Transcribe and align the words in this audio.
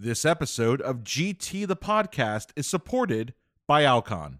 This 0.00 0.24
episode 0.24 0.80
of 0.80 0.98
GT 0.98 1.66
the 1.66 1.74
Podcast 1.74 2.50
is 2.54 2.68
supported 2.68 3.34
by 3.66 3.82
Alcon. 3.82 4.38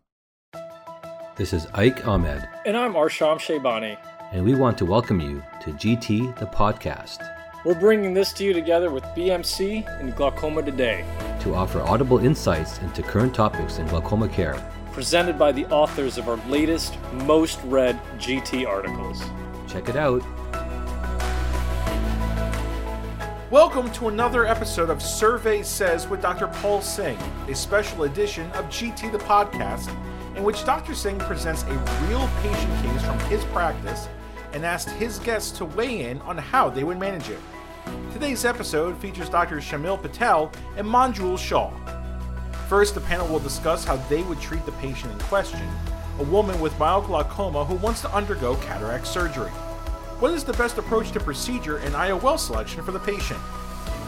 This 1.36 1.52
is 1.52 1.66
Ike 1.74 2.06
Ahmed, 2.06 2.48
And 2.64 2.76
I'm 2.76 2.94
Arsham 2.94 3.38
Sheybani. 3.38 3.98
and 4.32 4.44
we 4.44 4.54
want 4.54 4.78
to 4.78 4.84
welcome 4.84 5.20
you 5.20 5.42
to 5.62 5.72
GT 5.72 6.38
the 6.38 6.46
Podcast 6.46 7.28
We're 7.64 7.74
bringing 7.74 8.14
this 8.14 8.32
to 8.34 8.44
you 8.44 8.52
together 8.52 8.90
with 8.92 9.02
BMC 9.16 9.84
and 10.00 10.14
Glaucoma 10.14 10.62
Today, 10.62 11.04
to 11.40 11.56
offer 11.56 11.80
audible 11.80 12.18
insights 12.20 12.78
into 12.78 13.02
current 13.02 13.34
topics 13.34 13.78
in 13.78 13.86
glaucoma 13.88 14.28
care. 14.28 14.62
presented 14.92 15.38
by 15.40 15.50
the 15.50 15.66
authors 15.66 16.18
of 16.18 16.28
our 16.28 16.36
latest, 16.48 16.96
most 17.24 17.58
read 17.64 17.98
GT 18.18 18.64
articles. 18.64 19.20
Check 19.66 19.88
it 19.88 19.96
out. 19.96 20.22
Welcome 23.50 23.90
to 23.92 24.08
another 24.08 24.44
episode 24.44 24.90
of 24.90 25.00
Survey 25.00 25.62
Says 25.62 26.06
with 26.06 26.20
Dr. 26.20 26.48
Paul 26.48 26.82
Singh, 26.82 27.16
a 27.48 27.54
special 27.54 28.02
edition 28.02 28.50
of 28.50 28.66
GT 28.66 29.10
the 29.10 29.16
Podcast, 29.16 29.88
in 30.36 30.44
which 30.44 30.66
Dr. 30.66 30.94
Singh 30.94 31.18
presents 31.18 31.62
a 31.62 31.72
real 32.06 32.28
patient 32.42 32.84
case 32.84 33.02
from 33.06 33.18
his 33.20 33.42
practice 33.46 34.06
and 34.52 34.66
asks 34.66 34.92
his 34.92 35.18
guests 35.20 35.50
to 35.56 35.64
weigh 35.64 36.10
in 36.10 36.20
on 36.22 36.36
how 36.36 36.68
they 36.68 36.84
would 36.84 36.98
manage 36.98 37.30
it. 37.30 37.38
Today's 38.12 38.44
episode 38.44 38.98
features 38.98 39.30
Dr. 39.30 39.62
Shamil 39.62 40.02
Patel 40.02 40.52
and 40.76 40.86
Manjul 40.86 41.38
Shah. 41.38 41.72
First, 42.68 42.94
the 42.94 43.00
panel 43.00 43.28
will 43.28 43.38
discuss 43.38 43.82
how 43.82 43.96
they 44.10 44.22
would 44.24 44.42
treat 44.42 44.66
the 44.66 44.72
patient 44.72 45.10
in 45.10 45.18
question, 45.20 45.66
a 46.18 46.24
woman 46.24 46.60
with 46.60 46.78
mild 46.78 47.06
who 47.06 47.76
wants 47.76 48.02
to 48.02 48.14
undergo 48.14 48.56
cataract 48.56 49.06
surgery. 49.06 49.50
What 50.18 50.34
is 50.34 50.42
the 50.42 50.52
best 50.54 50.78
approach 50.78 51.12
to 51.12 51.20
procedure 51.20 51.76
and 51.76 51.94
IOL 51.94 52.40
selection 52.40 52.82
for 52.82 52.90
the 52.90 52.98
patient? 52.98 53.38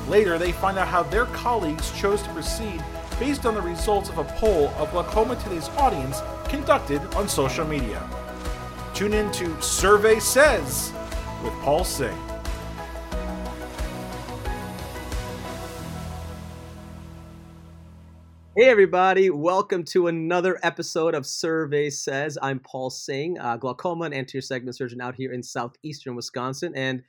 Later, 0.09 0.39
they 0.39 0.51
find 0.51 0.77
out 0.77 0.89
how 0.89 1.05
their 1.05 1.27
colleagues 1.27 1.93
chose 1.97 2.21
to 2.23 2.29
proceed 2.31 2.85
based 3.21 3.47
on 3.47 3.55
the 3.55 3.63
results 3.63 4.09
of 4.09 4.19
a 4.19 4.25
poll 4.25 4.71
of 4.71 4.91
Glaucoma 4.91 5.37
Today's 5.37 5.69
audience 5.77 6.21
conducted 6.49 7.01
on 7.15 7.29
social 7.29 7.65
media. 7.65 8.03
Tune 8.93 9.15
in 9.15 9.31
to 9.31 9.63
Survey 9.63 10.19
Says 10.19 10.93
with 11.45 11.53
Paul 11.61 11.85
Singh. 11.85 12.30
Hey, 18.57 18.69
everybody, 18.69 19.31
welcome 19.31 19.85
to 19.85 20.09
another 20.09 20.59
episode 20.65 21.15
of 21.15 21.25
Survey 21.25 21.89
Says. 21.89 22.37
I'm 22.43 22.59
Paul 22.59 22.91
Singh, 22.91 23.39
uh, 23.39 23.57
glaucoma 23.57 24.07
and 24.07 24.15
anterior 24.15 24.43
segment 24.43 24.77
surgeon 24.77 25.01
out 25.01 25.15
here 25.15 25.33
in 25.33 25.41
southeastern 25.41 26.17
Wisconsin, 26.17 26.73
and 26.75 27.05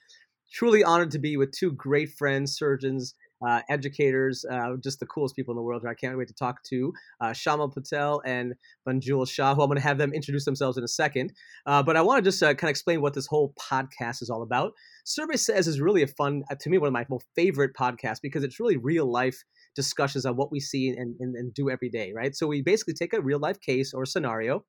truly 0.53 0.83
honored 0.83 1.09
to 1.11 1.20
be 1.20 1.38
with 1.38 1.52
two 1.52 1.72
great 1.72 2.11
friends, 2.11 2.56
surgeons, 2.56 3.16
uh, 3.45 3.61
educators, 3.70 4.45
uh, 4.52 4.75
just 4.84 5.00
the 5.00 5.06
coolest 5.06 5.36
people 5.36 5.52
in 5.52 5.56
the 5.56 5.61
world. 5.61 5.84
I 5.88 5.94
can't 5.94 6.17
wait 6.17 6.28
to 6.28 6.34
talk 6.34 6.64
to 6.70 6.94
uh, 7.20 7.34
Patel 7.73 8.22
and 8.25 8.53
Manjul 8.88 9.30
Shah, 9.30 9.56
who 9.56 9.61
I'm 9.61 9.67
going 9.67 9.78
to 9.78 9.83
have 9.83 9.98
them 9.98 10.14
introduce 10.14 10.45
themselves 10.45 10.78
in 10.78 10.83
a 10.83 10.88
second. 10.88 11.33
Uh, 11.66 11.83
but 11.83 11.98
I 11.98 12.02
want 12.02 12.23
to 12.23 12.28
just 12.28 12.42
uh, 12.42 12.53
kind 12.53 12.70
of 12.70 12.72
explain 12.72 13.02
what 13.02 13.14
this 13.14 13.28
whole 13.28 13.53
podcast 13.59 14.22
is 14.22 14.30
all 14.30 14.44
about. 14.44 14.73
Survey 15.06 15.38
Says 15.38 15.67
is 15.67 15.81
really 15.81 16.03
a 16.03 16.08
fun, 16.08 16.44
to 16.59 16.70
me, 16.70 16.78
one 16.78 16.88
of 16.88 16.94
my 16.94 17.06
most 17.09 17.25
favorite 17.36 17.72
podcasts 17.73 18.22
because 18.22 18.44
it's 18.44 18.59
really 18.59 18.78
real 18.78 19.11
life 19.11 19.44
discussions 19.76 20.26
on 20.26 20.36
what 20.36 20.52
we 20.52 20.59
see 20.59 20.89
and, 20.89 21.16
and, 21.20 21.36
and 21.36 21.53
do 21.53 21.70
every 21.70 21.89
day, 21.89 22.11
right? 22.16 22.36
So 22.36 22.48
we 22.48 22.61
basically 22.61 22.94
take 22.94 23.14
a 23.14 23.22
real 23.22 23.39
life 23.39 23.59
case 23.61 23.94
or 23.94 24.05
scenario 24.05 24.66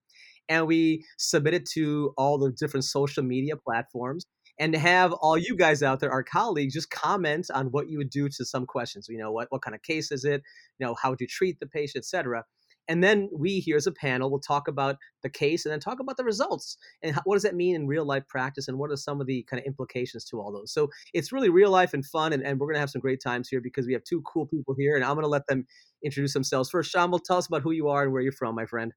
and 0.49 0.67
we 0.67 1.05
submit 1.19 1.55
it 1.55 1.67
to 1.71 2.13
all 2.17 2.39
the 2.39 2.53
different 2.53 2.85
social 2.85 3.23
media 3.23 3.55
platforms 3.57 4.27
and 4.59 4.73
to 4.73 4.79
have 4.79 5.13
all 5.13 5.37
you 5.37 5.57
guys 5.57 5.83
out 5.83 6.01
there, 6.01 6.13
our 6.13 6.23
colleagues, 6.23 6.75
just 6.75 6.91
comment 6.91 7.51
on 7.53 7.67
what 7.67 7.89
you 7.89 7.99
would 7.99 8.11
do 8.11 8.29
to 8.29 8.45
some 8.45 8.67
questions. 8.67 9.09
You 9.09 9.19
know, 9.19 9.33
what, 9.33 9.49
what 9.51 9.63
kind 9.63 9.75
of 9.75 9.83
case 9.83 10.13
is 10.13 10.25
it? 10.25 10.43
You 10.79 10.87
know, 10.87 10.95
how 10.95 11.11
would 11.11 11.21
you 11.21 11.27
treat 11.27 11.59
the 11.59 11.67
patient, 11.67 12.03
et 12.03 12.07
cetera. 12.07 12.45
And 12.89 13.03
then 13.03 13.31
we 13.33 13.61
here 13.61 13.77
as 13.77 13.87
a 13.87 13.93
panel 13.93 14.29
will 14.29 14.41
talk 14.41 14.67
about 14.67 14.97
the 15.23 15.31
case 15.31 15.65
and 15.65 15.73
then 15.73 15.79
talk 15.79 16.01
about 16.01 16.17
the 16.17 16.25
results 16.25 16.77
and 17.01 17.15
how, 17.15 17.23
what 17.25 17.37
does 17.37 17.45
that 17.45 17.55
mean 17.55 17.77
in 17.77 17.87
real 17.87 18.05
life 18.05 18.27
practice 18.27 18.67
and 18.67 18.77
what 18.77 18.91
are 18.91 18.97
some 18.97 19.21
of 19.21 19.29
the 19.29 19.45
kind 19.45 19.61
of 19.61 19.67
implications 19.67 20.25
to 20.25 20.41
all 20.41 20.53
those. 20.53 20.73
So 20.73 20.91
it's 21.15 21.31
really 21.33 21.49
real 21.49 21.71
life 21.71 21.95
and 21.95 22.05
fun, 22.05 22.33
and, 22.33 22.43
and 22.43 22.59
we're 22.59 22.67
going 22.67 22.75
to 22.75 22.81
have 22.81 22.91
some 22.91 23.01
great 23.01 23.23
times 23.23 23.49
here 23.49 23.61
because 23.61 23.87
we 23.87 23.93
have 23.93 24.03
two 24.03 24.21
cool 24.23 24.47
people 24.47 24.75
here, 24.77 24.97
and 24.97 25.05
I'm 25.05 25.15
going 25.15 25.23
to 25.23 25.29
let 25.29 25.47
them 25.47 25.67
introduce 26.05 26.33
themselves. 26.33 26.71
First, 26.71 26.93
Shamal, 26.93 27.23
tell 27.23 27.39
us 27.39 27.47
about 27.47 27.63
who 27.63 27.71
you 27.71 27.89
are 27.89 28.03
and 28.03 28.13
where 28.13 28.21
you're 28.21 28.33
from, 28.33 28.57
my 28.57 28.67
friend. 28.67 28.93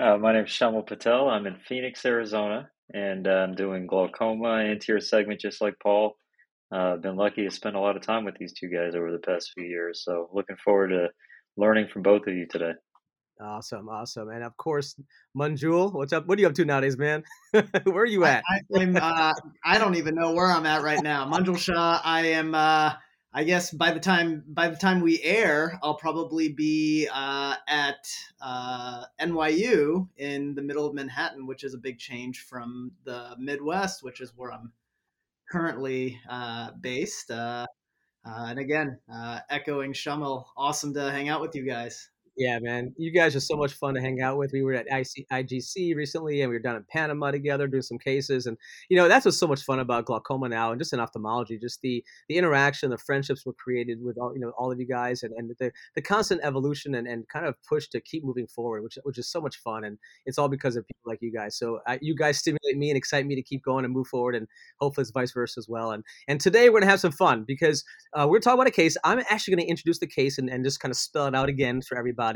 Uh, 0.00 0.16
my 0.16 0.32
name 0.32 0.44
is 0.44 0.50
Shamal 0.50 0.86
Patel. 0.86 1.28
I'm 1.28 1.46
in 1.48 1.56
Phoenix, 1.56 2.06
Arizona, 2.06 2.70
and 2.94 3.26
uh, 3.26 3.32
I'm 3.32 3.56
doing 3.56 3.88
glaucoma 3.88 4.58
anterior 4.58 5.00
segment 5.00 5.40
just 5.40 5.60
like 5.60 5.74
Paul. 5.82 6.16
Uh, 6.72 6.92
I've 6.92 7.02
been 7.02 7.16
lucky 7.16 7.42
to 7.44 7.50
spend 7.50 7.74
a 7.74 7.80
lot 7.80 7.96
of 7.96 8.02
time 8.02 8.24
with 8.24 8.36
these 8.38 8.52
two 8.52 8.68
guys 8.68 8.94
over 8.94 9.10
the 9.10 9.18
past 9.18 9.50
few 9.56 9.64
years, 9.66 10.04
so 10.04 10.28
looking 10.32 10.54
forward 10.64 10.90
to 10.90 11.08
learning 11.56 11.88
from 11.92 12.02
both 12.02 12.28
of 12.28 12.34
you 12.34 12.46
today. 12.46 12.74
Awesome, 13.40 13.88
awesome, 13.88 14.28
and 14.28 14.44
of 14.44 14.56
course, 14.56 14.94
Manjul, 15.36 15.92
what's 15.92 16.12
up? 16.12 16.28
What 16.28 16.38
are 16.38 16.42
you 16.42 16.46
up 16.46 16.54
to 16.54 16.64
nowadays, 16.64 16.96
man? 16.96 17.24
where 17.50 18.04
are 18.04 18.06
you 18.06 18.24
at? 18.24 18.44
I, 18.48 18.80
I'm, 18.80 18.96
uh, 18.96 19.32
I 19.64 19.78
don't 19.78 19.96
even 19.96 20.14
know 20.14 20.30
where 20.30 20.46
I'm 20.46 20.66
at 20.66 20.82
right 20.82 21.02
now. 21.02 21.28
Manjul 21.28 21.58
Shah. 21.58 22.00
I 22.04 22.26
am. 22.26 22.54
I 23.32 23.44
guess 23.44 23.70
by 23.70 23.90
the 23.92 24.00
time 24.00 24.42
by 24.48 24.68
the 24.68 24.76
time 24.76 25.00
we 25.00 25.20
air, 25.22 25.78
I'll 25.82 25.96
probably 25.96 26.48
be 26.48 27.08
uh, 27.12 27.56
at 27.68 28.08
uh, 28.40 29.04
NYU 29.20 30.08
in 30.16 30.54
the 30.54 30.62
middle 30.62 30.86
of 30.86 30.94
Manhattan, 30.94 31.46
which 31.46 31.62
is 31.62 31.74
a 31.74 31.78
big 31.78 31.98
change 31.98 32.40
from 32.40 32.92
the 33.04 33.36
Midwest, 33.38 34.02
which 34.02 34.22
is 34.22 34.32
where 34.34 34.52
I'm 34.52 34.72
currently 35.50 36.18
uh, 36.28 36.70
based. 36.80 37.30
Uh, 37.30 37.66
uh, 38.24 38.46
and 38.48 38.58
again, 38.58 38.98
uh, 39.12 39.40
echoing 39.50 39.92
Shummel, 39.92 40.46
awesome 40.56 40.94
to 40.94 41.10
hang 41.10 41.28
out 41.28 41.40
with 41.40 41.54
you 41.54 41.64
guys. 41.64 42.10
Yeah, 42.38 42.60
man, 42.60 42.94
you 42.96 43.10
guys 43.10 43.34
are 43.34 43.40
so 43.40 43.56
much 43.56 43.72
fun 43.72 43.94
to 43.94 44.00
hang 44.00 44.20
out 44.20 44.38
with. 44.38 44.52
We 44.52 44.62
were 44.62 44.72
at 44.72 44.86
IC, 44.86 45.26
IGC 45.28 45.96
recently, 45.96 46.40
and 46.40 46.48
we 46.48 46.54
were 46.54 46.62
down 46.62 46.76
in 46.76 46.84
Panama 46.88 47.32
together 47.32 47.66
doing 47.66 47.82
some 47.82 47.98
cases, 47.98 48.46
and 48.46 48.56
you 48.88 48.96
know 48.96 49.08
that's 49.08 49.24
what's 49.24 49.36
so 49.38 49.48
much 49.48 49.62
fun 49.62 49.80
about 49.80 50.04
glaucoma 50.04 50.48
now, 50.48 50.70
and 50.70 50.80
just 50.80 50.92
in 50.92 51.00
ophthalmology, 51.00 51.58
just 51.58 51.80
the 51.82 52.04
the 52.28 52.36
interaction, 52.36 52.90
the 52.90 52.98
friendships 52.98 53.44
were 53.44 53.54
created 53.54 53.98
with 54.00 54.16
all 54.18 54.32
you 54.34 54.40
know 54.40 54.50
all 54.56 54.70
of 54.70 54.78
you 54.78 54.86
guys, 54.86 55.24
and, 55.24 55.34
and 55.36 55.50
the 55.58 55.72
the 55.96 56.00
constant 56.00 56.40
evolution 56.44 56.94
and, 56.94 57.08
and 57.08 57.26
kind 57.28 57.44
of 57.44 57.56
push 57.68 57.88
to 57.88 58.00
keep 58.00 58.22
moving 58.24 58.46
forward, 58.46 58.84
which 58.84 58.98
which 59.02 59.18
is 59.18 59.28
so 59.28 59.40
much 59.40 59.56
fun, 59.56 59.82
and 59.82 59.98
it's 60.24 60.38
all 60.38 60.48
because 60.48 60.76
of 60.76 60.86
people 60.86 61.10
like 61.10 61.18
you 61.20 61.32
guys. 61.32 61.58
So 61.58 61.80
uh, 61.88 61.98
you 62.00 62.14
guys 62.14 62.38
stimulate 62.38 62.76
me 62.76 62.88
and 62.90 62.96
excite 62.96 63.26
me 63.26 63.34
to 63.34 63.42
keep 63.42 63.64
going 63.64 63.84
and 63.84 63.92
move 63.92 64.06
forward, 64.06 64.36
and 64.36 64.46
hopefully 64.78 65.02
it's 65.02 65.10
vice 65.10 65.32
versa 65.32 65.58
as 65.58 65.66
well. 65.68 65.90
And 65.90 66.04
and 66.28 66.40
today 66.40 66.68
we're 66.70 66.78
gonna 66.78 66.90
have 66.92 67.00
some 67.00 67.10
fun 67.10 67.42
because 67.48 67.82
uh, 68.14 68.28
we're 68.30 68.38
talking 68.38 68.60
about 68.60 68.68
a 68.68 68.70
case. 68.70 68.96
I'm 69.02 69.18
actually 69.28 69.56
gonna 69.56 69.66
introduce 69.68 69.98
the 69.98 70.06
case 70.06 70.38
and, 70.38 70.48
and 70.48 70.64
just 70.64 70.78
kind 70.78 70.92
of 70.92 70.96
spell 70.96 71.26
it 71.26 71.34
out 71.34 71.48
again 71.48 71.82
for 71.82 71.98
everybody. 71.98 72.27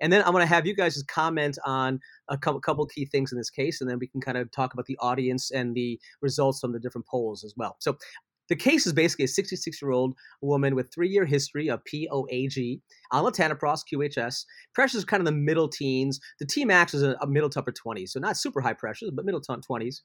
And 0.00 0.12
then 0.12 0.22
I'm 0.24 0.32
going 0.32 0.42
to 0.42 0.54
have 0.54 0.66
you 0.66 0.74
guys 0.74 0.94
just 0.94 1.08
comment 1.08 1.58
on 1.64 2.00
a 2.28 2.38
couple, 2.38 2.60
couple 2.60 2.86
key 2.86 3.04
things 3.04 3.32
in 3.32 3.38
this 3.38 3.50
case, 3.50 3.80
and 3.80 3.90
then 3.90 3.98
we 3.98 4.06
can 4.06 4.20
kind 4.20 4.38
of 4.38 4.50
talk 4.50 4.72
about 4.72 4.86
the 4.86 4.98
audience 5.00 5.50
and 5.50 5.74
the 5.74 6.00
results 6.20 6.60
from 6.60 6.72
the 6.72 6.80
different 6.80 7.06
polls 7.06 7.44
as 7.44 7.54
well. 7.56 7.76
So 7.80 7.96
the 8.48 8.56
case 8.56 8.86
is 8.86 8.92
basically 8.92 9.24
a 9.24 9.28
66 9.28 9.80
year 9.80 9.90
old 9.90 10.14
woman 10.42 10.74
with 10.74 10.92
three 10.92 11.08
year 11.08 11.24
history 11.24 11.68
of 11.68 11.80
POAG, 11.84 12.80
Uh, 13.14 13.22
latanoprost, 13.22 13.82
QHS. 13.92 14.44
Pressure 14.74 14.98
is 14.98 15.04
kind 15.04 15.20
of 15.20 15.24
the 15.24 15.32
middle 15.32 15.68
teens. 15.68 16.18
The 16.40 16.46
T 16.46 16.64
max 16.64 16.94
is 16.94 17.02
a, 17.04 17.16
a 17.20 17.28
middle 17.28 17.48
to 17.50 17.60
upper 17.60 17.72
20s, 17.72 18.08
so 18.10 18.18
not 18.18 18.36
super 18.36 18.60
high 18.60 18.72
pressures, 18.72 19.12
but 19.14 19.24
middle 19.24 19.40
to 19.40 19.52
20s. 19.52 20.00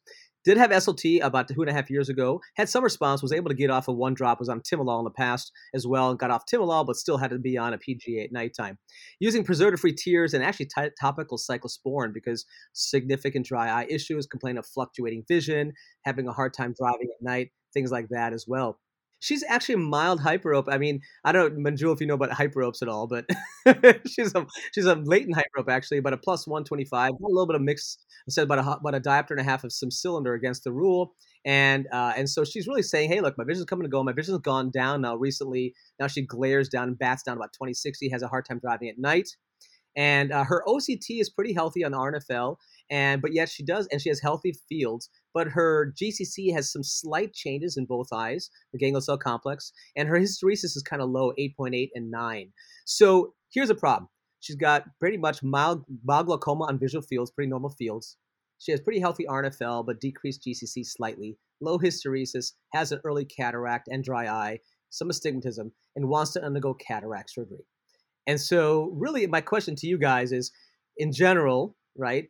Did 0.46 0.58
have 0.58 0.70
SLT 0.70 1.24
about 1.24 1.48
two 1.48 1.60
and 1.62 1.70
a 1.72 1.74
half 1.74 1.90
years 1.90 2.08
ago. 2.08 2.40
Had 2.56 2.70
some 2.70 2.84
response. 2.84 3.24
Was 3.24 3.34
able 3.34 3.50
to 3.50 3.56
get 3.56 3.72
off 3.72 3.88
of 3.88 3.96
one 3.96 4.14
drop. 4.14 4.40
Was 4.40 4.48
on 4.48 4.62
Timolol 4.62 5.00
in 5.00 5.06
the 5.06 5.10
past 5.10 5.52
as 5.74 5.88
well, 5.88 6.12
and 6.12 6.20
got 6.20 6.30
off 6.30 6.44
Timolol, 6.46 6.86
but 6.86 6.98
still 6.98 7.18
had 7.18 7.32
to 7.32 7.40
be 7.40 7.58
on 7.58 7.74
a 7.74 7.80
PGA 7.80 8.26
at 8.26 8.32
nighttime. 8.32 8.78
Using 9.20 9.44
preservative-free 9.44 9.96
tears 9.96 10.36
and 10.36 10.44
actually 10.44 10.68
t- 10.68 10.90
topical 11.02 11.40
cyclosporin 11.40 12.14
because 12.14 12.46
significant 12.74 13.48
dry 13.48 13.70
eye 13.70 13.88
issues, 13.90 14.28
complain 14.28 14.60
of 14.60 14.68
fluctuating 14.68 15.24
vision, 15.28 15.74
having 16.04 16.28
a 16.28 16.32
hard 16.32 16.54
time 16.54 16.76
driving 16.80 17.08
at 17.12 17.26
night, 17.26 17.50
things 17.74 17.92
like 17.92 18.10
that 18.10 18.34
as 18.34 18.46
well. 18.48 18.80
She's 19.20 19.44
actually 19.48 19.76
a 19.76 19.80
mild 19.80 20.22
hyperope. 20.22 20.66
I 20.68 20.78
mean, 20.78 21.02
I 21.24 21.32
don't, 21.32 21.58
know, 21.58 21.70
Manjul, 21.70 21.94
if 21.94 22.00
you 22.02 22.08
know 22.08 22.14
about 22.14 22.32
hyperopes 22.32 22.82
at 22.82 22.88
all, 22.88 23.08
but 23.08 23.26
she's 24.08 24.34
a 24.34 24.46
she's 24.74 24.86
a 24.86 24.96
latent 24.96 25.36
hyperope 25.36 25.70
actually, 25.70 25.98
about 25.98 26.14
a 26.14 26.18
plus 26.18 26.48
one 26.48 26.64
twenty 26.64 26.86
five. 26.86 27.12
A 27.12 27.16
little 27.22 27.48
bit 27.48 27.56
of 27.56 27.62
mix. 27.62 27.98
I 28.28 28.32
said 28.32 28.44
about 28.44 28.60
a 28.60 28.78
about 28.78 28.96
a 28.96 29.02
diopter 29.02 29.32
and 29.32 29.42
a 29.42 29.44
half 29.44 29.64
of 29.64 29.74
some 29.74 29.92
cylinder 29.92 30.34
against 30.34 30.64
the 30.64 30.72
rule, 30.72 31.16
and 31.46 31.88
uh, 31.92 32.14
and 32.16 32.30
so 32.30 32.44
she's 32.44 32.68
really 32.68 32.82
saying, 32.82 33.10
hey, 33.12 33.22
look, 33.22 33.38
my 33.38 33.44
vision's 33.44 33.66
coming 33.66 33.84
to 33.84 33.90
go. 33.90 34.04
My 34.04 34.14
vision's 34.14 34.40
gone 34.40 34.72
down 34.72 35.02
now 35.02 35.16
recently. 35.16 35.74
Now 36.00 36.08
she 36.08 36.22
glares 36.22 36.70
down 36.70 36.88
and 36.88 36.98
bats 36.98 37.24
down 37.24 37.38
about 37.38 37.54
twenty 37.54 37.74
sixty. 37.74 38.10
Has 38.10 38.24
a 38.24 38.28
hard 38.28 38.46
time 38.46 38.60
driving 38.60 38.90
at 38.90 38.98
night, 38.98 39.36
and 39.96 40.32
uh, 40.32 40.46
her 40.46 40.64
OCT 40.68 41.20
is 41.20 41.30
pretty 41.30 41.54
healthy 41.54 41.84
on 41.84 41.92
the 41.92 41.98
RNFL 41.98 42.56
and 42.90 43.22
but 43.22 43.34
yet 43.34 43.50
she 43.50 43.64
does 43.64 43.88
and 43.92 44.02
she 44.02 44.10
has 44.10 44.20
healthy 44.20 44.54
fields 44.68 45.10
but 45.34 45.48
her 45.48 45.94
gcc 46.02 46.54
has 46.54 46.72
some 46.72 46.84
slight 46.84 47.34
changes 47.34 47.78
in 47.78 47.86
both 47.86 48.08
eyes 48.14 48.50
the 48.74 48.80
ganglion 48.80 49.02
cell 49.02 49.18
complex 49.18 49.72
and 49.96 50.08
her 50.08 50.20
hysteresis 50.20 50.76
is 50.76 50.84
kind 50.88 51.02
of 51.02 51.10
low 51.10 51.34
8.8 51.40 51.90
and 51.96 52.12
9 52.12 52.52
so 52.86 53.34
here's 53.54 53.70
a 53.70 53.76
problem 53.76 54.10
she's 54.40 54.56
got 54.56 54.84
pretty 55.00 55.18
much 55.18 55.44
mild, 55.44 55.84
mild 56.04 56.28
glaucoma 56.28 56.66
on 56.66 56.80
visual 56.80 57.02
fields 57.02 57.32
pretty 57.32 57.50
normal 57.50 57.70
fields 57.70 58.18
she 58.58 58.72
has 58.72 58.82
pretty 58.82 59.00
healthy 59.00 59.26
rnfl 59.26 59.86
but 59.86 60.00
decreased 60.00 60.46
gcc 60.48 60.86
slightly 60.86 61.38
low 61.62 61.78
hysteresis 61.78 62.54
has 62.74 62.92
an 62.92 63.02
early 63.04 63.26
cataract 63.26 63.88
and 63.90 64.04
dry 64.04 64.28
eye 64.28 64.60
some 64.90 65.10
astigmatism, 65.10 65.72
and 65.96 66.10
wants 66.10 66.34
to 66.34 66.44
undergo 66.44 66.74
cataract 66.74 67.32
surgery. 67.32 67.66
And 68.28 68.40
so, 68.40 68.92
really, 68.94 69.26
my 69.28 69.42
question 69.42 69.76
to 69.78 69.88
you 69.88 69.98
guys 69.98 70.32
is, 70.32 70.52
in 70.98 71.12
general, 71.12 71.76
right? 71.98 72.30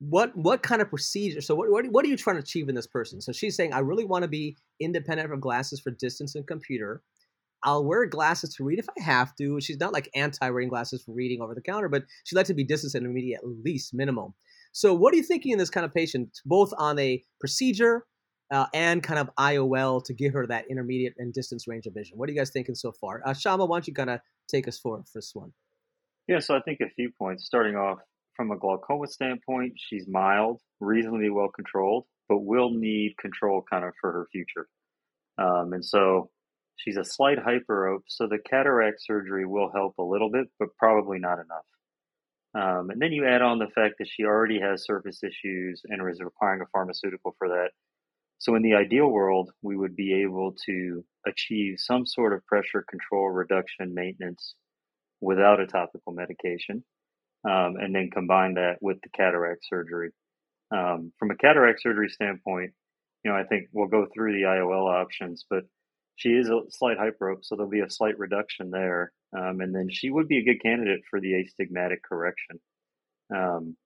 What 0.00 0.36
what 0.36 0.62
kind 0.62 0.80
of 0.80 0.90
procedure? 0.90 1.40
So, 1.40 1.54
what 1.54 1.68
what, 1.90 2.04
are 2.04 2.08
you 2.08 2.16
trying 2.16 2.36
to 2.36 2.42
achieve 2.42 2.68
in 2.68 2.74
this 2.74 2.86
person? 2.86 3.20
So, 3.20 3.32
she's 3.32 3.56
saying, 3.56 3.72
I 3.72 3.80
really 3.80 4.04
want 4.04 4.22
to 4.22 4.28
be 4.28 4.56
independent 4.80 5.32
of 5.32 5.40
glasses 5.40 5.80
for 5.80 5.90
distance 5.90 6.34
and 6.34 6.46
computer. 6.46 7.02
I'll 7.64 7.84
wear 7.84 8.06
glasses 8.06 8.54
to 8.54 8.64
read 8.64 8.78
if 8.78 8.86
I 8.96 9.02
have 9.02 9.34
to. 9.36 9.60
She's 9.60 9.80
not 9.80 9.92
like 9.92 10.08
anti 10.14 10.48
wearing 10.48 10.68
glasses 10.68 11.02
for 11.02 11.12
reading 11.12 11.40
over 11.40 11.54
the 11.54 11.60
counter, 11.60 11.88
but 11.88 12.04
she'd 12.24 12.36
like 12.36 12.46
to 12.46 12.54
be 12.54 12.64
distance 12.64 12.94
and 12.94 13.04
intermediate 13.04 13.40
at 13.42 13.48
least 13.64 13.92
minimum. 13.92 14.34
So, 14.72 14.94
what 14.94 15.12
are 15.12 15.16
you 15.16 15.22
thinking 15.22 15.52
in 15.52 15.58
this 15.58 15.70
kind 15.70 15.84
of 15.84 15.92
patient, 15.92 16.38
both 16.46 16.72
on 16.78 16.98
a 16.98 17.24
procedure 17.40 18.04
uh, 18.52 18.66
and 18.72 19.02
kind 19.02 19.18
of 19.18 19.30
IOL 19.38 20.04
to 20.04 20.14
give 20.14 20.32
her 20.34 20.46
that 20.46 20.66
intermediate 20.70 21.14
and 21.18 21.32
distance 21.32 21.66
range 21.66 21.86
of 21.86 21.94
vision? 21.94 22.16
What 22.16 22.28
are 22.28 22.32
you 22.32 22.38
guys 22.38 22.50
thinking 22.50 22.74
so 22.74 22.92
far? 22.92 23.22
Uh, 23.26 23.34
Shama, 23.34 23.64
why 23.64 23.76
don't 23.76 23.88
you 23.88 23.94
kind 23.94 24.10
of 24.10 24.20
take 24.48 24.68
us 24.68 24.78
for 24.78 25.02
this 25.14 25.32
one? 25.34 25.52
Yeah, 26.28 26.40
so 26.40 26.54
I 26.54 26.60
think 26.60 26.80
a 26.80 26.90
few 26.90 27.10
points. 27.18 27.46
Starting 27.46 27.74
off 27.74 27.98
from 28.38 28.52
a 28.52 28.56
glaucoma 28.56 29.08
standpoint, 29.08 29.72
she's 29.76 30.06
mild, 30.06 30.60
reasonably 30.78 31.28
well 31.28 31.48
controlled, 31.48 32.04
but 32.28 32.38
will 32.38 32.70
need 32.70 33.18
control 33.18 33.64
kind 33.68 33.84
of 33.84 33.92
for 34.00 34.12
her 34.12 34.28
future. 34.30 34.68
Um, 35.38 35.72
and 35.72 35.84
so 35.84 36.30
she's 36.76 36.96
a 36.96 37.04
slight 37.04 37.38
hyperope, 37.38 38.04
so 38.06 38.28
the 38.28 38.38
cataract 38.38 39.02
surgery 39.02 39.44
will 39.44 39.72
help 39.74 39.98
a 39.98 40.04
little 40.04 40.30
bit, 40.30 40.46
but 40.60 40.68
probably 40.78 41.18
not 41.18 41.38
enough. 41.40 41.66
Um, 42.54 42.90
and 42.90 43.02
then 43.02 43.10
you 43.10 43.26
add 43.26 43.42
on 43.42 43.58
the 43.58 43.66
fact 43.74 43.96
that 43.98 44.08
she 44.08 44.22
already 44.24 44.60
has 44.60 44.84
surface 44.84 45.20
issues 45.24 45.82
and 45.86 46.08
is 46.08 46.20
requiring 46.20 46.60
a 46.60 46.66
pharmaceutical 46.72 47.34
for 47.38 47.48
that. 47.48 47.70
So, 48.38 48.54
in 48.54 48.62
the 48.62 48.74
ideal 48.74 49.08
world, 49.08 49.50
we 49.62 49.76
would 49.76 49.96
be 49.96 50.22
able 50.22 50.54
to 50.66 51.04
achieve 51.26 51.74
some 51.78 52.06
sort 52.06 52.32
of 52.32 52.46
pressure 52.46 52.84
control 52.88 53.30
reduction 53.30 53.92
maintenance 53.92 54.54
without 55.20 55.58
a 55.60 55.66
topical 55.66 56.12
medication, 56.12 56.84
um, 57.44 57.76
and 57.76 57.94
then 57.94 58.10
combine 58.10 58.54
that 58.54 58.76
with 58.80 59.00
the 59.02 59.08
cataract 59.10 59.64
surgery. 59.68 60.10
Um, 60.70 61.12
from 61.18 61.30
a 61.30 61.36
cataract 61.36 61.80
surgery 61.82 62.08
standpoint, 62.08 62.72
you 63.24 63.30
know, 63.30 63.36
I 63.36 63.44
think 63.44 63.68
we'll 63.72 63.88
go 63.88 64.06
through 64.12 64.32
the 64.32 64.46
IOL 64.46 64.92
options, 64.92 65.44
but 65.48 65.64
she 66.16 66.30
is 66.30 66.48
a 66.48 66.60
slight 66.70 66.98
hyperope, 66.98 67.42
so 67.44 67.54
there'll 67.54 67.70
be 67.70 67.80
a 67.80 67.90
slight 67.90 68.18
reduction 68.18 68.70
there. 68.70 69.12
Um, 69.36 69.60
and 69.60 69.74
then 69.74 69.88
she 69.90 70.10
would 70.10 70.28
be 70.28 70.38
a 70.38 70.44
good 70.44 70.62
candidate 70.62 71.02
for 71.08 71.20
the 71.20 71.34
astigmatic 71.34 72.02
correction. 72.02 72.60
Um, 73.34 73.76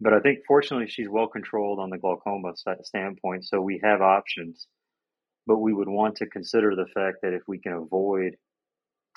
but 0.00 0.12
I 0.12 0.20
think 0.20 0.40
fortunately 0.48 0.88
she's 0.88 1.08
well 1.08 1.28
controlled 1.28 1.78
on 1.78 1.90
the 1.90 1.98
glaucoma 1.98 2.54
standpoint, 2.82 3.44
so 3.44 3.60
we 3.60 3.80
have 3.84 4.02
options. 4.02 4.66
But 5.46 5.58
we 5.58 5.72
would 5.72 5.88
want 5.88 6.16
to 6.16 6.26
consider 6.26 6.74
the 6.74 6.86
fact 6.92 7.18
that 7.22 7.34
if 7.34 7.42
we 7.46 7.58
can 7.58 7.72
avoid 7.72 8.36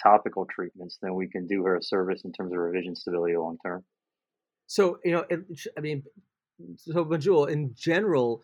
topical 0.02 0.46
treatments, 0.46 0.98
then 1.02 1.16
we 1.16 1.28
can 1.28 1.48
do 1.48 1.64
her 1.64 1.78
a 1.78 1.84
service 1.84 2.22
in 2.26 2.32
terms 2.32 2.52
of 2.52 2.60
revision 2.60 2.96
stability 2.96 3.36
long 3.38 3.58
term. 3.66 3.84
So 4.68 5.00
you 5.04 5.12
know, 5.12 5.26
I 5.78 5.82
mean, 5.82 6.04
so 6.78 7.06
Manjul, 7.06 7.50
in 7.50 7.74
general, 7.76 8.42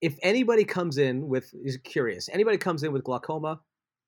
if 0.00 0.16
anybody 0.22 0.64
comes 0.64 0.98
in 0.98 1.28
with 1.28 1.52
is 1.64 1.78
curious, 1.78 2.28
anybody 2.32 2.58
comes 2.58 2.82
in 2.82 2.92
with 2.92 3.04
glaucoma 3.04 3.60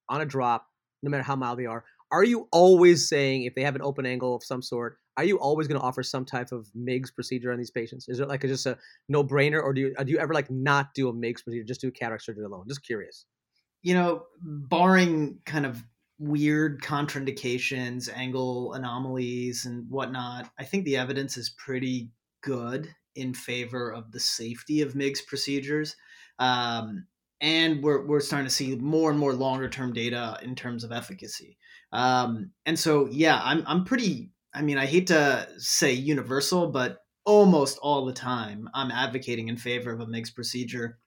on 0.08 0.20
a 0.20 0.26
drop, 0.26 0.66
no 1.02 1.10
matter 1.10 1.22
how 1.22 1.36
mild 1.36 1.58
they 1.58 1.66
are, 1.66 1.84
are 2.10 2.24
you 2.24 2.46
always 2.52 3.08
saying 3.08 3.44
if 3.44 3.54
they 3.54 3.62
have 3.62 3.74
an 3.74 3.82
open 3.82 4.04
angle 4.04 4.34
of 4.36 4.44
some 4.44 4.60
sort, 4.60 4.98
are 5.16 5.24
you 5.24 5.38
always 5.38 5.66
going 5.66 5.80
to 5.80 5.84
offer 5.84 6.02
some 6.02 6.24
type 6.24 6.52
of 6.52 6.68
MIGS 6.74 7.10
procedure 7.10 7.52
on 7.52 7.58
these 7.58 7.70
patients? 7.70 8.08
Is 8.08 8.20
it 8.20 8.28
like 8.28 8.44
a, 8.44 8.48
just 8.48 8.66
a 8.66 8.78
no 9.08 9.24
brainer, 9.24 9.62
or 9.62 9.72
do 9.72 9.80
you 9.80 9.94
do 10.04 10.12
you 10.12 10.18
ever 10.18 10.34
like 10.34 10.50
not 10.50 10.94
do 10.94 11.08
a 11.08 11.12
MIGS 11.12 11.42
procedure, 11.42 11.64
just 11.64 11.80
do 11.80 11.88
a 11.88 11.90
cataract 11.90 12.24
surgery 12.24 12.44
alone? 12.44 12.64
Just 12.68 12.84
curious. 12.84 13.26
You 13.82 13.94
know, 13.94 14.24
barring 14.40 15.38
kind 15.44 15.66
of 15.66 15.82
weird 16.22 16.80
contraindications, 16.80 18.08
angle 18.14 18.74
anomalies, 18.74 19.66
and 19.66 19.88
whatnot, 19.90 20.50
I 20.58 20.64
think 20.64 20.84
the 20.84 20.96
evidence 20.96 21.36
is 21.36 21.50
pretty 21.58 22.10
good 22.42 22.88
in 23.16 23.34
favor 23.34 23.92
of 23.92 24.12
the 24.12 24.20
safety 24.20 24.80
of 24.82 24.94
MIGS 24.94 25.22
procedures. 25.22 25.96
Um, 26.38 27.06
and 27.40 27.82
we're, 27.82 28.06
we're 28.06 28.20
starting 28.20 28.46
to 28.46 28.54
see 28.54 28.76
more 28.76 29.10
and 29.10 29.18
more 29.18 29.32
longer 29.34 29.68
term 29.68 29.92
data 29.92 30.38
in 30.42 30.54
terms 30.54 30.84
of 30.84 30.92
efficacy. 30.92 31.58
Um, 31.92 32.52
and 32.66 32.78
so, 32.78 33.08
yeah, 33.10 33.40
I'm, 33.42 33.64
I'm 33.66 33.84
pretty, 33.84 34.30
I 34.54 34.62
mean, 34.62 34.78
I 34.78 34.86
hate 34.86 35.08
to 35.08 35.48
say 35.58 35.92
universal, 35.92 36.70
but 36.70 36.98
almost 37.24 37.78
all 37.82 38.06
the 38.06 38.12
time 38.12 38.68
I'm 38.74 38.92
advocating 38.92 39.48
in 39.48 39.56
favor 39.56 39.92
of 39.92 40.00
a 40.00 40.06
MIGS 40.06 40.30
procedure. 40.30 40.98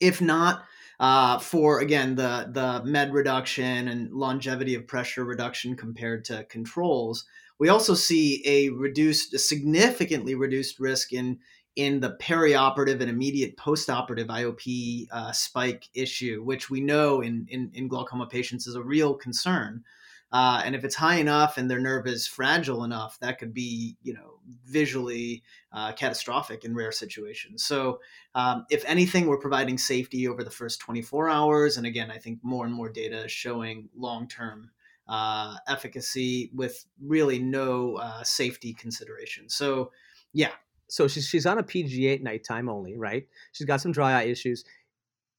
If 0.00 0.20
not, 0.20 0.64
uh, 1.00 1.38
for 1.38 1.80
again 1.80 2.14
the 2.14 2.48
the 2.52 2.82
med 2.84 3.12
reduction 3.12 3.88
and 3.88 4.12
longevity 4.12 4.74
of 4.74 4.86
pressure 4.86 5.24
reduction 5.24 5.76
compared 5.76 6.24
to 6.26 6.44
controls, 6.44 7.24
we 7.58 7.68
also 7.68 7.94
see 7.94 8.42
a 8.46 8.70
reduced, 8.70 9.34
a 9.34 9.38
significantly 9.38 10.34
reduced 10.34 10.78
risk 10.80 11.12
in 11.12 11.38
in 11.76 11.98
the 11.98 12.16
perioperative 12.20 13.00
and 13.00 13.10
immediate 13.10 13.56
postoperative 13.56 14.26
IOP 14.26 15.08
uh, 15.10 15.32
spike 15.32 15.88
issue, 15.92 16.40
which 16.44 16.70
we 16.70 16.80
know 16.80 17.20
in, 17.20 17.46
in, 17.50 17.70
in 17.74 17.88
glaucoma 17.88 18.26
patients 18.26 18.68
is 18.68 18.76
a 18.76 18.82
real 18.82 19.14
concern. 19.14 19.82
Uh, 20.30 20.62
and 20.64 20.76
if 20.76 20.84
it's 20.84 20.94
high 20.94 21.16
enough 21.16 21.58
and 21.58 21.68
their 21.68 21.80
nerve 21.80 22.06
is 22.06 22.28
fragile 22.28 22.84
enough, 22.84 23.18
that 23.20 23.38
could 23.38 23.52
be, 23.52 23.96
you 24.02 24.14
know, 24.14 24.33
visually 24.64 25.42
uh, 25.72 25.92
catastrophic 25.92 26.64
in 26.64 26.74
rare 26.74 26.92
situations. 26.92 27.64
So, 27.64 28.00
um, 28.34 28.66
if 28.70 28.84
anything, 28.86 29.26
we're 29.26 29.38
providing 29.38 29.78
safety 29.78 30.28
over 30.28 30.44
the 30.44 30.50
first 30.50 30.80
24 30.80 31.28
hours. 31.28 31.76
And 31.76 31.86
again, 31.86 32.10
I 32.10 32.18
think 32.18 32.40
more 32.42 32.64
and 32.64 32.74
more 32.74 32.88
data 32.88 33.28
showing 33.28 33.88
long 33.96 34.28
term 34.28 34.70
uh, 35.08 35.56
efficacy 35.68 36.50
with 36.54 36.84
really 37.02 37.38
no 37.38 37.96
uh, 37.96 38.22
safety 38.22 38.72
consideration. 38.74 39.48
So, 39.48 39.92
yeah. 40.32 40.52
So 40.88 41.08
she's 41.08 41.26
she's 41.26 41.46
on 41.46 41.58
a 41.58 41.62
PGA 41.62 42.16
at 42.16 42.22
nighttime 42.22 42.68
only, 42.68 42.96
right? 42.96 43.26
She's 43.52 43.66
got 43.66 43.80
some 43.80 43.92
dry 43.92 44.20
eye 44.20 44.24
issues. 44.24 44.64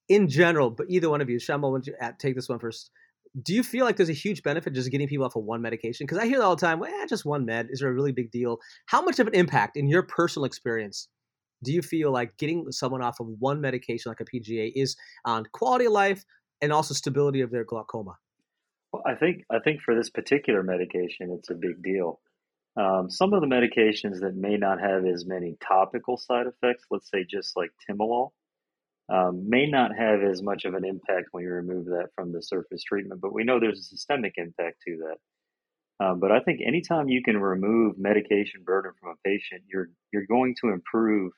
In 0.07 0.27
general, 0.27 0.69
but 0.69 0.85
either 0.89 1.09
one 1.09 1.21
of 1.21 1.29
you, 1.31 1.37
Shamal, 1.37 1.85
you 1.85 1.95
take 2.19 2.35
this 2.35 2.47
one 2.47 2.59
first? 2.59 2.91
Do 3.41 3.53
you 3.53 3.63
feel 3.63 3.85
like 3.85 3.97
there's 3.97 4.09
a 4.09 4.13
huge 4.13 4.43
benefit 4.43 4.73
just 4.73 4.89
getting 4.91 5.07
people 5.07 5.25
off 5.25 5.35
of 5.35 5.43
one 5.43 5.61
medication? 5.61 6.05
Because 6.05 6.19
I 6.19 6.25
hear 6.25 6.41
all 6.41 6.55
the 6.55 6.61
time, 6.61 6.79
well, 6.79 6.91
eh, 6.91 7.05
just 7.07 7.25
one 7.25 7.45
med. 7.45 7.67
Is 7.69 7.79
there 7.79 7.89
a 7.89 7.93
really 7.93 8.13
big 8.13 8.31
deal? 8.31 8.59
How 8.85 9.01
much 9.01 9.19
of 9.19 9.27
an 9.27 9.35
impact, 9.35 9.75
in 9.75 9.87
your 9.87 10.03
personal 10.03 10.45
experience, 10.45 11.09
do 11.63 11.73
you 11.73 11.81
feel 11.81 12.11
like 12.11 12.37
getting 12.37 12.71
someone 12.71 13.01
off 13.01 13.19
of 13.19 13.27
one 13.39 13.59
medication 13.59 14.09
like 14.09 14.21
a 14.21 14.25
PGA 14.25 14.71
is 14.75 14.95
on 15.25 15.45
quality 15.51 15.85
of 15.85 15.91
life 15.91 16.23
and 16.61 16.71
also 16.71 16.93
stability 16.93 17.41
of 17.41 17.51
their 17.51 17.65
glaucoma? 17.65 18.15
Well, 18.93 19.03
I 19.05 19.15
think 19.15 19.43
I 19.51 19.59
think 19.59 19.81
for 19.81 19.95
this 19.95 20.09
particular 20.09 20.63
medication, 20.63 21.35
it's 21.37 21.49
a 21.49 21.55
big 21.55 21.83
deal. 21.83 22.21
Um, 22.77 23.09
some 23.09 23.33
of 23.33 23.41
the 23.41 23.47
medications 23.47 24.19
that 24.21 24.35
may 24.35 24.57
not 24.57 24.79
have 24.79 25.05
as 25.05 25.25
many 25.25 25.57
topical 25.65 26.17
side 26.17 26.45
effects, 26.47 26.85
let's 26.91 27.09
say 27.09 27.25
just 27.29 27.55
like 27.55 27.71
timolol, 27.89 28.31
um, 29.09 29.49
may 29.49 29.67
not 29.67 29.91
have 29.95 30.21
as 30.23 30.41
much 30.41 30.65
of 30.65 30.73
an 30.73 30.85
impact 30.85 31.27
when 31.31 31.43
you 31.43 31.49
remove 31.51 31.85
that 31.85 32.09
from 32.15 32.31
the 32.31 32.41
surface 32.41 32.83
treatment. 32.83 33.21
But 33.21 33.33
we 33.33 33.43
know 33.43 33.59
there's 33.59 33.79
a 33.79 33.83
systemic 33.83 34.33
impact 34.37 34.77
to 34.87 34.97
that. 34.97 36.05
Um, 36.05 36.19
but 36.19 36.31
I 36.31 36.39
think 36.39 36.59
anytime 36.65 37.07
you 37.07 37.21
can 37.23 37.37
remove 37.37 37.97
medication 37.97 38.63
burden 38.65 38.91
from 38.99 39.11
a 39.11 39.27
patient, 39.27 39.63
you're 39.71 39.89
you're 40.11 40.25
going 40.25 40.55
to 40.61 40.69
improve 40.69 41.31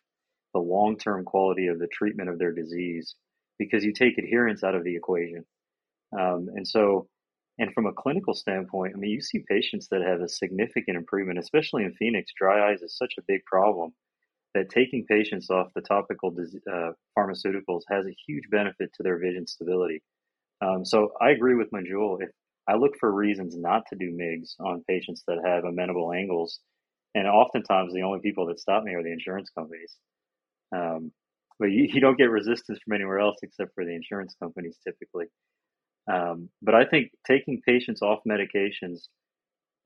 the 0.54 0.60
long 0.60 0.98
term 0.98 1.26
quality 1.26 1.68
of 1.68 1.78
the 1.78 1.88
treatment 1.88 2.30
of 2.30 2.40
their 2.40 2.54
disease 2.54 3.16
because 3.60 3.84
you 3.84 3.94
take 3.94 4.18
adherence 4.18 4.64
out 4.64 4.76
of 4.76 4.84
the 4.84 4.96
equation. 4.96 5.46
Um, 6.18 6.48
and 6.56 6.68
so 6.68 7.08
and 7.60 7.74
from 7.74 7.86
a 7.86 7.94
clinical 7.94 8.34
standpoint, 8.34 8.94
I 8.96 9.00
mean, 9.00 9.12
you 9.12 9.22
see 9.22 9.44
patients 9.48 9.88
that 9.90 10.02
have 10.02 10.22
a 10.22 10.30
significant 10.30 10.96
improvement, 10.96 11.40
especially 11.40 11.84
in 11.84 11.94
Phoenix. 11.94 12.32
Dry 12.38 12.72
eyes 12.72 12.82
is 12.82 12.96
such 12.98 13.16
a 13.20 13.24
big 13.28 13.44
problem 13.46 13.94
that 14.58 14.70
taking 14.70 15.06
patients 15.06 15.50
off 15.50 15.68
the 15.76 15.82
topical 15.82 16.36
uh, 16.72 16.92
pharmaceuticals 17.18 17.82
has 17.90 18.06
a 18.08 18.16
huge 18.28 18.44
benefit 18.50 18.90
to 18.96 19.04
their 19.04 19.20
vision 19.20 19.46
stability. 19.46 20.02
Um, 20.62 20.84
so 20.84 21.12
I 21.22 21.30
agree 21.30 21.56
with 21.56 21.70
Manjul. 21.72 22.22
If 22.22 22.30
I 22.68 22.76
look 22.76 22.94
for 23.00 23.12
reasons 23.12 23.56
not 23.56 23.84
to 23.90 23.96
do 23.96 24.12
MIGS 24.12 24.56
on 24.60 24.84
patients 24.88 25.24
that 25.28 25.38
have 25.46 25.64
amenable 25.64 26.12
angles, 26.12 26.60
and 27.14 27.28
oftentimes 27.28 27.94
the 27.94 28.02
only 28.02 28.20
people 28.20 28.48
that 28.48 28.60
stop 28.60 28.84
me 28.84 28.94
are 28.94 29.04
the 29.04 29.12
insurance 29.12 29.50
companies. 29.56 29.96
Um, 30.76 31.12
but 31.60 31.68
you, 31.68 31.88
you 31.92 32.02
don't 32.02 32.18
get 32.18 32.30
resistance 32.30 32.80
from 32.84 32.94
anywhere 32.94 33.20
else 33.20 33.38
except 33.44 33.74
for 33.76 33.86
the 33.86 33.96
insurance 33.96 34.36
companies 34.42 34.78
typically. 34.86 35.28
Um, 36.12 36.50
but 36.62 36.74
I 36.74 36.86
think 36.86 37.12
taking 37.26 37.62
patients 37.66 38.02
off 38.02 38.20
medications 38.28 39.08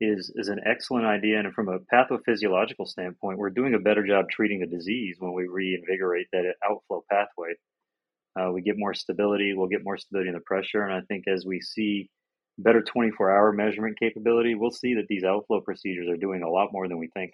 is 0.02 0.32
is 0.34 0.48
an 0.48 0.60
excellent 0.66 1.06
idea, 1.06 1.38
and 1.38 1.52
from 1.54 1.68
a 1.68 1.78
pathophysiological 1.92 2.86
standpoint, 2.86 3.38
we're 3.38 3.50
doing 3.50 3.74
a 3.74 3.78
better 3.78 4.06
job 4.06 4.26
treating 4.30 4.60
the 4.60 4.66
disease 4.66 5.16
when 5.18 5.32
we 5.32 5.46
reinvigorate 5.46 6.26
that 6.32 6.54
outflow 6.68 7.04
pathway. 7.10 7.54
Uh, 8.38 8.50
we 8.50 8.62
get 8.62 8.78
more 8.78 8.94
stability. 8.94 9.54
We'll 9.54 9.68
get 9.68 9.84
more 9.84 9.98
stability 9.98 10.28
in 10.28 10.34
the 10.34 10.40
pressure, 10.40 10.82
and 10.82 10.92
I 10.92 11.00
think 11.02 11.24
as 11.28 11.44
we 11.46 11.60
see 11.60 12.08
better 12.58 12.82
24-hour 12.82 13.52
measurement 13.52 13.98
capability, 13.98 14.54
we'll 14.54 14.70
see 14.70 14.94
that 14.94 15.06
these 15.08 15.24
outflow 15.24 15.60
procedures 15.60 16.08
are 16.08 16.16
doing 16.16 16.42
a 16.42 16.50
lot 16.50 16.72
more 16.72 16.88
than 16.88 16.98
we 16.98 17.08
think. 17.14 17.32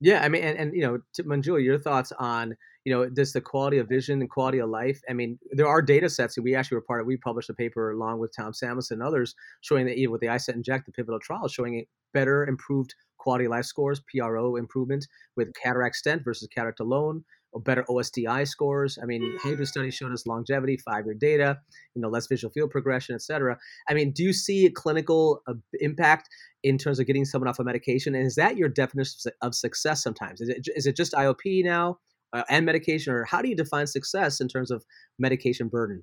Yeah, 0.00 0.22
I 0.22 0.28
mean, 0.28 0.42
and, 0.42 0.58
and 0.58 0.74
you 0.74 0.82
know, 0.82 0.98
to 1.14 1.24
Manjul, 1.24 1.62
your 1.62 1.78
thoughts 1.78 2.12
on 2.18 2.56
you 2.84 2.92
know, 2.92 3.08
does 3.08 3.32
the 3.32 3.40
quality 3.40 3.78
of 3.78 3.88
vision 3.88 4.20
and 4.20 4.30
quality 4.30 4.58
of 4.58 4.70
life? 4.70 5.00
I 5.08 5.12
mean, 5.12 5.38
there 5.52 5.66
are 5.66 5.82
data 5.82 6.08
sets 6.08 6.34
that 6.34 6.42
we 6.42 6.54
actually 6.54 6.76
were 6.76 6.82
part 6.82 7.00
of. 7.00 7.06
We 7.06 7.16
published 7.16 7.50
a 7.50 7.54
paper 7.54 7.90
along 7.90 8.20
with 8.20 8.34
Tom 8.34 8.52
Samuelson 8.52 9.00
and 9.00 9.06
others 9.06 9.34
showing 9.60 9.86
that 9.86 9.96
even 9.96 10.12
with 10.12 10.20
the 10.20 10.28
iStent 10.28 10.54
inject, 10.54 10.86
the 10.86 10.92
pivotal 10.92 11.20
trial, 11.20 11.48
showing 11.48 11.84
better 12.14 12.46
improved 12.46 12.94
quality 13.18 13.44
of 13.44 13.50
life 13.50 13.66
scores, 13.66 14.00
PRO 14.00 14.56
improvement 14.56 15.06
with 15.36 15.52
cataract 15.62 15.96
stent 15.96 16.24
versus 16.24 16.48
cataract 16.54 16.80
alone, 16.80 17.22
or 17.52 17.60
better 17.60 17.84
OSDI 17.88 18.46
scores. 18.46 18.98
I 19.02 19.06
mean, 19.06 19.36
Hager 19.42 19.66
study 19.66 19.90
showed 19.90 20.12
us 20.12 20.26
longevity, 20.26 20.76
five-year 20.78 21.14
data, 21.14 21.58
you 21.94 22.00
know, 22.02 22.08
less 22.08 22.26
visual 22.26 22.52
field 22.52 22.70
progression, 22.70 23.14
et 23.14 23.22
cetera. 23.22 23.58
I 23.88 23.94
mean, 23.94 24.12
do 24.12 24.22
you 24.22 24.32
see 24.32 24.66
a 24.66 24.70
clinical 24.70 25.42
uh, 25.48 25.54
impact 25.80 26.28
in 26.62 26.78
terms 26.78 27.00
of 27.00 27.06
getting 27.06 27.24
someone 27.24 27.48
off 27.48 27.58
a 27.58 27.62
of 27.62 27.66
medication? 27.66 28.14
And 28.14 28.26
is 28.26 28.36
that 28.36 28.56
your 28.56 28.68
definition 28.68 29.32
of 29.42 29.54
success 29.54 30.02
sometimes? 30.02 30.40
Is 30.40 30.48
it, 30.48 30.68
is 30.76 30.86
it 30.86 30.96
just 30.96 31.12
IOP 31.12 31.64
now 31.64 31.98
uh, 32.32 32.44
and 32.48 32.66
medication, 32.66 33.12
or 33.12 33.24
how 33.24 33.42
do 33.42 33.48
you 33.48 33.56
define 33.56 33.86
success 33.86 34.40
in 34.40 34.48
terms 34.48 34.70
of 34.70 34.84
medication 35.18 35.68
burden? 35.68 36.02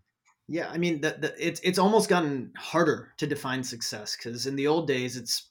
Yeah, 0.50 0.69
I 0.69 0.77
mean, 0.77 1.01
the, 1.01 1.17
the, 1.19 1.36
it's 1.46 1.60
it's 1.62 1.79
almost 1.79 2.10
gotten 2.10 2.53
harder 2.55 3.13
to 3.17 3.27
define 3.27 3.63
success 3.63 4.15
because 4.15 4.48
in 4.48 4.55
the 4.55 4.67
old 4.67 4.88
days, 4.88 5.17
it's 5.17 5.50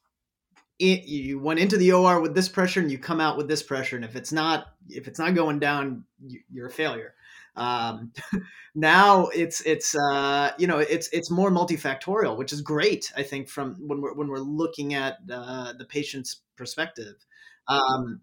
it, 0.78 1.04
you 1.04 1.38
went 1.38 1.60
into 1.60 1.76
the 1.76 1.92
OR 1.92 2.20
with 2.20 2.34
this 2.34 2.48
pressure 2.48 2.80
and 2.80 2.90
you 2.90 2.98
come 2.98 3.20
out 3.20 3.36
with 3.36 3.48
this 3.48 3.62
pressure, 3.62 3.96
and 3.96 4.04
if 4.04 4.16
it's 4.16 4.32
not 4.32 4.68
if 4.88 5.06
it's 5.06 5.18
not 5.18 5.34
going 5.34 5.58
down, 5.58 6.04
you, 6.26 6.62
are 6.62 6.68
a 6.68 6.70
failure. 6.70 7.14
Um, 7.56 8.12
now 8.74 9.26
it's 9.28 9.60
it's 9.62 9.94
uh, 9.94 10.52
you 10.58 10.66
know 10.66 10.78
it's 10.78 11.08
it's 11.12 11.30
more 11.30 11.50
multifactorial, 11.50 12.38
which 12.38 12.54
is 12.54 12.62
great. 12.62 13.12
I 13.16 13.22
think 13.22 13.50
from 13.50 13.74
when 13.86 14.00
we're 14.00 14.14
when 14.14 14.28
we're 14.28 14.38
looking 14.38 14.94
at 14.94 15.18
uh, 15.30 15.74
the 15.74 15.84
patient's 15.84 16.40
perspective. 16.56 17.16
Um, 17.68 18.20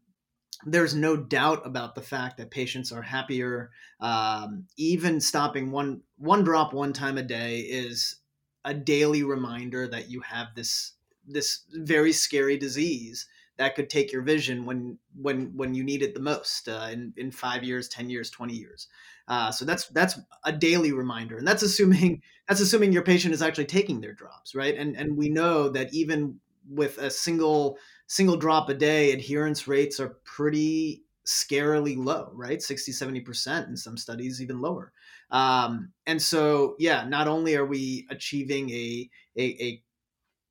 there's 0.65 0.96
no 0.96 1.15
doubt 1.17 1.65
about 1.65 1.96
the 1.96 2.01
fact 2.01 2.38
that 2.38 2.51
patients 2.51 2.91
are 2.91 3.01
happier. 3.01 3.72
Um, 4.00 4.65
even 4.77 5.20
stopping 5.20 5.72
one 5.72 6.01
one 6.17 6.43
drop 6.43 6.74
one 6.74 6.93
time 6.93 7.17
a 7.17 7.24
day 7.24 7.60
is 7.60 8.17
a 8.65 8.74
daily 8.74 9.24
reminder 9.24 9.88
that 9.88 10.10
you 10.10 10.22
have 10.22 10.48
this 10.55 10.93
this 11.27 11.62
very 11.72 12.12
scary 12.12 12.58
disease 12.58 13.27
that 13.58 13.75
could 13.75 13.89
take 13.89 14.12
your 14.12 14.24
vision 14.24 14.65
when 14.65 14.98
when 15.15 15.55
when 15.55 15.74
you 15.74 15.84
need 15.84 16.01
it 16.01 16.13
the 16.13 16.20
most 16.20 16.67
uh, 16.67 16.89
in 16.91 17.13
in 17.17 17.32
five 17.32 17.63
years, 17.63 17.88
ten 17.88 18.10
years, 18.10 18.29
twenty 18.29 18.55
years. 18.55 18.88
Uh, 19.27 19.51
so 19.51 19.63
that's 19.63 19.88
that's 19.89 20.20
a 20.43 20.51
daily 20.51 20.91
reminder, 20.91 21.38
and 21.38 21.48
that's 21.48 21.63
assuming 21.63 22.22
that's 22.48 22.62
assuming 22.62 22.91
your 22.91 23.03
patient 23.03 23.34
is 23.34 23.41
actually 23.41 23.65
taking 23.65 24.01
their 24.01 24.13
drops, 24.13 24.55
right? 24.55 24.75
And 24.75 24.96
and 24.96 25.17
we 25.17 25.29
know 25.29 25.70
that 25.70 25.93
even 25.93 26.39
with 26.70 26.98
a 26.98 27.10
single 27.10 27.77
single 28.07 28.38
drop 28.38 28.69
a 28.69 28.74
day, 28.74 29.12
adherence 29.12 29.67
rates 29.67 30.00
are 30.00 30.17
pretty 30.25 31.03
scarily 31.25 31.95
low, 31.98 32.29
right? 32.33 32.62
60, 32.62 32.91
70% 32.91 33.67
in 33.69 33.77
some 33.77 33.98
studies, 33.98 34.41
even 34.41 34.62
lower. 34.62 34.91
Um, 35.31 35.91
and 36.05 36.22
so, 36.22 36.75
yeah, 36.79 37.05
not 37.05 37.27
only 37.27 37.55
are 37.55 37.65
we 37.65 38.05
achieving 38.10 38.69
a, 38.69 39.10
a, 39.38 39.43
a 39.43 39.83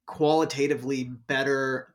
qualitatively 0.07 1.05
better 1.05 1.95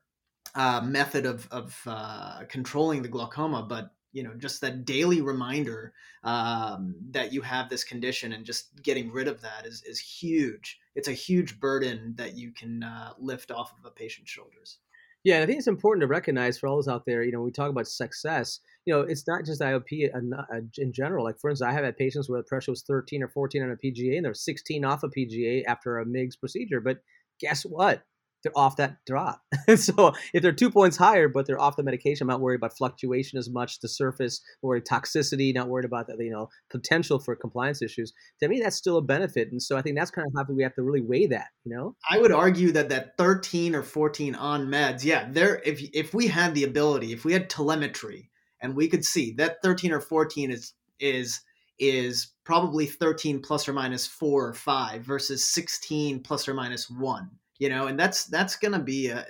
uh, 0.55 0.81
method 0.81 1.25
of, 1.25 1.47
of 1.51 1.79
uh, 1.85 2.41
controlling 2.47 3.01
the 3.01 3.09
glaucoma, 3.09 3.63
but 3.63 3.91
you 4.13 4.23
know 4.23 4.33
just 4.37 4.61
that 4.61 4.85
daily 4.85 5.21
reminder 5.21 5.93
um, 6.23 6.95
that 7.11 7.31
you 7.31 7.41
have 7.41 7.69
this 7.69 7.83
condition 7.83 8.33
and 8.33 8.45
just 8.45 8.81
getting 8.81 9.11
rid 9.11 9.27
of 9.27 9.41
that 9.41 9.65
is, 9.65 9.83
is 9.83 9.99
huge 9.99 10.79
it's 10.95 11.07
a 11.07 11.13
huge 11.13 11.59
burden 11.59 12.13
that 12.17 12.35
you 12.35 12.51
can 12.51 12.81
uh, 12.83 13.13
lift 13.19 13.51
off 13.51 13.73
of 13.77 13.85
a 13.85 13.91
patient's 13.91 14.31
shoulders 14.31 14.79
yeah 15.27 15.41
i 15.41 15.45
think 15.45 15.57
it's 15.57 15.67
important 15.67 16.01
to 16.01 16.07
recognize 16.07 16.57
for 16.57 16.67
all 16.67 16.75
those 16.75 16.87
out 16.87 17.03
there 17.05 17.23
you 17.23 17.31
know 17.31 17.41
we 17.41 17.51
talk 17.51 17.69
about 17.69 17.87
success 17.87 18.59
you 18.85 18.93
know 18.93 19.01
it's 19.01 19.27
not 19.27 19.45
just 19.45 19.61
iop 19.61 20.09
uh, 20.15 20.41
uh, 20.53 20.59
in 20.77 20.93
general 20.93 21.25
like 21.25 21.37
for 21.39 21.49
instance 21.49 21.67
i 21.67 21.73
have 21.73 21.83
had 21.83 21.97
patients 21.97 22.29
where 22.29 22.39
the 22.39 22.47
pressure 22.47 22.71
was 22.71 22.83
13 22.83 23.21
or 23.21 23.29
14 23.29 23.63
on 23.63 23.71
a 23.71 23.75
pga 23.75 24.15
and 24.15 24.25
they're 24.25 24.33
16 24.33 24.85
off 24.85 25.03
a 25.03 25.09
pga 25.09 25.63
after 25.67 25.99
a 25.99 26.05
migs 26.05 26.39
procedure 26.39 26.79
but 26.79 26.97
guess 27.39 27.63
what? 27.63 28.03
They're 28.43 28.57
off 28.57 28.77
that 28.77 28.97
drop. 29.05 29.41
so 29.75 30.13
if 30.33 30.41
they're 30.41 30.51
two 30.51 30.69
points 30.69 30.97
higher, 30.97 31.27
but 31.27 31.45
they're 31.45 31.59
off 31.59 31.75
the 31.75 31.83
medication, 31.83 32.25
I'm 32.25 32.29
not 32.29 32.41
worried 32.41 32.57
about 32.57 32.77
fluctuation 32.77 33.37
as 33.39 33.49
much, 33.49 33.79
the 33.79 33.87
surface, 33.87 34.41
or 34.61 34.79
toxicity, 34.79 35.53
not 35.53 35.69
worried 35.69 35.85
about 35.85 36.07
the 36.07 36.15
you 36.19 36.31
know 36.31 36.49
potential 36.69 37.19
for 37.19 37.35
compliance 37.35 37.81
issues. 37.81 38.13
To 38.41 38.47
me, 38.47 38.59
that's 38.59 38.75
still 38.75 38.97
a 38.97 39.01
benefit, 39.01 39.51
and 39.51 39.61
so 39.61 39.77
I 39.77 39.81
think 39.81 39.97
that's 39.97 40.11
kind 40.11 40.27
of 40.27 40.33
how 40.35 40.53
we 40.53 40.63
have 40.63 40.75
to 40.75 40.83
really 40.83 41.01
weigh 41.01 41.27
that. 41.27 41.47
You 41.65 41.75
know, 41.75 41.95
I 42.09 42.19
would 42.19 42.31
argue 42.31 42.71
that 42.73 42.89
that 42.89 43.17
13 43.17 43.75
or 43.75 43.83
14 43.83 44.35
on 44.35 44.67
meds, 44.67 45.03
yeah, 45.03 45.27
there. 45.29 45.61
If 45.65 45.81
if 45.93 46.13
we 46.13 46.27
had 46.27 46.53
the 46.53 46.63
ability, 46.63 47.13
if 47.13 47.25
we 47.25 47.33
had 47.33 47.49
telemetry, 47.49 48.29
and 48.61 48.75
we 48.75 48.87
could 48.87 49.03
see 49.03 49.33
that 49.33 49.57
13 49.63 49.91
or 49.91 50.01
14 50.01 50.51
is 50.51 50.73
is 50.99 51.41
is 51.79 52.33
probably 52.43 52.85
13 52.85 53.41
plus 53.41 53.67
or 53.67 53.73
minus 53.73 54.07
four 54.07 54.47
or 54.47 54.53
five 54.53 55.03
versus 55.03 55.45
16 55.45 56.21
plus 56.23 56.47
or 56.47 56.53
minus 56.53 56.89
one 56.89 57.29
you 57.59 57.69
know 57.69 57.87
and 57.87 57.99
that's 57.99 58.25
that's 58.25 58.55
going 58.55 58.71
to 58.71 58.79
be 58.79 59.07
a, 59.07 59.25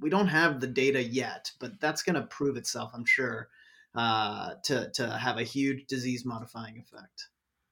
we 0.00 0.10
don't 0.10 0.28
have 0.28 0.60
the 0.60 0.66
data 0.66 1.02
yet 1.02 1.50
but 1.60 1.80
that's 1.80 2.02
going 2.02 2.14
to 2.14 2.22
prove 2.22 2.56
itself 2.56 2.90
i'm 2.94 3.04
sure 3.06 3.48
uh, 3.94 4.50
to 4.62 4.90
to 4.90 5.08
have 5.18 5.38
a 5.38 5.42
huge 5.42 5.86
disease 5.86 6.24
modifying 6.24 6.78
effect 6.78 7.28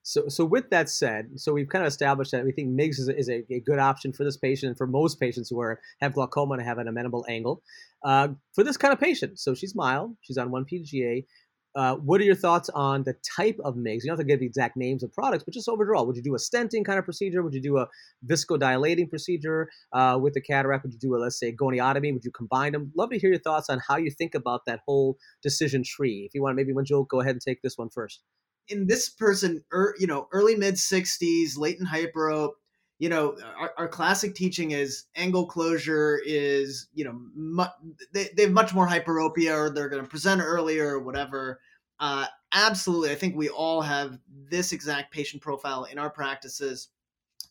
so, 0.07 0.29
so 0.29 0.45
with 0.45 0.69
that 0.69 0.89
said, 0.89 1.37
so 1.37 1.51
we've 1.51 1.67
kind 1.67 1.83
of 1.83 1.89
established 1.89 2.31
that 2.31 2.45
we 2.45 2.53
think 2.53 2.69
MIGS 2.69 2.97
is, 2.97 3.09
a, 3.09 3.17
is 3.17 3.29
a, 3.29 3.43
a 3.53 3.59
good 3.59 3.77
option 3.77 4.13
for 4.13 4.23
this 4.23 4.37
patient 4.37 4.69
and 4.69 4.77
for 4.77 4.87
most 4.87 5.19
patients 5.19 5.49
who 5.49 5.59
are 5.59 5.81
have 5.99 6.13
glaucoma 6.13 6.53
and 6.53 6.63
have 6.63 6.77
an 6.77 6.87
amenable 6.87 7.25
angle. 7.27 7.61
Uh, 8.05 8.29
for 8.53 8.63
this 8.63 8.77
kind 8.77 8.93
of 8.93 9.01
patient, 9.01 9.37
so 9.37 9.53
she's 9.53 9.75
mild, 9.75 10.15
she's 10.21 10.37
on 10.37 10.49
one 10.49 10.63
PGA. 10.63 11.25
Uh, 11.77 11.95
what 11.97 12.19
are 12.19 12.23
your 12.23 12.33
thoughts 12.33 12.71
on 12.73 13.03
the 13.03 13.13
type 13.37 13.59
of 13.63 13.75
MIGS? 13.75 14.03
You 14.03 14.09
don't 14.09 14.17
have 14.17 14.25
to 14.25 14.27
give 14.27 14.39
the 14.39 14.47
exact 14.47 14.75
names 14.75 15.03
of 15.03 15.13
products, 15.13 15.43
but 15.43 15.53
just 15.53 15.69
overall, 15.69 16.07
would 16.07 16.15
you 16.15 16.23
do 16.23 16.33
a 16.33 16.39
stenting 16.39 16.83
kind 16.83 16.97
of 16.97 17.05
procedure? 17.05 17.43
Would 17.43 17.53
you 17.53 17.61
do 17.61 17.77
a 17.77 17.87
viscodilating 18.25 19.11
procedure 19.11 19.69
uh, 19.93 20.17
with 20.19 20.33
the 20.33 20.41
cataract? 20.41 20.83
Would 20.85 20.93
you 20.93 20.99
do 20.99 21.15
a, 21.15 21.17
let's 21.17 21.39
say, 21.39 21.55
goniotomy? 21.55 22.11
Would 22.13 22.25
you 22.25 22.31
combine 22.31 22.71
them? 22.71 22.91
Love 22.97 23.11
to 23.11 23.19
hear 23.19 23.29
your 23.29 23.39
thoughts 23.39 23.69
on 23.69 23.79
how 23.87 23.97
you 23.97 24.09
think 24.09 24.33
about 24.33 24.65
that 24.65 24.79
whole 24.87 25.19
decision 25.43 25.83
tree. 25.83 26.23
If 26.25 26.33
you 26.33 26.41
want, 26.41 26.55
maybe 26.55 26.73
when 26.73 26.85
Manjul, 26.85 27.07
go 27.07 27.21
ahead 27.21 27.33
and 27.33 27.41
take 27.41 27.61
this 27.61 27.77
one 27.77 27.89
first. 27.89 28.23
In 28.67 28.87
this 28.87 29.07
person, 29.07 29.63
er, 29.71 29.93
you 29.99 30.07
know, 30.07 30.27
early 30.31 30.55
mid 30.55 30.75
60s, 30.75 31.59
latent 31.59 31.89
hyperope, 31.89 32.53
you 32.99 33.09
know 33.09 33.37
our, 33.59 33.73
our, 33.77 33.87
classic 33.87 34.33
teaching 34.33 34.71
is 34.71 35.05
angle 35.15 35.45
closure 35.45 36.19
is 36.25 36.87
you 36.95 37.05
know 37.05 37.19
mu- 37.35 37.91
they, 38.11 38.29
they 38.35 38.43
have 38.43 38.51
much 38.51 38.73
more 38.73 38.87
hyperopia 38.87 39.55
or 39.55 39.69
they're 39.69 39.87
going 39.87 40.01
to 40.01 40.09
present 40.09 40.41
earlier 40.41 40.95
or 40.95 40.99
whatever 40.99 41.59
uh, 41.99 42.25
absolutely 42.53 43.11
i 43.11 43.15
think 43.15 43.35
we 43.35 43.49
all 43.49 43.81
have 43.81 44.19
this 44.29 44.71
exact 44.71 45.11
patient 45.11 45.41
profile 45.41 45.85
in 45.85 45.97
our 45.97 46.09
practices 46.09 46.89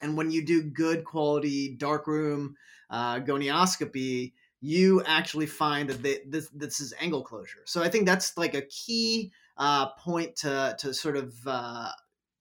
and 0.00 0.16
when 0.16 0.30
you 0.30 0.44
do 0.44 0.62
good 0.62 1.04
quality 1.04 1.74
darkroom 1.76 2.56
uh, 2.90 3.18
gonioscopy 3.20 4.32
you 4.60 5.02
actually 5.04 5.46
find 5.46 5.88
that 5.88 6.02
they, 6.02 6.20
this 6.26 6.48
this 6.48 6.80
is 6.80 6.94
angle 7.00 7.22
closure. 7.22 7.62
So 7.64 7.82
i 7.82 7.88
think 7.88 8.06
that's 8.06 8.36
like 8.36 8.54
a 8.54 8.62
key 8.62 9.32
uh, 9.56 9.90
point 9.92 10.36
to 10.36 10.76
to 10.78 10.92
sort 10.92 11.16
of 11.16 11.34
uh, 11.46 11.90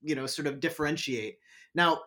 you 0.02 0.16
know 0.16 0.26
sort 0.26 0.48
of 0.48 0.60
differentiate. 0.60 1.40
Now 1.74 2.02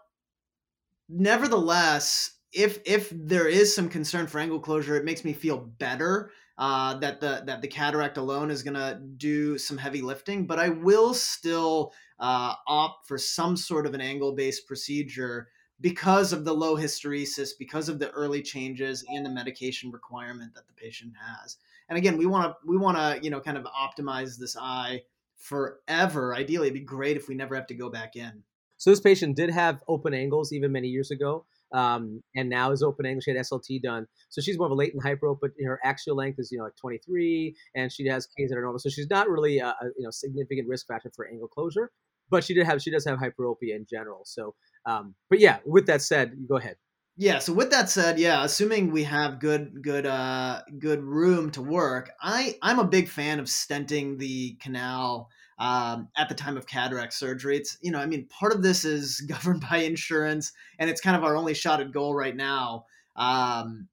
nevertheless, 1.08 2.38
if 2.52 2.80
if 2.84 3.10
there 3.14 3.48
is 3.48 3.74
some 3.74 3.88
concern 3.88 4.26
for 4.26 4.38
angle 4.38 4.60
closure, 4.60 4.96
it 4.96 5.04
makes 5.04 5.24
me 5.24 5.32
feel 5.32 5.58
better 5.58 6.30
uh, 6.58 6.94
that 6.98 7.20
the 7.20 7.42
that 7.46 7.62
the 7.62 7.68
cataract 7.68 8.16
alone 8.16 8.50
is 8.50 8.62
going 8.62 8.74
to 8.74 9.00
do 9.16 9.56
some 9.56 9.78
heavy 9.78 10.02
lifting. 10.02 10.46
But 10.46 10.58
I 10.58 10.68
will 10.68 11.14
still 11.14 11.92
uh, 12.18 12.54
opt 12.66 13.06
for 13.06 13.16
some 13.16 13.56
sort 13.56 13.86
of 13.86 13.94
an 13.94 14.00
angle 14.00 14.32
based 14.32 14.66
procedure 14.66 15.48
because 15.80 16.32
of 16.32 16.44
the 16.44 16.52
low 16.52 16.76
hysteresis, 16.76 17.50
because 17.56 17.88
of 17.88 18.00
the 18.00 18.10
early 18.10 18.42
changes 18.42 19.04
and 19.08 19.24
the 19.24 19.30
medication 19.30 19.92
requirement 19.92 20.52
that 20.54 20.66
the 20.66 20.72
patient 20.72 21.12
has. 21.16 21.56
And 21.88 21.96
again, 21.96 22.18
we 22.18 22.26
want 22.26 22.50
to 22.50 22.56
we 22.68 22.76
want 22.76 22.96
to 22.96 23.22
you 23.22 23.30
know 23.30 23.40
kind 23.40 23.56
of 23.56 23.64
optimize 23.66 24.36
this 24.36 24.56
eye 24.56 25.02
forever. 25.36 26.34
Ideally, 26.34 26.68
it'd 26.68 26.74
be 26.74 26.80
great 26.80 27.16
if 27.16 27.28
we 27.28 27.34
never 27.34 27.54
have 27.54 27.68
to 27.68 27.74
go 27.74 27.88
back 27.88 28.16
in. 28.16 28.42
So 28.78 28.90
this 28.90 29.00
patient 29.00 29.36
did 29.36 29.50
have 29.50 29.80
open 29.88 30.14
angles 30.14 30.52
even 30.52 30.70
many 30.70 30.88
years 30.88 31.10
ago, 31.10 31.46
um, 31.72 32.22
and 32.34 32.48
now 32.48 32.72
is 32.72 32.82
open 32.82 33.06
angle. 33.06 33.20
She 33.20 33.30
had 33.30 33.40
SLT 33.40 33.82
done, 33.82 34.06
so 34.28 34.40
she's 34.40 34.58
more 34.58 34.66
of 34.66 34.72
a 34.72 34.74
latent 34.74 35.02
hyperope, 35.02 35.38
but 35.40 35.50
her 35.64 35.80
axial 35.84 36.16
length 36.16 36.38
is 36.38 36.50
you 36.50 36.58
know 36.58 36.64
like 36.64 36.76
23, 36.76 37.54
and 37.74 37.92
she 37.92 38.06
has 38.06 38.26
Ks 38.26 38.50
that 38.50 38.56
are 38.56 38.62
normal, 38.62 38.78
so 38.78 38.88
she's 38.88 39.10
not 39.10 39.28
really 39.28 39.58
a, 39.58 39.68
a 39.68 39.86
you 39.96 40.04
know 40.04 40.10
significant 40.10 40.68
risk 40.68 40.86
factor 40.86 41.10
for 41.14 41.28
angle 41.28 41.48
closure. 41.48 41.90
But 42.30 42.44
she 42.44 42.52
did 42.52 42.66
have 42.66 42.82
she 42.82 42.90
does 42.90 43.06
have 43.06 43.18
hyperopia 43.18 43.74
in 43.74 43.86
general. 43.88 44.22
So, 44.24 44.54
um, 44.84 45.14
but 45.30 45.40
yeah, 45.40 45.58
with 45.64 45.86
that 45.86 46.02
said, 46.02 46.36
go 46.48 46.56
ahead. 46.56 46.76
Yeah. 47.20 47.40
So 47.40 47.52
with 47.52 47.70
that 47.72 47.90
said, 47.90 48.20
yeah, 48.20 48.44
assuming 48.44 48.92
we 48.92 49.02
have 49.02 49.40
good, 49.40 49.82
good, 49.82 50.06
uh, 50.06 50.62
good 50.78 51.02
room 51.02 51.50
to 51.50 51.60
work, 51.60 52.12
I 52.22 52.56
I'm 52.62 52.78
a 52.78 52.84
big 52.84 53.08
fan 53.08 53.40
of 53.40 53.46
stenting 53.46 54.18
the 54.18 54.56
canal 54.60 55.28
um, 55.58 56.08
at 56.16 56.28
the 56.28 56.34
time 56.34 56.56
of 56.56 56.66
cataract 56.66 57.12
surgery. 57.12 57.56
It's, 57.56 57.78
you 57.80 57.90
know, 57.90 57.98
I 57.98 58.06
mean, 58.06 58.26
part 58.26 58.54
of 58.54 58.62
this 58.62 58.84
is 58.84 59.20
governed 59.28 59.64
by 59.68 59.78
insurance 59.78 60.52
and 60.78 60.88
it's 60.88 61.00
kind 61.00 61.16
of 61.16 61.24
our 61.24 61.36
only 61.36 61.54
shot 61.54 61.80
at 61.80 61.92
goal 61.92 62.14
right 62.14 62.36
now. 62.36 62.86
Um, 63.16 63.88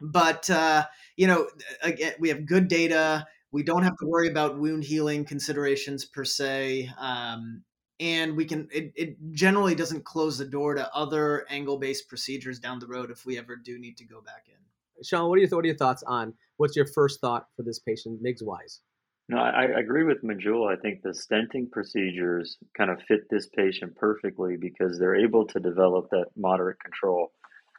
but, 0.00 0.48
uh, 0.50 0.84
you 1.16 1.26
know, 1.26 1.48
again, 1.82 2.14
we 2.18 2.28
have 2.28 2.46
good 2.46 2.68
data. 2.68 3.26
we 3.52 3.62
don't 3.62 3.84
have 3.84 3.96
to 3.98 4.06
worry 4.06 4.28
about 4.28 4.58
wound 4.58 4.84
healing 4.84 5.24
considerations 5.24 6.04
per 6.04 6.24
se. 6.24 6.90
Um, 6.98 7.62
and 8.00 8.36
we 8.36 8.44
can 8.44 8.68
it, 8.72 8.92
it 8.96 9.16
generally 9.32 9.74
doesn't 9.74 10.04
close 10.04 10.36
the 10.36 10.44
door 10.44 10.74
to 10.74 10.92
other 10.92 11.46
angle 11.48 11.78
based 11.78 12.08
procedures 12.08 12.58
down 12.58 12.80
the 12.80 12.86
road 12.86 13.10
if 13.10 13.24
we 13.24 13.38
ever 13.38 13.54
do 13.56 13.78
need 13.78 13.96
to 13.98 14.04
go 14.04 14.20
back 14.20 14.46
in. 14.48 15.04
Sean, 15.04 15.28
what 15.28 15.38
are 15.38 15.42
your 15.42 15.50
what 15.50 15.64
are 15.64 15.68
your 15.68 15.76
thoughts 15.76 16.02
on 16.02 16.34
what's 16.56 16.76
your 16.76 16.86
first 16.86 17.20
thought 17.20 17.46
for 17.56 17.62
this 17.62 17.78
patient 17.78 18.20
MIGS 18.20 18.42
wise? 18.42 18.80
No, 19.28 19.38
I, 19.38 19.62
I 19.62 19.80
agree 19.80 20.04
with 20.04 20.22
Manjula. 20.22 20.76
I 20.76 20.80
think 20.80 21.02
the 21.02 21.10
stenting 21.10 21.70
procedures 21.70 22.58
kind 22.76 22.90
of 22.90 23.00
fit 23.08 23.30
this 23.30 23.48
patient 23.48 23.96
perfectly 23.96 24.56
because 24.56 24.98
they're 24.98 25.16
able 25.16 25.46
to 25.46 25.60
develop 25.60 26.10
that 26.10 26.26
moderate 26.36 26.78
control. 26.80 27.32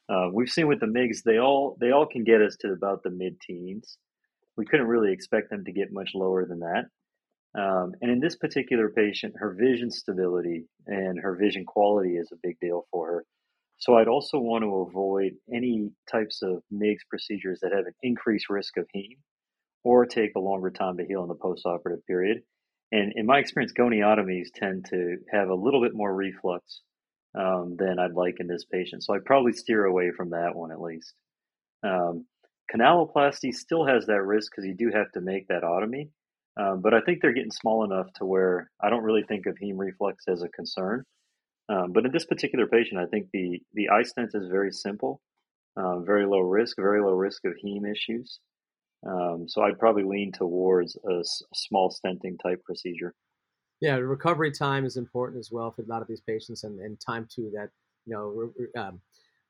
Uh, 0.10 0.30
we've 0.34 0.50
seen 0.50 0.68
with 0.68 0.80
the 0.80 0.88
MIGs, 0.88 1.22
they 1.24 1.38
all 1.38 1.78
they 1.80 1.92
all 1.92 2.08
can 2.08 2.24
get 2.24 2.42
us 2.42 2.56
to 2.62 2.72
about 2.72 3.04
the 3.04 3.12
mid 3.12 3.40
teens. 3.42 3.98
We 4.58 4.66
couldn't 4.66 4.88
really 4.88 5.12
expect 5.12 5.52
them 5.52 5.66
to 5.66 5.72
get 5.72 5.92
much 5.92 6.12
lower 6.16 6.46
than 6.46 6.60
that. 6.60 6.86
Um, 7.60 7.94
and 8.02 8.12
in 8.12 8.20
this 8.20 8.36
particular 8.36 8.90
patient, 8.90 9.36
her 9.38 9.54
vision 9.54 9.92
stability 9.92 10.66
and 10.88 11.20
her 11.20 11.36
vision 11.36 11.64
quality 11.66 12.18
is 12.18 12.32
a 12.32 12.40
big 12.42 12.60
deal 12.60 12.86
for 12.92 13.08
her. 13.08 13.26
So 13.78 13.96
I'd 13.96 14.08
also 14.08 14.40
want 14.40 14.64
to 14.64 14.88
avoid 14.90 15.34
any 15.54 15.92
types 16.12 16.42
of 16.42 16.64
MIGS 16.72 17.04
procedures 17.10 17.60
that 17.62 17.72
have 17.72 17.86
an 17.86 17.94
increased 18.02 18.50
risk 18.50 18.78
of 18.78 18.88
heme 18.96 19.18
or 19.86 20.06
take 20.06 20.32
a 20.36 20.40
longer 20.40 20.72
time 20.72 20.98
to 20.98 21.06
heal 21.06 21.22
in 21.22 21.30
the 21.30 21.36
postoperative 21.36 22.04
period. 22.08 22.42
And 22.92 23.14
in 23.16 23.26
my 23.26 23.38
experience, 23.38 23.72
goniotomies 23.72 24.48
tend 24.54 24.86
to 24.90 25.18
have 25.32 25.50
a 25.50 25.56
little 25.56 25.82
bit 25.82 25.94
more 25.94 26.14
reflux 26.14 26.82
um, 27.38 27.76
than 27.78 28.00
I'd 28.00 28.14
like 28.14 28.38
in 28.40 28.48
this 28.48 28.66
patient. 28.66 29.04
So 29.04 29.14
I'd 29.14 29.26
probably 29.26 29.54
steer 29.54 29.86
away 29.86 30.12
from 30.18 30.32
that 30.32 30.56
one 30.56 30.72
at 30.72 30.82
least. 30.82 31.14
Um, 31.84 32.26
canaloplasty 32.74 33.54
still 33.54 33.86
has 33.86 34.08
that 34.08 34.24
risk 34.24 34.52
because 34.52 34.66
you 34.66 34.76
do 34.76 34.92
have 34.96 35.12
to 35.14 35.22
make 35.22 35.48
that 35.48 35.64
otomy. 35.64 36.10
Um, 36.60 36.82
but 36.82 36.94
I 36.94 37.02
think 37.02 37.22
they're 37.22 37.34
getting 37.34 37.52
small 37.52 37.84
enough 37.84 38.08
to 38.16 38.26
where 38.26 38.72
I 38.82 38.90
don't 38.90 39.04
really 39.04 39.24
think 39.24 39.46
of 39.46 39.56
heme 39.62 39.78
reflux 39.78 40.24
as 40.28 40.42
a 40.42 40.50
concern. 40.50 41.04
Um, 41.70 41.92
but 41.92 42.06
in 42.06 42.12
this 42.12 42.26
particular 42.26 42.66
patient, 42.66 43.00
I 43.02 43.06
think 43.08 43.28
the 43.34 43.60
the 43.74 43.90
iStent 43.92 44.30
is 44.34 44.48
very 44.50 44.72
simple, 44.72 45.20
uh, 45.76 46.00
very 46.00 46.26
low 46.26 46.40
risk, 46.40 46.78
very 46.78 47.02
low 47.02 47.14
risk 47.14 47.44
of 47.46 47.54
heme 47.64 47.92
issues. 47.92 48.40
Um, 49.06 49.48
so 49.48 49.62
I'd 49.62 49.80
probably 49.80 50.04
lean 50.04 50.32
towards 50.32 50.98
a, 51.10 51.20
s- 51.20 51.44
small 51.54 51.94
stenting 51.94 52.38
type 52.42 52.64
procedure. 52.64 53.14
Yeah, 53.82 53.96
recovery 53.96 54.52
time 54.52 54.86
is 54.86 54.98
important 54.98 55.40
as 55.40 55.50
well 55.52 55.72
for 55.72 55.84
a 55.84 55.86
lot 55.86 56.02
of 56.02 56.08
these 56.08 56.22
patients, 56.22 56.64
and, 56.64 56.80
and 56.80 57.00
time 57.00 57.28
to 57.36 57.52
that, 57.54 57.70
you 58.06 58.14
know, 58.14 58.82
um, 58.82 59.02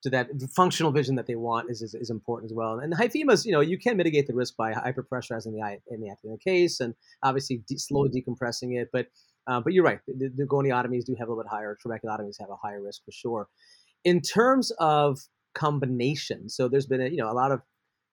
to 0.04 0.10
that 0.10 0.30
functional 0.56 0.92
vision 0.92 1.16
that 1.16 1.26
they 1.26 1.36
want 1.36 1.70
is, 1.72 1.82
is, 1.82 1.96
is 1.96 2.10
important 2.10 2.52
as 2.52 2.56
well. 2.56 2.80
And 2.80 2.94
hyphemas, 2.94 3.46
you 3.46 3.52
know, 3.52 3.62
you 3.62 3.78
can 3.78 3.98
mitigate 3.98 4.28
the 4.28 4.36
risk 4.36 4.56
by 4.56 4.72
hyperpressurizing 4.74 5.54
the 5.54 5.62
eye 5.64 5.80
in 5.90 6.02
the 6.02 6.10
actinic 6.10 6.42
case 6.42 6.80
and 6.80 6.94
obviously 7.24 7.64
de- 7.68 7.80
slowly 7.80 8.10
decompressing 8.10 8.80
it. 8.80 8.90
But 8.92 9.08
uh, 9.48 9.62
but 9.62 9.74
you're 9.74 9.84
right, 9.84 10.00
the, 10.08 10.32
the 10.36 10.44
goniotomies 10.44 11.06
do 11.06 11.16
have 11.20 11.28
a 11.28 11.32
little 11.32 11.44
bit 11.44 11.50
higher. 11.50 11.78
Trabeculotomies 11.86 12.40
have 12.40 12.50
a 12.50 12.56
higher 12.56 12.82
risk 12.82 13.04
for 13.06 13.12
sure. 13.12 13.48
In 14.04 14.22
terms 14.22 14.72
of 14.80 15.20
combination, 15.54 16.50
so 16.50 16.68
there's 16.68 16.88
been 16.88 17.02
a, 17.02 17.08
you 17.08 17.18
know 17.18 17.32
a 17.32 17.34
lot 17.34 17.52
of 17.52 17.62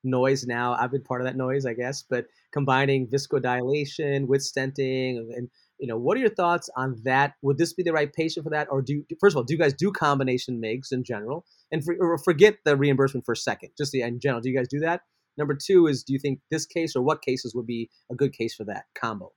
noise 0.05 0.47
now. 0.47 0.75
I've 0.75 0.91
been 0.91 1.03
part 1.03 1.21
of 1.21 1.27
that 1.27 1.37
noise, 1.37 1.67
I 1.67 1.75
guess, 1.75 2.03
but 2.03 2.27
combining 2.53 3.09
viscodilation 3.09 4.27
with 4.27 4.41
stenting 4.41 5.19
and 5.37 5.49
you 5.83 5.89
know, 5.89 5.99
what 5.99 6.17
are 6.17 6.21
your 6.21 6.31
thoughts 6.31 6.71
on 6.77 6.97
that? 7.03 7.35
Would 7.43 7.59
this 7.59 7.73
be 7.73 7.83
the 7.83 7.93
right 7.93 8.13
patient 8.13 8.45
for 8.45 8.51
that, 8.51 8.69
or 8.71 8.83
do 8.83 9.05
first 9.21 9.35
of 9.35 9.39
all, 9.39 9.43
do 9.43 9.53
you 9.53 9.59
guys 9.59 9.75
do 9.75 9.91
combination 9.91 10.61
MIGs 10.61 10.93
in 10.93 11.03
general? 11.03 11.45
And 11.73 11.85
for, 11.85 12.19
forget 12.19 12.59
the 12.65 12.77
reimbursement 12.77 13.27
for 13.27 13.33
a 13.33 13.37
second, 13.37 13.71
just 13.77 13.91
the, 13.91 14.03
in 14.03 14.21
general, 14.21 14.41
do 14.41 14.49
you 14.49 14.57
guys 14.57 14.69
do 14.69 14.79
that? 14.79 15.01
Number 15.37 15.57
two 15.61 15.89
is, 15.89 16.05
do 16.05 16.13
you 16.13 16.21
think 16.21 16.39
this 16.53 16.67
case 16.67 16.95
or 16.95 17.03
what 17.03 17.21
cases 17.21 17.53
would 17.57 17.67
be 17.67 17.91
a 18.13 18.15
good 18.15 18.33
case 18.33 18.55
for 18.55 18.63
that 18.67 18.85
combo? 18.95 19.33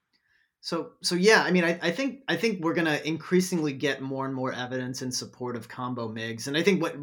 So, 0.61 0.91
so 1.01 1.15
yeah, 1.15 1.41
I 1.41 1.51
mean, 1.51 1.63
I, 1.63 1.79
I 1.81 1.89
think 1.89 2.21
I 2.27 2.35
think 2.35 2.63
we're 2.63 2.73
gonna 2.75 2.99
increasingly 3.03 3.73
get 3.73 4.01
more 4.01 4.25
and 4.25 4.33
more 4.35 4.53
evidence 4.53 5.01
in 5.01 5.11
support 5.11 5.55
of 5.55 5.67
combo 5.67 6.09
MIGs, 6.09 6.47
and 6.47 6.55
I 6.55 6.61
think 6.61 6.79
what 6.79 6.95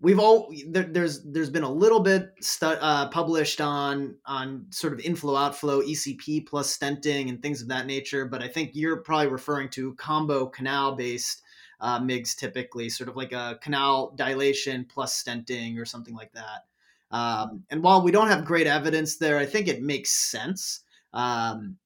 we've 0.00 0.18
all 0.18 0.52
there, 0.68 0.84
there's 0.84 1.22
there's 1.22 1.50
been 1.50 1.62
a 1.62 1.70
little 1.70 2.00
bit 2.00 2.32
stu- 2.40 2.66
uh, 2.66 3.08
published 3.08 3.60
on 3.60 4.16
on 4.26 4.66
sort 4.70 4.92
of 4.92 5.00
inflow 5.00 5.36
outflow 5.36 5.80
ECP 5.82 6.46
plus 6.46 6.76
stenting 6.76 7.28
and 7.28 7.40
things 7.40 7.62
of 7.62 7.68
that 7.68 7.86
nature, 7.86 8.24
but 8.24 8.42
I 8.42 8.48
think 8.48 8.70
you're 8.74 8.98
probably 8.98 9.28
referring 9.28 9.68
to 9.70 9.94
combo 9.94 10.46
canal 10.46 10.94
based 10.94 11.42
uh, 11.80 12.00
MIGs 12.00 12.36
typically, 12.36 12.88
sort 12.88 13.08
of 13.08 13.16
like 13.16 13.32
a 13.32 13.58
canal 13.62 14.12
dilation 14.16 14.86
plus 14.88 15.22
stenting 15.22 15.78
or 15.78 15.84
something 15.84 16.14
like 16.14 16.32
that. 16.32 16.64
Um, 17.10 17.62
and 17.70 17.82
while 17.82 18.02
we 18.02 18.10
don't 18.10 18.28
have 18.28 18.44
great 18.44 18.66
evidence 18.66 19.16
there, 19.16 19.38
I 19.38 19.46
think 19.46 19.68
it 19.68 19.82
makes 19.82 20.10
sense. 20.10 20.80
Um, 21.12 21.76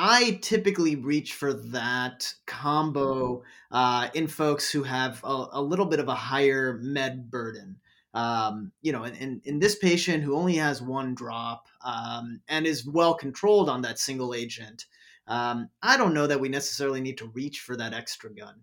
I 0.00 0.38
typically 0.42 0.94
reach 0.94 1.34
for 1.34 1.52
that 1.52 2.32
combo 2.46 3.42
uh, 3.72 4.08
in 4.14 4.28
folks 4.28 4.70
who 4.70 4.84
have 4.84 5.20
a, 5.24 5.46
a, 5.54 5.60
little 5.60 5.86
bit 5.86 5.98
of 5.98 6.06
a 6.06 6.14
higher 6.14 6.78
med 6.80 7.32
burden. 7.32 7.80
Um, 8.14 8.70
you 8.80 8.92
know, 8.92 9.02
in, 9.02 9.42
in, 9.44 9.58
this 9.58 9.74
patient 9.74 10.22
who 10.22 10.36
only 10.36 10.54
has 10.54 10.80
one 10.80 11.16
drop 11.16 11.66
um, 11.84 12.40
and 12.46 12.64
is 12.64 12.86
well 12.86 13.12
controlled 13.12 13.68
on 13.68 13.82
that 13.82 13.98
single 13.98 14.34
agent, 14.34 14.86
um, 15.26 15.68
I 15.82 15.96
don't 15.96 16.14
know 16.14 16.28
that 16.28 16.40
we 16.40 16.48
necessarily 16.48 17.00
need 17.00 17.18
to 17.18 17.32
reach 17.34 17.58
for 17.58 17.76
that 17.76 17.92
extra 17.92 18.32
gun. 18.32 18.54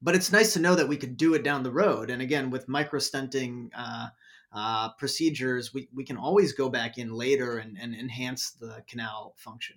But 0.00 0.14
it's 0.14 0.32
nice 0.32 0.54
to 0.54 0.60
know 0.60 0.74
that 0.74 0.88
we 0.88 0.96
could 0.96 1.18
do 1.18 1.34
it 1.34 1.42
down 1.42 1.64
the 1.64 1.70
road. 1.70 2.08
And 2.08 2.22
again, 2.22 2.48
with 2.48 2.66
microstenting 2.66 3.68
uh, 3.76 4.06
uh, 4.54 4.92
procedures, 4.94 5.74
we, 5.74 5.90
we 5.94 6.04
can 6.04 6.16
always 6.16 6.54
go 6.54 6.70
back 6.70 6.96
in 6.96 7.12
later 7.12 7.58
and, 7.58 7.76
and 7.78 7.94
enhance 7.94 8.52
the 8.52 8.82
canal 8.88 9.34
function. 9.36 9.76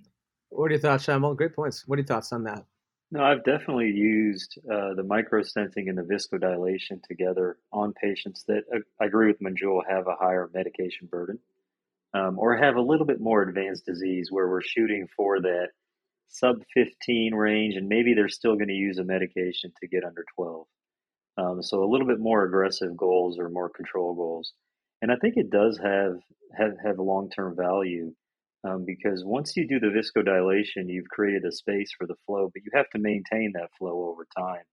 What 0.50 0.66
are 0.66 0.72
your 0.72 0.80
thoughts, 0.80 1.04
Sean? 1.04 1.36
Great 1.36 1.56
points. 1.56 1.88
What 1.88 1.98
are 1.98 2.02
your 2.02 2.08
thoughts 2.08 2.34
on 2.34 2.44
that? 2.44 2.66
No, 3.12 3.24
I've 3.24 3.44
definitely 3.44 3.90
used 3.90 4.60
uh, 4.66 4.94
the 4.94 5.04
microstenting 5.04 5.90
and 5.90 5.98
the 5.98 6.04
viscodilation 6.04 7.02
together 7.04 7.58
on 7.72 7.94
patients 7.94 8.44
that 8.48 8.64
uh, 8.74 8.80
I 9.02 9.06
agree 9.06 9.28
with 9.28 9.42
Manjul 9.42 9.82
have 9.90 10.08
a 10.08 10.16
higher 10.16 10.50
medication 10.54 11.08
burden 11.08 11.40
um, 12.14 12.38
or 12.38 12.56
have 12.56 12.76
a 12.76 12.82
little 12.82 13.08
bit 13.08 13.20
more 13.20 13.42
advanced 13.42 13.86
disease 13.86 14.32
where 14.32 14.48
we're 14.48 14.62
shooting 14.62 15.08
for 15.16 15.42
that 15.42 15.70
sub 16.28 16.62
15 16.76 17.34
range 17.34 17.76
and 17.76 17.90
maybe 17.90 18.14
they're 18.14 18.30
still 18.30 18.56
going 18.56 18.68
to 18.68 18.74
use 18.74 19.00
a 19.00 19.04
medication 19.04 19.72
to 19.82 19.88
get 19.88 20.04
under 20.04 20.24
12. 20.36 20.68
Um, 21.38 21.64
so 21.64 21.84
a 21.84 21.90
little 21.90 22.08
bit 22.08 22.20
more 22.20 22.44
aggressive 22.44 22.96
goals 22.96 23.40
or 23.40 23.50
more 23.50 23.70
control 23.70 24.14
goals. 24.14 24.54
And 25.02 25.12
I 25.12 25.16
think 25.16 25.36
it 25.38 25.50
does 25.50 25.80
have 25.80 26.20
have, 26.56 26.74
have 26.84 27.00
long 27.00 27.30
term 27.30 27.56
value 27.56 28.14
um, 28.63 28.84
because 28.86 29.24
once 29.24 29.56
you 29.56 29.67
do 29.67 29.80
the 29.80 29.88
viscodilation, 29.88 30.88
you've 30.88 31.08
created 31.10 31.45
a 31.45 31.52
space 31.52 31.91
for 31.98 32.06
the 32.06 32.15
flow, 32.26 32.50
but 32.54 32.63
you 32.63 32.72
have 32.74 32.89
to 32.91 33.00
maintain 33.00 33.54
that 33.54 33.69
flow 33.78 34.10
over 34.10 34.28
time. 34.38 34.63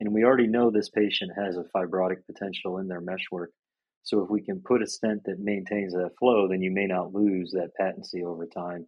And 0.00 0.12
we 0.12 0.24
already 0.24 0.46
know 0.46 0.70
this 0.70 0.90
patient 0.90 1.32
has 1.36 1.56
a 1.56 1.64
fibrotic 1.74 2.24
potential 2.26 2.78
in 2.78 2.88
their 2.88 3.00
meshwork. 3.00 3.50
So 4.02 4.22
if 4.22 4.30
we 4.30 4.42
can 4.42 4.60
put 4.60 4.82
a 4.82 4.86
stent 4.86 5.22
that 5.24 5.40
maintains 5.40 5.92
that 5.94 6.12
flow, 6.18 6.46
then 6.48 6.62
you 6.62 6.70
may 6.70 6.86
not 6.86 7.12
lose 7.12 7.50
that 7.52 7.74
patency 7.78 8.22
over 8.22 8.46
time. 8.46 8.86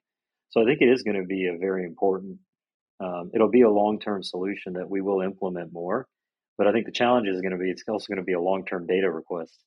So 0.51 0.63
I 0.63 0.65
think 0.65 0.81
it 0.81 0.89
is 0.89 1.03
going 1.03 1.21
to 1.21 1.27
be 1.27 1.49
a 1.49 1.59
very 1.59 1.85
important. 1.85 2.39
Um, 3.01 3.31
it'll 3.35 3.51
be 3.51 3.63
a 3.63 3.71
long-term 3.71 4.23
solution 4.23 4.75
that 4.75 4.89
we 4.89 5.01
will 5.01 5.21
implement 5.21 5.73
more, 5.73 6.07
but 6.57 6.67
I 6.67 6.73
think 6.73 6.87
the 6.87 6.93
challenge 6.93 7.29
is 7.29 7.41
going 7.41 7.53
to 7.53 7.59
be 7.59 7.71
it's 7.71 7.83
also 7.89 8.07
going 8.09 8.19
to 8.19 8.25
be 8.25 8.33
a 8.33 8.41
long-term 8.41 8.87
data 8.87 9.11
request. 9.11 9.59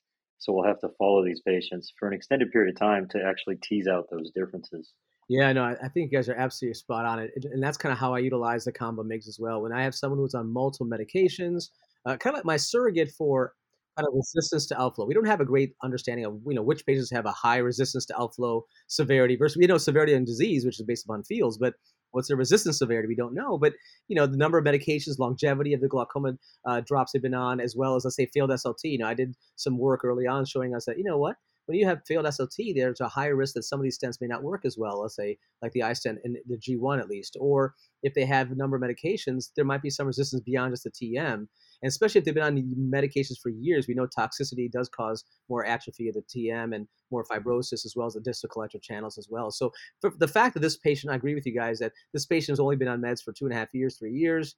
So 0.42 0.52
we'll 0.54 0.66
have 0.66 0.80
to 0.80 0.90
follow 0.98 1.24
these 1.24 1.40
patients 1.40 1.94
for 2.00 2.08
an 2.08 2.16
extended 2.16 2.52
period 2.52 2.74
of 2.74 2.80
time 2.80 3.08
to 3.12 3.24
actually 3.24 3.58
tease 3.58 3.88
out 3.88 4.08
those 4.10 4.32
differences. 4.32 4.92
Yeah, 5.30 5.54
no, 5.54 5.64
I 5.64 5.88
think 5.88 6.12
you 6.12 6.18
guys 6.18 6.28
are 6.30 6.36
absolutely 6.36 6.74
spot 6.74 7.06
on 7.06 7.20
it, 7.20 7.32
and 7.44 7.64
that's 7.64 7.78
kind 7.78 7.94
of 7.94 8.00
how 8.00 8.16
I 8.16 8.20
utilize 8.20 8.66
the 8.66 8.72
combo 8.72 9.04
MIGS 9.04 9.28
as 9.28 9.38
well. 9.40 9.62
When 9.62 9.72
I 9.72 9.84
have 9.84 9.94
someone 9.96 10.20
who's 10.20 10.34
on 10.34 10.52
multiple 10.52 10.88
medications, 10.88 11.70
uh, 12.06 12.18
kind 12.18 12.34
of 12.34 12.40
like 12.40 12.46
my 12.46 12.58
surrogate 12.58 13.12
for 13.12 13.54
kind 13.98 14.08
of 14.08 14.14
resistance 14.16 14.66
to 14.68 14.82
outflow. 14.82 15.06
We 15.06 15.14
don't 15.14 15.28
have 15.28 15.42
a 15.42 15.46
great 15.46 15.76
understanding 15.84 16.26
of 16.26 16.40
you 16.48 16.56
know 16.56 16.64
which 16.64 16.86
patients 16.86 17.12
have 17.12 17.28
a 17.28 17.32
high 17.32 17.58
resistance 17.58 18.06
to 18.08 18.20
outflow 18.20 18.66
severity 18.88 19.36
versus 19.36 19.58
you 19.62 19.68
know 19.68 19.78
severity 19.78 20.14
and 20.14 20.26
disease, 20.26 20.66
which 20.66 20.80
is 20.80 20.86
based 20.86 21.06
upon 21.06 21.24
fields, 21.24 21.58
but 21.58 21.76
What's 22.12 22.28
the 22.28 22.36
resistance 22.36 22.78
severity? 22.80 23.08
We 23.08 23.16
don't 23.16 23.34
know. 23.34 23.58
But, 23.58 23.74
you 24.08 24.16
know, 24.16 24.28
the 24.28 24.38
number 24.38 24.58
of 24.58 24.66
medications, 24.66 25.20
longevity 25.20 25.74
of 25.74 25.82
the 25.82 25.88
glaucoma 25.88 26.34
uh, 26.66 26.82
drops 26.82 27.12
they've 27.12 27.22
been 27.22 27.34
on, 27.34 27.60
as 27.60 27.76
well 27.76 27.96
as, 27.96 28.06
let's 28.06 28.16
say, 28.16 28.28
failed 28.28 28.50
SLT. 28.50 28.84
You 28.84 29.00
know, 29.00 29.08
I 29.08 29.14
did 29.14 29.36
some 29.56 29.78
work 29.78 30.04
early 30.04 30.28
on 30.28 30.46
showing 30.46 30.76
us 30.76 30.86
that, 30.86 30.98
you 30.98 31.04
know 31.04 31.18
what, 31.18 31.36
when 31.66 31.78
you 31.78 31.86
have 31.86 32.02
failed 32.08 32.26
SLT, 32.26 32.76
there's 32.76 33.02
a 33.02 33.08
higher 33.08 33.36
risk 33.36 33.54
that 33.54 33.64
some 33.64 33.80
of 33.80 33.84
these 33.84 33.98
stents 33.98 34.20
may 34.20 34.28
not 34.28 34.44
work 34.44 34.66
as 34.66 34.78
well, 34.78 35.02
let's 35.02 35.16
say, 35.16 35.38
like 35.62 35.72
the 35.72 35.82
iStent 35.82 36.18
and 36.24 36.38
the 36.48 36.58
G1 36.58 37.00
at 37.00 37.08
least. 37.08 37.38
Or 37.40 37.76
if 38.04 38.14
they 38.14 38.26
have 38.26 38.52
a 38.52 38.56
number 38.56 38.76
of 38.76 38.82
medications, 38.82 39.52
there 39.56 39.66
might 39.66 39.82
be 39.82 39.90
some 39.90 40.08
resistance 40.08 40.42
beyond 40.42 40.74
just 40.74 40.84
the 40.84 40.92
TM. 40.92 41.48
And 41.82 41.90
especially 41.90 42.20
if 42.20 42.26
they've 42.26 42.34
been 42.34 42.44
on 42.44 42.92
medications 42.94 43.40
for 43.42 43.50
years, 43.50 43.88
we 43.88 43.94
know 43.94 44.08
toxicity 44.08 44.72
does 44.72 44.90
cause 44.90 45.24
more 45.50 45.66
atrophy 45.66 46.10
of 46.10 46.16
the 46.16 46.22
TM 46.22 46.76
and 46.76 46.88
more 47.12 47.24
mm-hmm. 47.24 47.48
fibrosis 47.48 47.86
as 47.86 47.94
well 47.96 48.08
as 48.08 48.14
the 48.14 48.22
distal 48.22 48.50
collector 48.50 48.80
channels 48.80 49.18
as 49.18 49.28
well. 49.30 49.52
So 49.52 49.72
the 50.02 50.28
fact 50.28 50.54
that 50.54 50.62
this 50.62 50.78
patient, 50.78 51.12
I 51.12 51.16
agree 51.16 51.36
with 51.36 51.46
you 51.46 51.56
guys 51.56 51.80
that 51.80 51.94
this 52.14 52.26
patient 52.26 52.54
has 52.54 52.60
only 52.60 52.76
been 52.76 52.88
on 52.88 53.02
meds 53.02 53.24
for 53.24 53.34
two 53.34 53.46
and 53.46 53.54
a 53.54 53.58
half 53.58 53.74
years, 53.74 53.98
three 53.98 54.14
years, 54.14 54.56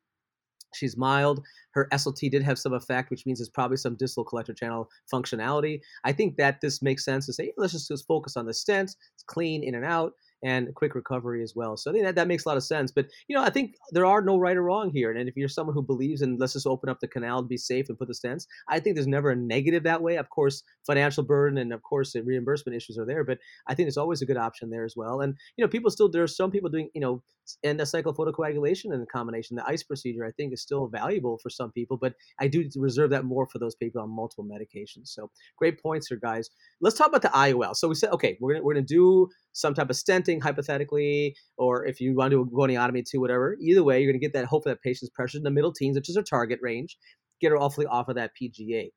She's 0.75 0.97
mild. 0.97 1.43
Her 1.71 1.87
SLT 1.91 2.31
did 2.31 2.43
have 2.43 2.59
some 2.59 2.73
effect, 2.73 3.09
which 3.09 3.25
means 3.25 3.39
there's 3.39 3.49
probably 3.49 3.77
some 3.77 3.95
distal 3.95 4.23
collector 4.23 4.53
channel 4.53 4.89
functionality. 5.11 5.81
I 6.03 6.11
think 6.11 6.37
that 6.37 6.61
this 6.61 6.81
makes 6.81 7.05
sense 7.05 7.25
to 7.27 7.33
say, 7.33 7.53
let's 7.57 7.73
just, 7.73 7.87
just 7.87 8.07
focus 8.07 8.37
on 8.37 8.45
the 8.45 8.53
stent. 8.53 8.95
It's 9.13 9.23
clean 9.27 9.63
in 9.63 9.75
and 9.75 9.85
out 9.85 10.13
and 10.43 10.73
quick 10.75 10.95
recovery 10.95 11.41
as 11.41 11.53
well. 11.55 11.77
So 11.77 11.89
I 11.89 11.93
think 11.93 12.05
that, 12.05 12.15
that 12.15 12.27
makes 12.27 12.45
a 12.45 12.49
lot 12.49 12.57
of 12.57 12.63
sense. 12.63 12.91
But 12.91 13.07
you 13.27 13.35
know, 13.35 13.43
I 13.43 13.49
think 13.49 13.75
there 13.91 14.05
are 14.05 14.21
no 14.21 14.37
right 14.37 14.57
or 14.57 14.63
wrong 14.63 14.91
here. 14.91 15.11
And 15.11 15.29
if 15.29 15.35
you're 15.37 15.49
someone 15.49 15.73
who 15.73 15.81
believes 15.81 16.21
in 16.21 16.37
let's 16.37 16.53
just 16.53 16.67
open 16.67 16.89
up 16.89 16.99
the 16.99 17.07
canal 17.07 17.41
to 17.41 17.47
be 17.47 17.57
safe 17.57 17.89
and 17.89 17.97
put 17.97 18.07
the 18.07 18.13
stents, 18.13 18.47
I 18.67 18.79
think 18.79 18.95
there's 18.95 19.07
never 19.07 19.31
a 19.31 19.35
negative 19.35 19.83
that 19.83 20.01
way. 20.01 20.17
Of 20.17 20.29
course, 20.29 20.63
financial 20.85 21.23
burden 21.23 21.57
and 21.57 21.73
of 21.73 21.81
course 21.83 22.13
the 22.13 22.21
reimbursement 22.21 22.75
issues 22.75 22.97
are 22.97 23.05
there, 23.05 23.23
but 23.23 23.39
I 23.67 23.75
think 23.75 23.87
there's 23.87 23.97
always 23.97 24.21
a 24.21 24.25
good 24.25 24.37
option 24.37 24.69
there 24.69 24.85
as 24.85 24.95
well. 24.95 25.21
And 25.21 25.35
you 25.57 25.63
know, 25.63 25.69
people 25.69 25.91
still 25.91 26.09
there 26.09 26.23
are 26.23 26.27
some 26.27 26.51
people 26.51 26.69
doing 26.69 26.89
you 26.93 27.01
know 27.01 27.23
endocyclophotocoagulation 27.65 28.93
in 28.93 28.99
the 28.99 29.05
combination, 29.05 29.55
the 29.55 29.67
ICE 29.67 29.83
procedure, 29.83 30.25
I 30.25 30.31
think 30.31 30.53
is 30.53 30.61
still 30.61 30.87
valuable 30.87 31.37
for 31.41 31.49
some 31.49 31.71
people, 31.71 31.97
but 31.97 32.13
I 32.39 32.47
do 32.47 32.69
reserve 32.75 33.09
that 33.11 33.25
more 33.25 33.47
for 33.47 33.59
those 33.59 33.75
people 33.75 34.01
on 34.01 34.09
multiple 34.09 34.45
medications. 34.45 35.07
So 35.07 35.29
great 35.57 35.81
points 35.81 36.07
here, 36.07 36.19
guys. 36.21 36.49
Let's 36.81 36.97
talk 36.97 37.07
about 37.07 37.21
the 37.21 37.29
IOL. 37.29 37.75
So 37.75 37.87
we 37.87 37.95
said, 37.95 38.11
okay, 38.11 38.37
we're 38.39 38.53
gonna 38.53 38.63
we're 38.63 38.73
gonna 38.73 38.85
do 38.85 39.29
some 39.53 39.73
type 39.73 39.89
of 39.89 39.95
stenting 39.95 40.41
hypothetically, 40.41 41.35
or 41.57 41.85
if 41.85 42.01
you 42.01 42.15
want 42.15 42.31
to 42.31 42.37
do 42.37 42.41
a 42.41 42.45
goniotomy 42.45 43.09
too, 43.09 43.21
whatever. 43.21 43.55
Either 43.61 43.83
way, 43.83 44.01
you're 44.01 44.11
gonna 44.11 44.19
get 44.19 44.33
that 44.33 44.45
hopefully 44.45 44.73
that 44.73 44.81
patient's 44.81 45.11
pressure 45.11 45.37
in 45.37 45.43
the 45.43 45.51
middle 45.51 45.71
teens, 45.71 45.95
which 45.95 46.09
is 46.09 46.17
our 46.17 46.23
target 46.23 46.59
range. 46.61 46.97
Get 47.39 47.51
her 47.51 47.57
awfully 47.57 47.85
off 47.85 48.09
of 48.09 48.15
that 48.15 48.31
PGA. 48.39 48.89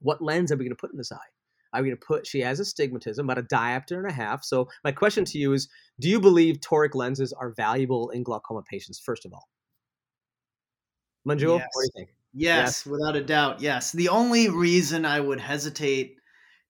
What 0.00 0.22
lens 0.22 0.50
are 0.50 0.56
we 0.56 0.64
gonna 0.64 0.74
put 0.74 0.90
in 0.90 0.98
this 0.98 1.12
eye? 1.12 1.18
I'm 1.72 1.84
going 1.84 1.96
to 1.96 2.04
put 2.04 2.26
she 2.26 2.40
has 2.40 2.60
astigmatism, 2.60 3.28
about 3.28 3.38
a 3.38 3.42
diopter 3.42 3.98
and 3.98 4.06
a 4.08 4.12
half. 4.12 4.44
So 4.44 4.68
my 4.84 4.92
question 4.92 5.24
to 5.26 5.38
you 5.38 5.52
is, 5.52 5.68
do 6.00 6.08
you 6.08 6.20
believe 6.20 6.56
toric 6.56 6.94
lenses 6.94 7.32
are 7.32 7.52
valuable 7.52 8.10
in 8.10 8.22
glaucoma 8.22 8.62
patients? 8.68 8.98
First 8.98 9.24
of 9.24 9.32
all, 9.32 9.48
Manjul, 11.28 11.58
yes. 11.58 11.68
what 11.72 11.82
do 11.82 11.86
you 11.86 11.90
think? 11.96 12.08
Yes, 12.32 12.66
yes, 12.66 12.86
without 12.86 13.16
a 13.16 13.22
doubt. 13.22 13.60
Yes. 13.60 13.92
The 13.92 14.08
only 14.08 14.48
reason 14.48 15.04
I 15.04 15.20
would 15.20 15.40
hesitate 15.40 16.16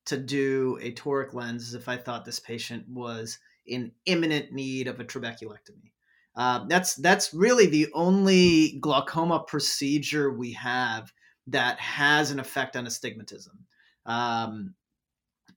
to 0.06 0.16
do 0.16 0.78
a 0.80 0.92
toric 0.92 1.34
lens 1.34 1.68
is 1.68 1.74
if 1.74 1.88
I 1.88 1.96
thought 1.96 2.24
this 2.24 2.40
patient 2.40 2.88
was 2.88 3.38
in 3.66 3.92
imminent 4.06 4.52
need 4.52 4.88
of 4.88 5.00
a 5.00 5.04
trabeculectomy. 5.04 5.92
Uh, 6.36 6.64
that's 6.68 6.94
that's 6.96 7.34
really 7.34 7.66
the 7.66 7.88
only 7.92 8.78
glaucoma 8.80 9.40
procedure 9.46 10.32
we 10.32 10.52
have 10.52 11.12
that 11.48 11.78
has 11.80 12.30
an 12.30 12.40
effect 12.40 12.76
on 12.76 12.86
astigmatism. 12.86 13.66
Um, 14.06 14.74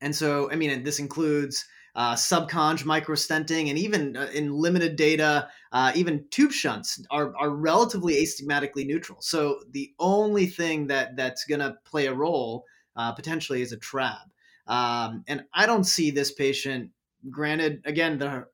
and 0.01 0.15
so, 0.15 0.51
I 0.51 0.56
mean, 0.56 0.84
this 0.84 0.99
includes 0.99 1.65
uh, 1.95 2.15
subconj 2.15 2.84
microstenting, 2.84 3.69
and 3.69 3.77
even 3.77 4.17
uh, 4.17 4.27
in 4.34 4.51
limited 4.51 4.95
data, 4.95 5.47
uh, 5.71 5.91
even 5.95 6.25
tube 6.32 6.51
shunts 6.51 7.01
are, 7.12 7.34
are 7.38 7.51
relatively 7.51 8.15
astigmatically 8.15 8.86
neutral. 8.86 9.21
So 9.21 9.60
the 9.71 9.93
only 9.99 10.47
thing 10.47 10.88
that 10.88 11.15
that's 11.15 11.45
going 11.45 11.62
to 11.62 11.77
play 11.86 12.08
a 12.08 12.13
role 12.13 12.65
uh, 12.95 13.12
potentially 13.13 13.62
is 13.62 13.71
a 13.71 13.77
trab. 13.77 14.33
Um, 14.67 15.23
and 15.28 15.43
I 15.54 15.65
don't 15.65 15.84
see 15.84 16.12
this 16.12 16.32
patient. 16.32 16.91
Granted, 17.30 17.82
again, 17.86 18.17
the 18.17 18.47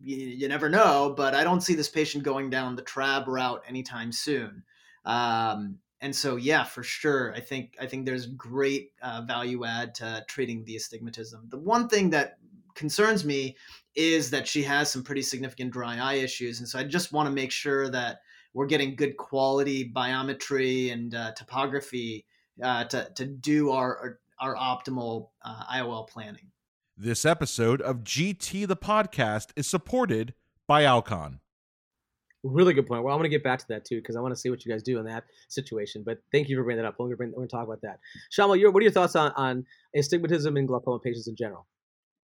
you, 0.00 0.16
you, 0.16 0.48
never 0.48 0.68
know, 0.68 1.14
but 1.16 1.34
I 1.34 1.44
don't 1.44 1.62
see 1.62 1.74
this 1.74 1.88
patient 1.88 2.24
going 2.24 2.50
down 2.50 2.76
the 2.76 2.82
trab 2.82 3.26
route 3.26 3.62
anytime 3.66 4.12
soon. 4.12 4.62
Um, 5.04 5.78
and 6.04 6.14
so 6.14 6.36
yeah 6.36 6.62
for 6.62 6.82
sure 6.82 7.32
i 7.34 7.40
think 7.40 7.74
i 7.80 7.86
think 7.86 8.04
there's 8.04 8.26
great 8.26 8.92
uh, 9.02 9.22
value 9.26 9.64
add 9.64 9.94
to 9.94 10.24
treating 10.28 10.62
the 10.64 10.76
astigmatism 10.76 11.46
the 11.48 11.58
one 11.58 11.88
thing 11.88 12.10
that 12.10 12.36
concerns 12.74 13.24
me 13.24 13.56
is 13.94 14.30
that 14.30 14.46
she 14.46 14.62
has 14.62 14.90
some 14.90 15.02
pretty 15.02 15.22
significant 15.22 15.72
dry 15.72 15.98
eye 15.98 16.14
issues 16.14 16.58
and 16.58 16.68
so 16.68 16.78
i 16.78 16.84
just 16.84 17.12
want 17.12 17.26
to 17.26 17.34
make 17.34 17.50
sure 17.50 17.88
that 17.88 18.20
we're 18.52 18.66
getting 18.66 18.94
good 18.94 19.16
quality 19.16 19.90
biometry 19.90 20.92
and 20.92 21.14
uh, 21.14 21.32
topography 21.32 22.24
uh, 22.62 22.84
to, 22.84 23.10
to 23.16 23.24
do 23.24 23.70
our 23.70 23.98
our, 23.98 24.18
our 24.40 24.54
optimal 24.56 25.28
uh, 25.44 25.64
iol 25.74 26.08
planning 26.08 26.50
this 26.96 27.24
episode 27.24 27.80
of 27.82 28.04
gt 28.04 28.66
the 28.66 28.76
podcast 28.76 29.48
is 29.56 29.66
supported 29.66 30.34
by 30.66 30.84
alcon 30.84 31.40
Really 32.44 32.74
good 32.74 32.86
point. 32.86 33.02
Well, 33.02 33.14
I'm 33.14 33.18
going 33.18 33.30
to 33.30 33.34
get 33.34 33.42
back 33.42 33.58
to 33.60 33.68
that 33.68 33.86
too 33.86 33.96
because 33.96 34.16
I 34.16 34.20
want 34.20 34.34
to 34.34 34.38
see 34.38 34.50
what 34.50 34.66
you 34.66 34.70
guys 34.70 34.82
do 34.82 34.98
in 34.98 35.06
that 35.06 35.24
situation. 35.48 36.02
But 36.04 36.18
thank 36.30 36.50
you 36.50 36.58
for 36.58 36.62
bringing 36.62 36.82
that 36.82 36.88
up. 36.88 36.96
We're 36.98 37.16
going 37.16 37.32
to, 37.32 37.46
talk 37.46 37.64
about 37.64 37.80
that. 37.80 38.00
Shamal, 38.30 38.70
what 38.70 38.80
are 38.80 38.82
your 38.82 38.92
thoughts 38.92 39.16
on, 39.16 39.32
on 39.34 39.64
astigmatism 39.96 40.58
in 40.58 40.66
glaucoma 40.66 40.98
patients 40.98 41.26
in 41.26 41.36
general? 41.36 41.66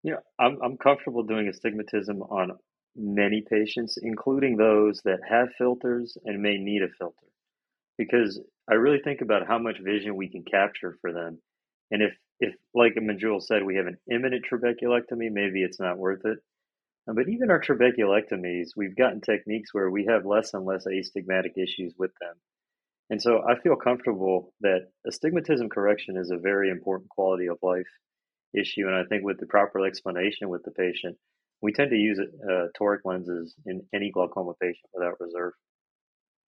Yeah, 0.03 0.17
I'm, 0.39 0.59
I'm 0.63 0.77
comfortable 0.77 1.23
doing 1.23 1.49
astigmatism 1.49 2.21
on 2.21 2.53
many 2.95 3.43
patients, 3.49 3.97
including 4.03 4.59
those 4.59 5.01
that 5.07 5.21
have 5.27 5.49
filters 5.57 6.19
and 6.25 6.43
may 6.43 6.59
need 6.59 6.83
a 6.83 6.89
filter, 6.99 7.15
because 7.97 8.41
I 8.71 8.75
really 8.75 9.01
think 9.03 9.23
about 9.23 9.47
how 9.47 9.59
much 9.59 9.77
vision 9.83 10.17
we 10.17 10.29
can 10.29 10.45
capture 10.45 10.99
for 11.01 11.13
them. 11.15 11.39
And 11.91 12.03
if, 12.03 12.13
if 12.39 12.55
like 12.75 12.95
Manjul 12.95 13.43
said, 13.43 13.65
we 13.65 13.77
have 13.77 13.87
an 13.87 13.99
imminent 14.11 14.45
trabeculectomy, 14.51 15.31
maybe 15.31 15.63
it's 15.63 15.81
not 15.81 15.99
worth 15.99 16.25
it. 16.25 16.39
Uh, 17.09 17.15
but 17.15 17.29
even 17.29 17.51
our 17.51 17.61
trabeculectomies, 17.61 18.71
we've 18.77 18.97
gotten 18.97 19.21
techniques 19.21 19.73
where 19.73 19.91
we 19.91 20.07
have 20.07 20.27
less 20.27 20.55
and 20.55 20.65
less 20.65 20.87
astigmatic 20.87 21.53
issues 21.57 21.95
with 21.99 22.13
them. 22.21 22.35
And 23.11 23.21
so 23.21 23.43
I 23.43 23.59
feel 23.59 23.75
comfortable 23.75 24.55
that 24.61 24.89
astigmatism 25.07 25.69
correction 25.69 26.17
is 26.17 26.31
a 26.31 26.37
very 26.37 26.71
important 26.71 27.11
quality 27.11 27.47
of 27.47 27.59
life 27.63 27.89
issue. 28.55 28.87
And 28.87 28.95
I 28.95 29.05
think 29.05 29.25
with 29.25 29.39
the 29.39 29.47
proper 29.47 29.85
explanation 29.85 30.49
with 30.49 30.63
the 30.63 30.71
patient, 30.71 31.17
we 31.61 31.73
tend 31.73 31.91
to 31.91 31.97
use 31.97 32.19
uh, 32.19 32.67
toric 32.81 33.01
lenses 33.05 33.55
in 33.67 33.83
any 33.95 34.11
glaucoma 34.11 34.55
patient 34.61 34.89
without 34.95 35.21
reserve, 35.21 35.53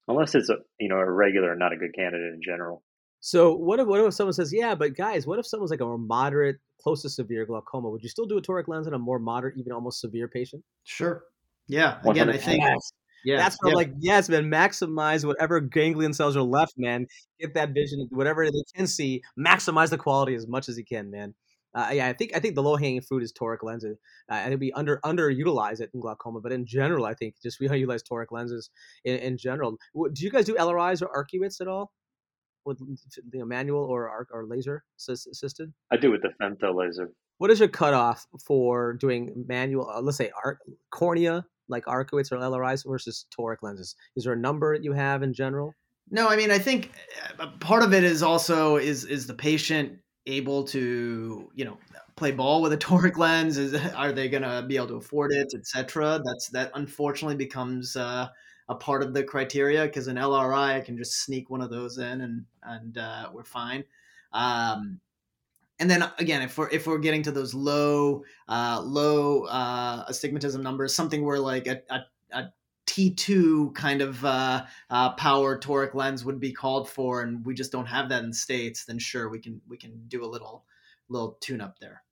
unless 0.09 0.35
it's 0.35 0.49
a 0.49 0.57
you 0.81 0.89
know 0.89 0.97
a 0.97 1.11
regular, 1.11 1.55
not 1.55 1.73
a 1.73 1.77
good 1.77 1.95
candidate 1.95 2.33
in 2.33 2.41
general. 2.43 2.83
So 3.25 3.55
what 3.55 3.79
if 3.79 3.87
what 3.87 4.01
if 4.01 4.15
someone 4.15 4.33
says, 4.33 4.53
yeah, 4.53 4.75
but 4.75 4.97
guys, 4.97 5.29
what 5.29 5.39
if 5.39 5.47
someone's 5.47 5.71
like 5.71 5.81
a 5.81 5.85
more 5.85 5.97
moderate, 5.97 6.57
close 6.83 7.03
to 7.03 7.09
severe 7.09 7.47
glaucoma? 7.47 7.89
Would 7.89 8.03
you 8.03 8.09
still 8.09 8.27
do 8.27 8.37
a 8.37 8.43
toric 8.43 8.67
lens 8.67 8.89
in 8.89 8.95
a 8.95 8.99
more 8.99 9.21
moderate, 9.21 9.57
even 9.57 9.71
almost 9.71 10.01
severe 10.01 10.27
patient? 10.27 10.65
Sure. 10.83 11.23
Yeah. 11.69 12.01
Again, 12.05 12.29
I 12.29 12.37
think. 12.37 12.63
Yes. 12.65 12.93
Yeah, 13.25 13.37
that's 13.37 13.57
what 13.61 13.69
yeah. 13.69 13.73
I'm 13.75 13.77
like. 13.77 13.93
Yes, 14.01 14.29
man. 14.29 14.51
Maximize 14.51 15.25
whatever 15.25 15.61
ganglion 15.61 16.13
cells 16.13 16.37
are 16.37 16.43
left, 16.43 16.75
man. 16.77 17.07
Get 17.41 17.55
that 17.55 17.71
vision, 17.71 18.09
whatever 18.11 18.45
they 18.51 18.63
can 18.75 18.89
see. 18.89 19.23
Maximize 19.39 19.91
the 19.91 19.99
quality 19.99 20.35
as 20.35 20.49
much 20.49 20.69
as 20.69 20.77
you 20.77 20.85
can, 20.85 21.09
man. 21.09 21.33
Uh, 21.73 21.91
yeah, 21.93 22.09
I 22.09 22.13
think 22.15 22.33
I 22.35 22.41
think 22.41 22.57
the 22.57 22.63
low 22.65 22.75
hanging 22.75 23.03
fruit 23.03 23.23
is 23.23 23.33
toric 23.33 23.63
lenses. 23.63 23.99
Uh, 24.29 24.35
I 24.35 24.49
think 24.49 24.61
we 24.61 24.73
under 24.73 24.99
underutilize 25.05 25.81
it 25.81 25.91
in 25.95 26.01
glaucoma, 26.01 26.41
but 26.41 26.51
in 26.51 26.67
general, 26.67 27.05
I 27.05 27.15
think 27.15 27.37
just 27.41 27.61
we 27.61 27.69
utilize 27.69 28.03
toric 28.03 28.33
lenses 28.33 28.69
in, 29.05 29.17
in 29.19 29.39
general. 29.39 29.77
Do 29.95 30.25
you 30.25 30.31
guys 30.31 30.47
do 30.47 30.57
LRIs 30.57 31.01
or 31.01 31.09
arcuates 31.17 31.61
at 31.61 31.69
all? 31.69 31.93
With 32.65 32.81
you 32.81 33.41
know, 33.41 33.45
manual 33.45 33.85
or 33.85 34.09
arc 34.09 34.29
or 34.33 34.47
laser 34.47 34.85
assisted? 35.09 35.73
I 35.91 35.97
do 35.97 36.11
with 36.11 36.23
the 36.23 36.31
femto 36.41 36.75
laser. 36.75 37.11
What 37.39 37.51
is 37.51 37.59
your 37.59 37.69
cutoff 37.69 38.27
for 38.45 38.95
doing 38.95 39.45
manual? 39.49 39.91
Uh, 39.91 40.01
let's 40.01 40.19
say 40.19 40.31
arc, 40.45 40.61
cornea, 40.91 41.45
like 41.69 41.85
arcuates 41.87 42.31
or 42.31 42.37
LRIs 42.37 42.87
versus 42.87 43.27
toric 43.37 43.59
lenses. 43.63 43.97
Is 44.17 44.25
there 44.25 44.33
a 44.33 44.39
number 44.39 44.77
that 44.77 44.85
you 44.85 44.93
have 44.93 45.23
in 45.23 45.33
general? 45.33 45.75
No, 46.11 46.29
I 46.29 46.37
mean 46.37 46.51
I 46.51 46.59
think 46.59 46.93
uh, 47.39 47.49
part 47.61 47.83
of 47.83 47.93
it 47.93 48.05
is 48.05 48.23
also 48.23 48.77
is 48.77 49.05
is 49.05 49.27
the 49.27 49.35
patient 49.35 49.99
able 50.27 50.63
to 50.65 51.51
you 51.55 51.65
know 51.65 51.79
play 52.17 52.31
ball 52.31 52.63
with 52.63 52.73
a 52.73 52.77
toric 52.87 53.17
lens? 53.17 53.59
Is 53.59 53.75
are 53.97 54.13
they 54.13 54.29
going 54.29 54.43
to 54.43 54.65
be 54.67 54.77
able 54.77 54.89
to 54.89 54.97
afford 54.97 55.33
it, 55.33 55.53
etc. 55.55 56.21
That's 56.25 56.49
that 56.51 56.71
unfortunately 56.75 57.37
becomes. 57.37 57.97
Uh, 57.97 58.29
a 58.73 58.75
part 58.75 59.03
of 59.03 59.15
the 59.15 59.23
criteria 59.23 59.85
because 59.85 60.09
an 60.09 60.17
LRI 60.17 60.75
I 60.77 60.81
can 60.81 60.97
just 60.97 61.23
sneak 61.23 61.51
one 61.51 61.61
of 61.61 61.71
those 61.71 61.99
in 61.99 62.21
and 62.23 62.45
and 62.63 62.99
uh, 62.99 63.29
we're 63.33 63.45
fine. 63.45 63.85
Um, 64.33 65.01
and 65.79 65.91
then 65.91 66.11
again, 66.19 66.43
if 66.43 66.57
we're 66.59 66.71
if 66.71 66.87
we're 66.87 66.99
getting 66.99 67.23
to 67.25 67.33
those 67.33 67.55
low 67.55 68.25
uh, 68.49 68.81
low 68.83 69.45
uh, 69.45 70.05
astigmatism 70.09 70.63
numbers, 70.63 70.95
something 70.95 71.25
where 71.25 71.39
like 71.39 71.67
a, 71.67 71.83
a, 71.91 72.01
a 72.33 72.53
T2 72.87 73.75
kind 73.75 74.01
of 74.01 74.25
uh, 74.25 74.65
uh, 74.91 75.13
power 75.15 75.59
toric 75.59 75.95
lens 75.95 76.25
would 76.25 76.41
be 76.41 76.53
called 76.53 76.89
for, 76.89 77.23
and 77.23 77.45
we 77.45 77.55
just 77.55 77.73
don't 77.73 77.87
have 77.87 78.09
that 78.09 78.25
in 78.25 78.33
states, 78.33 78.85
then 78.85 78.99
sure 78.99 79.29
we 79.29 79.39
can 79.39 79.61
we 79.69 79.77
can 79.77 80.03
do 80.09 80.25
a 80.25 80.27
little 80.27 80.65
little 81.09 81.37
tune 81.41 81.61
up 81.61 81.79
there. 81.79 82.03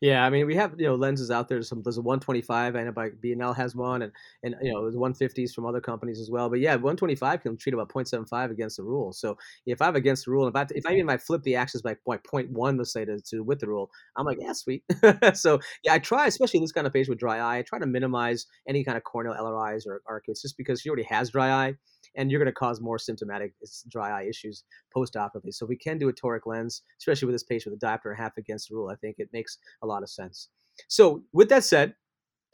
Yeah, 0.00 0.24
I 0.24 0.30
mean, 0.30 0.46
we 0.46 0.54
have 0.56 0.74
you 0.78 0.86
know 0.86 0.94
lenses 0.96 1.30
out 1.30 1.48
there. 1.48 1.62
Some 1.62 1.82
there's 1.82 1.98
a 1.98 2.02
125. 2.02 2.74
I 2.74 2.82
know 2.82 2.92
by 2.92 3.10
B&L 3.20 3.52
has 3.54 3.76
one, 3.76 4.02
and 4.02 4.12
and 4.42 4.54
you 4.60 4.72
know 4.72 4.82
there's 4.82 4.96
150s 4.96 5.54
from 5.54 5.66
other 5.66 5.80
companies 5.80 6.20
as 6.20 6.30
well. 6.30 6.48
But 6.48 6.60
yeah, 6.60 6.74
125 6.74 7.42
can 7.42 7.56
treat 7.56 7.74
about 7.74 7.88
0.75 7.88 8.50
against 8.50 8.76
the 8.76 8.82
rule. 8.82 9.12
So 9.12 9.38
if 9.66 9.80
I'm 9.80 9.94
against 9.96 10.24
the 10.24 10.32
rule, 10.32 10.48
if 10.48 10.56
I 10.56 10.66
if 10.74 10.84
I 10.86 10.94
even 10.94 11.08
I 11.10 11.16
flip 11.16 11.42
the 11.42 11.56
axis 11.56 11.82
by 11.82 11.96
by 12.06 12.18
0.1, 12.18 12.78
let's 12.78 12.92
say 12.92 13.04
to, 13.04 13.20
to 13.30 13.42
with 13.42 13.60
the 13.60 13.68
rule, 13.68 13.90
I'm 14.16 14.26
like 14.26 14.38
yeah, 14.40 14.52
sweet. 14.52 14.82
so 15.34 15.60
yeah, 15.84 15.94
I 15.94 15.98
try, 15.98 16.26
especially 16.26 16.60
this 16.60 16.72
kind 16.72 16.86
of 16.86 16.92
patient 16.92 17.10
with 17.10 17.20
dry 17.20 17.38
eye, 17.38 17.58
I 17.58 17.62
try 17.62 17.78
to 17.78 17.86
minimize 17.86 18.46
any 18.68 18.82
kind 18.84 18.96
of 18.96 19.04
corneal 19.04 19.34
LRIs 19.34 19.86
or 19.86 20.02
arcuates 20.10 20.42
just 20.42 20.56
because 20.56 20.80
she 20.80 20.88
already 20.88 21.04
has 21.04 21.30
dry 21.30 21.50
eye 21.50 21.74
and 22.16 22.30
you're 22.30 22.40
going 22.40 22.46
to 22.46 22.52
cause 22.52 22.80
more 22.80 22.98
symptomatic 22.98 23.54
dry 23.88 24.20
eye 24.20 24.26
issues 24.28 24.64
post-operatively. 24.92 25.52
So 25.52 25.66
we 25.66 25.76
can 25.76 25.98
do 25.98 26.08
a 26.08 26.12
toric 26.12 26.46
lens, 26.46 26.82
especially 26.98 27.26
with 27.26 27.34
this 27.34 27.42
patient 27.42 27.74
with 27.74 27.82
a 27.82 27.86
diopter 27.86 28.16
half 28.16 28.36
against 28.36 28.68
the 28.68 28.76
rule. 28.76 28.88
I 28.88 28.96
think 28.96 29.16
it 29.18 29.28
makes 29.32 29.58
a 29.82 29.86
lot 29.86 30.02
of 30.02 30.10
sense. 30.10 30.48
So 30.88 31.22
with 31.32 31.48
that 31.48 31.64
said, 31.64 31.94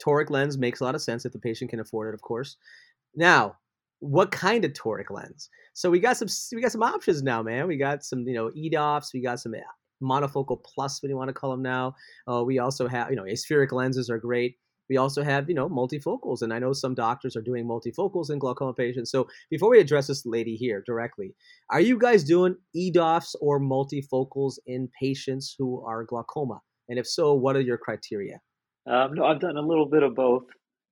toric 0.03 0.29
lens 0.29 0.57
makes 0.57 0.81
a 0.81 0.83
lot 0.83 0.95
of 0.95 1.01
sense 1.01 1.25
if 1.25 1.33
the 1.33 1.39
patient 1.39 1.69
can 1.69 1.79
afford 1.79 2.09
it, 2.09 2.15
of 2.15 2.21
course. 2.21 2.57
Now, 3.15 3.55
what 3.99 4.31
kind 4.31 4.65
of 4.65 4.73
toric 4.73 5.09
lens. 5.09 5.49
So 5.73 5.89
we 5.89 5.99
got 5.99 6.17
some 6.17 6.27
we 6.53 6.61
got 6.61 6.71
some 6.71 6.83
options 6.83 7.23
now, 7.23 7.41
man. 7.41 7.67
We 7.67 7.77
got 7.77 8.03
some 8.03 8.27
you 8.27 8.33
know 8.33 8.51
EDOFs, 8.51 9.13
we 9.13 9.21
got 9.21 9.39
some 9.39 9.55
eh, 9.55 9.59
monofocal 10.01 10.63
plus, 10.63 11.01
what 11.01 11.07
do 11.07 11.11
you 11.11 11.17
want 11.17 11.29
to 11.29 11.33
call 11.33 11.51
them 11.51 11.61
now? 11.61 11.95
Uh, 12.29 12.43
we 12.43 12.59
also 12.59 12.87
have 12.87 13.09
you 13.09 13.15
know 13.15 13.23
aspheric 13.23 13.71
lenses 13.71 14.09
are 14.09 14.19
great. 14.19 14.57
We 14.89 14.97
also 14.97 15.23
have 15.23 15.49
you 15.49 15.55
know 15.55 15.69
multifocals, 15.69 16.41
and 16.41 16.53
I 16.53 16.59
know 16.59 16.73
some 16.73 16.95
doctors 16.95 17.35
are 17.35 17.41
doing 17.41 17.67
multifocals 17.67 18.29
in 18.29 18.39
glaucoma 18.39 18.73
patients. 18.73 19.11
So 19.11 19.27
before 19.49 19.69
we 19.69 19.79
address 19.79 20.07
this 20.07 20.25
lady 20.25 20.55
here 20.55 20.83
directly, 20.85 21.35
are 21.69 21.81
you 21.81 21.97
guys 21.97 22.23
doing 22.23 22.55
EDOFs 22.75 23.35
or 23.41 23.59
multifocals 23.59 24.55
in 24.65 24.89
patients 24.99 25.55
who 25.57 25.83
are 25.85 26.03
glaucoma? 26.03 26.61
And 26.89 26.99
if 26.99 27.07
so, 27.07 27.33
what 27.33 27.55
are 27.55 27.61
your 27.61 27.77
criteria? 27.77 28.39
Um, 28.87 29.15
no, 29.15 29.25
I've 29.25 29.39
done 29.39 29.57
a 29.57 29.61
little 29.61 29.87
bit 29.87 30.03
of 30.03 30.15
both 30.15 30.43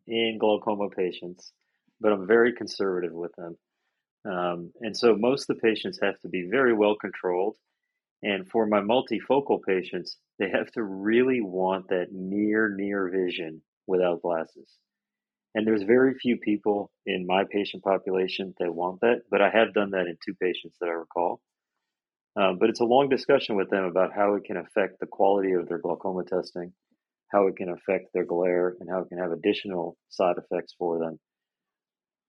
in 0.08 0.38
glaucoma 0.39 0.89
patients 0.89 1.53
but 2.03 2.12
I'm 2.12 2.27
very 2.27 2.53
conservative 2.53 3.13
with 3.13 3.32
them. 3.38 3.58
Um, 4.25 4.71
and 4.82 4.95
so 4.95 5.15
most 5.15 5.49
of 5.49 5.56
the 5.56 5.62
patients 5.62 5.99
have 6.03 6.19
to 6.19 6.29
be 6.29 6.47
very 6.51 6.73
well 6.73 6.95
controlled. 6.99 7.56
And 8.21 8.47
for 8.47 8.67
my 8.67 8.79
multifocal 8.79 9.60
patients, 9.65 10.17
they 10.38 10.49
have 10.49 10.69
to 10.71 10.84
really 10.84 11.41
want 11.41 11.88
that 11.89 12.08
near, 12.12 12.73
near 12.75 13.10
vision 13.10 13.62
without 13.87 14.21
glasses. 14.21 14.77
And 15.55 15.67
there's 15.67 15.83
very 15.83 16.15
few 16.15 16.37
people 16.37 16.91
in 17.05 17.27
my 17.27 17.43
patient 17.49 17.83
population 17.83 18.53
that 18.59 18.73
want 18.73 19.01
that, 19.01 19.21
but 19.29 19.41
I 19.41 19.49
have 19.49 19.73
done 19.73 19.91
that 19.91 20.07
in 20.07 20.17
two 20.25 20.33
patients 20.41 20.77
that 20.79 20.89
I 20.89 20.93
recall. 20.93 21.41
Um, 22.35 22.57
but 22.59 22.69
it's 22.69 22.79
a 22.79 22.85
long 22.85 23.09
discussion 23.09 23.55
with 23.55 23.69
them 23.69 23.83
about 23.83 24.13
how 24.15 24.33
it 24.33 24.45
can 24.45 24.57
affect 24.57 24.99
the 24.99 25.05
quality 25.05 25.51
of 25.51 25.69
their 25.69 25.77
glaucoma 25.77 26.23
testing, 26.23 26.73
how 27.31 27.45
it 27.47 27.55
can 27.55 27.69
affect 27.69 28.07
their 28.13 28.25
glare, 28.25 28.75
and 28.79 28.89
how 28.89 29.01
it 29.01 29.09
can 29.09 29.19
have 29.19 29.31
additional 29.31 29.95
side 30.09 30.35
effects 30.37 30.73
for 30.79 30.97
them. 30.97 31.19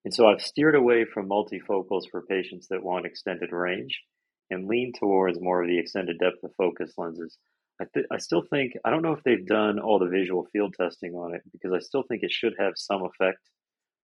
And 0.05 0.13
so 0.13 0.27
I've 0.27 0.43
steered 0.43 0.75
away 0.75 1.07
from 1.07 1.31
multifocals 1.31 2.03
for 2.11 2.27
patients 2.29 2.67
that 2.69 2.85
want 2.85 3.07
extended 3.07 3.53
range 3.53 4.03
and 4.51 4.69
lean 4.69 4.93
towards 4.99 5.41
more 5.41 5.63
of 5.63 5.69
the 5.69 5.79
extended 5.79 6.19
depth 6.19 6.45
of 6.45 6.51
focus 6.59 6.93
lenses. 6.99 7.39
I, 7.81 7.85
th- 7.93 8.07
I 8.11 8.19
still 8.19 8.43
think, 8.43 8.75
I 8.85 8.91
don't 8.91 9.03
know 9.03 9.13
if 9.13 9.25
they've 9.25 9.47
done 9.47 9.79
all 9.81 9.99
the 9.99 10.07
visual 10.07 10.47
field 10.53 10.75
testing 10.79 11.15
on 11.15 11.35
it 11.35 11.43
because 11.53 11.73
I 11.73 11.81
still 11.81 12.03
think 12.03 12.23
it 12.23 12.31
should 12.31 12.55
have 12.59 12.75
some 12.77 13.03
effect 13.03 13.41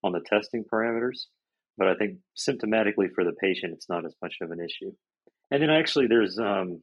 on 0.03 0.13
the 0.13 0.21
testing 0.21 0.65
parameters. 0.65 1.27
But 1.79 1.89
I 1.89 1.95
think 1.95 2.19
symptomatically 2.37 3.13
for 3.15 3.25
the 3.25 3.33
patient, 3.33 3.73
it's 3.73 3.89
not 3.89 4.05
as 4.05 4.15
much 4.21 4.37
of 4.43 4.51
an 4.51 4.61
issue. 4.61 4.93
And 5.51 5.63
then 5.63 5.71
actually, 5.71 6.09
there's 6.09 6.39
um, 6.39 6.83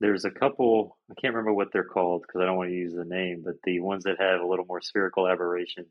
there's 0.00 0.24
a 0.24 0.30
couple 0.30 0.98
I 1.10 1.14
can't 1.20 1.34
remember 1.34 1.52
what 1.52 1.68
they're 1.72 1.84
called 1.84 2.22
because 2.22 2.40
I 2.42 2.46
don't 2.46 2.56
want 2.56 2.70
to 2.70 2.76
use 2.76 2.94
the 2.94 3.04
name, 3.04 3.42
but 3.44 3.54
the 3.64 3.80
ones 3.80 4.04
that 4.04 4.20
have 4.20 4.40
a 4.40 4.46
little 4.46 4.64
more 4.64 4.80
spherical 4.80 5.28
aberration 5.28 5.86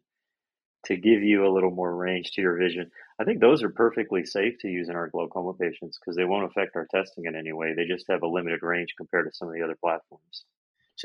to 0.86 0.98
give 0.98 1.22
you 1.22 1.46
a 1.46 1.54
little 1.54 1.72
more 1.72 1.96
range 1.96 2.32
to 2.32 2.42
your 2.42 2.58
vision. 2.58 2.90
I 3.20 3.24
think 3.24 3.40
those 3.40 3.62
are 3.62 3.70
perfectly 3.70 4.26
safe 4.26 4.58
to 4.62 4.68
use 4.68 4.90
in 4.90 4.96
our 4.96 5.10
glaucoma 5.10 5.54
patients 5.54 6.00
because 6.00 6.16
they 6.16 6.26
won't 6.26 6.46
affect 6.46 6.76
our 6.76 6.88
testing 6.90 7.26
in 7.26 7.36
any 7.36 7.54
way. 7.54 7.74
They 7.74 7.86
just 7.86 8.06
have 8.10 8.24
a 8.24 8.28
limited 8.28 8.64
range 8.64 8.96
compared 8.98 9.28
to 9.28 9.36
some 9.36 9.48
of 9.48 9.54
the 9.54 9.62
other 9.62 9.78
platforms. 9.80 10.46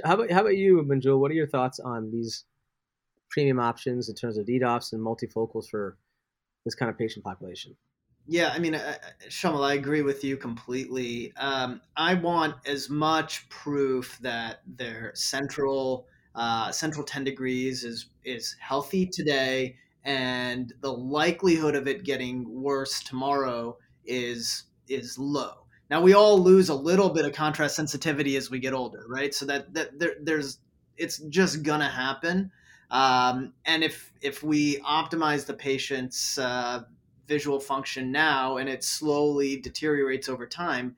How 0.05 0.15
about 0.15 0.31
how 0.31 0.41
about 0.41 0.57
you, 0.57 0.83
Manjul? 0.83 1.19
What 1.19 1.31
are 1.31 1.35
your 1.35 1.47
thoughts 1.47 1.79
on 1.81 2.11
these 2.11 2.45
premium 3.31 3.61
options 3.61 4.09
in 4.09 4.15
terms 4.15 4.39
of 4.39 4.47
EDOFs 4.47 4.93
and 4.93 5.03
multifocals 5.03 5.69
for 5.69 5.97
this 6.65 6.75
kind 6.75 6.91
of 6.91 6.99
patient 6.99 7.25
population? 7.25 7.77
Yeah, 8.29 8.51
I 8.53 8.59
mean, 8.59 8.75
uh, 8.75 8.97
Shamal, 9.29 9.65
I 9.65 9.75
agree 9.75 10.03
with 10.03 10.25
you 10.25 10.37
completely. 10.37 11.33
Um, 11.37 11.81
I 11.97 12.15
want 12.15 12.57
as 12.67 12.91
much 12.91 13.49
proof 13.49 14.19
that 14.21 14.63
their 14.67 15.13
central 15.15 16.09
uh, 16.37 16.71
central 16.71 17.05
10 17.05 17.25
degrees 17.25 17.83
is 17.83 18.07
is 18.25 18.55
healthy 18.61 19.07
today 19.07 19.77
and 20.05 20.73
the 20.83 20.93
likelihood 20.93 21.75
of 21.75 21.89
it 21.89 22.05
getting 22.05 22.63
worse 22.63 23.01
tomorrow 23.01 23.77
is 24.05 24.65
is 24.89 25.19
low. 25.19 25.67
Now 25.91 26.01
we 26.01 26.15
all 26.15 26.39
lose 26.39 26.69
a 26.69 26.75
little 26.75 27.11
bit 27.11 27.25
of 27.25 27.33
contrast 27.33 27.75
sensitivity 27.75 28.37
as 28.37 28.51
we 28.51 28.59
get 28.59 28.73
older 28.73 29.05
right? 29.09 29.35
So 29.35 29.47
that 29.47 29.73
that 29.75 29.99
there, 29.99 30.15
there's 30.23 30.59
it's 30.97 31.19
just 31.19 31.63
gonna 31.63 31.89
happen. 31.89 32.53
Um, 32.91 33.55
and 33.65 33.83
if 33.83 34.13
if 34.21 34.43
we 34.43 34.79
optimize 34.81 35.47
the 35.47 35.55
patient's 35.55 36.39
uh, 36.39 36.83
visual 37.27 37.59
function 37.59 38.13
now 38.13 38.59
and 38.59 38.69
it 38.69 38.85
slowly 38.85 39.61
deteriorates 39.61 40.29
over 40.29 40.47
time 40.47 40.97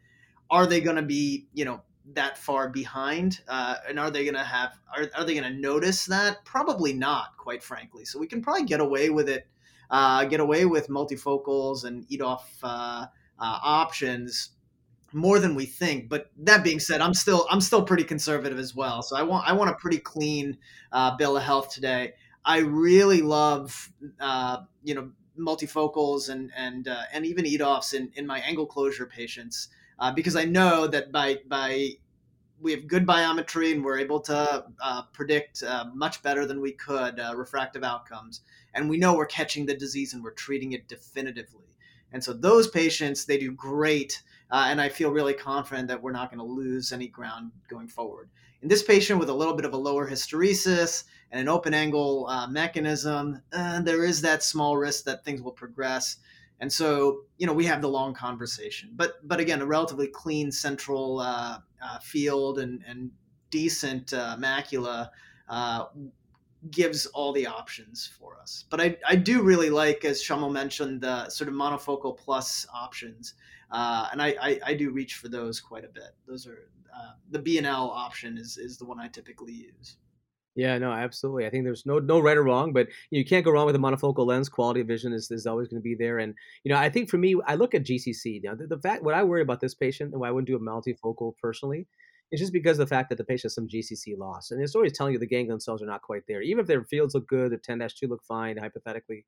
are 0.50 0.66
they 0.66 0.80
going 0.80 0.96
to 0.96 1.02
be 1.02 1.46
you 1.52 1.64
know 1.64 1.80
that 2.14 2.38
far 2.38 2.68
behind 2.68 3.40
uh, 3.48 3.76
and 3.88 3.98
are 3.98 4.10
they 4.10 4.24
going 4.24 4.34
to 4.34 4.44
have 4.44 4.78
are, 4.96 5.08
are 5.16 5.24
they 5.24 5.34
going 5.34 5.52
to 5.52 5.58
notice 5.60 6.06
that? 6.06 6.44
Probably 6.44 6.92
not 6.92 7.36
quite 7.36 7.62
frankly. 7.62 8.04
So 8.04 8.18
we 8.18 8.26
can 8.26 8.42
probably 8.42 8.64
get 8.64 8.80
away 8.80 9.10
with 9.10 9.28
it 9.28 9.46
uh, 9.90 10.24
get 10.24 10.40
away 10.40 10.66
with 10.66 10.88
multifocals 10.88 11.84
and 11.84 12.06
EDOF 12.08 12.42
uh, 12.62 12.66
uh, 12.66 13.06
options 13.38 14.50
more 15.12 15.38
than 15.38 15.54
we 15.54 15.64
think. 15.64 16.08
But 16.08 16.30
that 16.38 16.62
being 16.62 16.80
said 16.80 17.00
i'm 17.00 17.14
still 17.14 17.46
i'm 17.50 17.60
still 17.60 17.82
pretty 17.82 18.04
conservative 18.04 18.58
as 18.58 18.74
well. 18.74 19.02
So 19.02 19.16
i 19.16 19.22
want 19.22 19.48
i 19.48 19.52
want 19.52 19.70
a 19.70 19.74
pretty 19.74 19.98
clean 19.98 20.58
uh, 20.92 21.16
bill 21.16 21.36
of 21.36 21.42
health 21.42 21.70
today. 21.70 22.14
I 22.44 22.58
really 22.58 23.20
love 23.20 23.92
uh, 24.20 24.58
you 24.82 24.94
know 24.94 25.10
multifocals 25.38 26.30
and 26.30 26.50
and 26.56 26.88
and 27.12 27.26
even 27.26 27.44
EDOFs 27.44 27.94
in 27.94 28.10
in 28.14 28.26
my 28.26 28.40
angle 28.40 28.66
closure 28.66 29.06
patients 29.06 29.68
uh, 29.98 30.12
because 30.12 30.36
I 30.36 30.44
know 30.44 30.86
that 30.86 31.12
by 31.12 31.38
by 31.46 31.90
we 32.60 32.72
have 32.72 32.88
good 32.88 33.06
biometry 33.06 33.72
and 33.72 33.84
we're 33.84 33.98
able 33.98 34.20
to 34.20 34.64
uh, 34.82 35.02
predict 35.12 35.62
uh, 35.62 35.86
much 35.94 36.22
better 36.22 36.44
than 36.44 36.60
we 36.60 36.72
could 36.72 37.20
uh, 37.20 37.32
refractive 37.36 37.84
outcomes, 37.84 38.40
and 38.74 38.88
we 38.88 38.98
know 38.98 39.14
we're 39.14 39.26
catching 39.26 39.66
the 39.66 39.74
disease 39.74 40.14
and 40.14 40.22
we're 40.22 40.32
treating 40.32 40.72
it 40.72 40.88
definitively. 40.88 41.66
And 42.12 42.24
so 42.24 42.32
those 42.32 42.68
patients 42.68 43.24
they 43.24 43.38
do 43.38 43.52
great, 43.52 44.22
uh, 44.50 44.66
and 44.68 44.80
I 44.80 44.88
feel 44.88 45.10
really 45.10 45.34
confident 45.34 45.88
that 45.88 46.02
we're 46.02 46.12
not 46.12 46.30
going 46.30 46.38
to 46.38 46.54
lose 46.54 46.92
any 46.92 47.08
ground 47.08 47.52
going 47.68 47.88
forward. 47.88 48.30
In 48.62 48.68
this 48.68 48.82
patient 48.82 49.20
with 49.20 49.28
a 49.28 49.34
little 49.34 49.54
bit 49.54 49.64
of 49.64 49.72
a 49.72 49.76
lower 49.76 50.08
hysteresis 50.08 51.04
and 51.30 51.40
an 51.40 51.48
open 51.48 51.74
angle 51.74 52.26
uh, 52.28 52.48
mechanism, 52.48 53.40
there 53.52 54.04
is 54.04 54.20
that 54.22 54.42
small 54.42 54.76
risk 54.76 55.04
that 55.04 55.24
things 55.24 55.42
will 55.42 55.52
progress. 55.52 56.16
And 56.60 56.72
so, 56.72 57.22
you 57.36 57.46
know, 57.46 57.52
we 57.52 57.66
have 57.66 57.80
the 57.82 57.88
long 57.88 58.14
conversation, 58.14 58.90
but 58.96 59.26
but 59.26 59.38
again, 59.40 59.62
a 59.62 59.66
relatively 59.66 60.08
clean 60.08 60.50
central 60.50 61.20
uh, 61.20 61.58
uh, 61.82 61.98
field 62.00 62.58
and 62.58 62.82
and 62.86 63.10
decent 63.50 64.12
uh, 64.12 64.36
macula 64.38 65.10
uh, 65.48 65.84
gives 66.70 67.06
all 67.06 67.32
the 67.32 67.46
options 67.46 68.10
for 68.18 68.36
us. 68.40 68.64
But 68.70 68.80
I, 68.80 68.96
I 69.06 69.16
do 69.16 69.42
really 69.42 69.70
like, 69.70 70.04
as 70.04 70.22
Shamal 70.22 70.52
mentioned, 70.52 71.00
the 71.00 71.28
sort 71.30 71.48
of 71.48 71.54
monofocal 71.54 72.18
plus 72.18 72.66
options, 72.74 73.34
uh, 73.70 74.08
and 74.10 74.20
I, 74.20 74.34
I, 74.40 74.60
I 74.66 74.74
do 74.74 74.90
reach 74.90 75.14
for 75.14 75.28
those 75.28 75.60
quite 75.60 75.84
a 75.84 75.88
bit. 75.88 76.10
Those 76.26 76.46
are 76.46 76.68
uh, 76.94 77.12
the 77.30 77.38
B 77.38 77.58
and 77.58 77.66
L 77.66 77.90
option 77.90 78.36
is 78.36 78.58
is 78.58 78.78
the 78.78 78.84
one 78.84 78.98
I 78.98 79.08
typically 79.08 79.52
use. 79.52 79.96
Yeah, 80.58 80.76
no, 80.78 80.90
absolutely. 80.92 81.46
I 81.46 81.50
think 81.50 81.64
there's 81.64 81.86
no 81.86 82.00
no 82.00 82.18
right 82.18 82.36
or 82.36 82.42
wrong, 82.42 82.72
but 82.72 82.88
you 83.10 83.24
can't 83.24 83.44
go 83.44 83.52
wrong 83.52 83.66
with 83.66 83.76
a 83.76 83.78
monofocal 83.78 84.26
lens. 84.26 84.48
Quality 84.48 84.80
of 84.80 84.88
vision 84.88 85.12
is, 85.12 85.30
is 85.30 85.46
always 85.46 85.68
going 85.68 85.80
to 85.80 85.84
be 85.84 85.94
there, 85.94 86.18
and 86.18 86.34
you 86.64 86.72
know, 86.72 86.78
I 86.78 86.90
think 86.90 87.08
for 87.08 87.16
me, 87.16 87.36
I 87.46 87.54
look 87.54 87.74
at 87.74 87.84
GCC. 87.84 88.40
You 88.42 88.50
know, 88.50 88.56
the, 88.56 88.66
the 88.66 88.78
fact 88.80 89.04
what 89.04 89.14
I 89.14 89.22
worry 89.22 89.42
about 89.42 89.60
this 89.60 89.74
patient 89.74 90.12
and 90.12 90.20
why 90.20 90.28
I 90.28 90.30
wouldn't 90.32 90.48
do 90.48 90.56
a 90.56 90.60
multifocal 90.60 91.34
personally 91.40 91.86
is 92.32 92.40
just 92.40 92.52
because 92.52 92.78
of 92.78 92.88
the 92.88 92.94
fact 92.94 93.08
that 93.10 93.16
the 93.18 93.24
patient 93.24 93.44
has 93.44 93.54
some 93.54 93.68
GCC 93.68 94.18
loss, 94.18 94.50
and 94.50 94.60
it's 94.60 94.74
always 94.74 94.92
telling 94.98 95.12
you 95.12 95.20
the 95.20 95.26
ganglion 95.26 95.60
cells 95.60 95.80
are 95.80 95.86
not 95.86 96.02
quite 96.02 96.24
there, 96.26 96.42
even 96.42 96.60
if 96.60 96.66
their 96.66 96.84
fields 96.84 97.14
look 97.14 97.28
good, 97.28 97.52
their 97.52 97.58
10-2 97.58 98.08
look 98.08 98.24
fine, 98.24 98.56
hypothetically. 98.56 99.24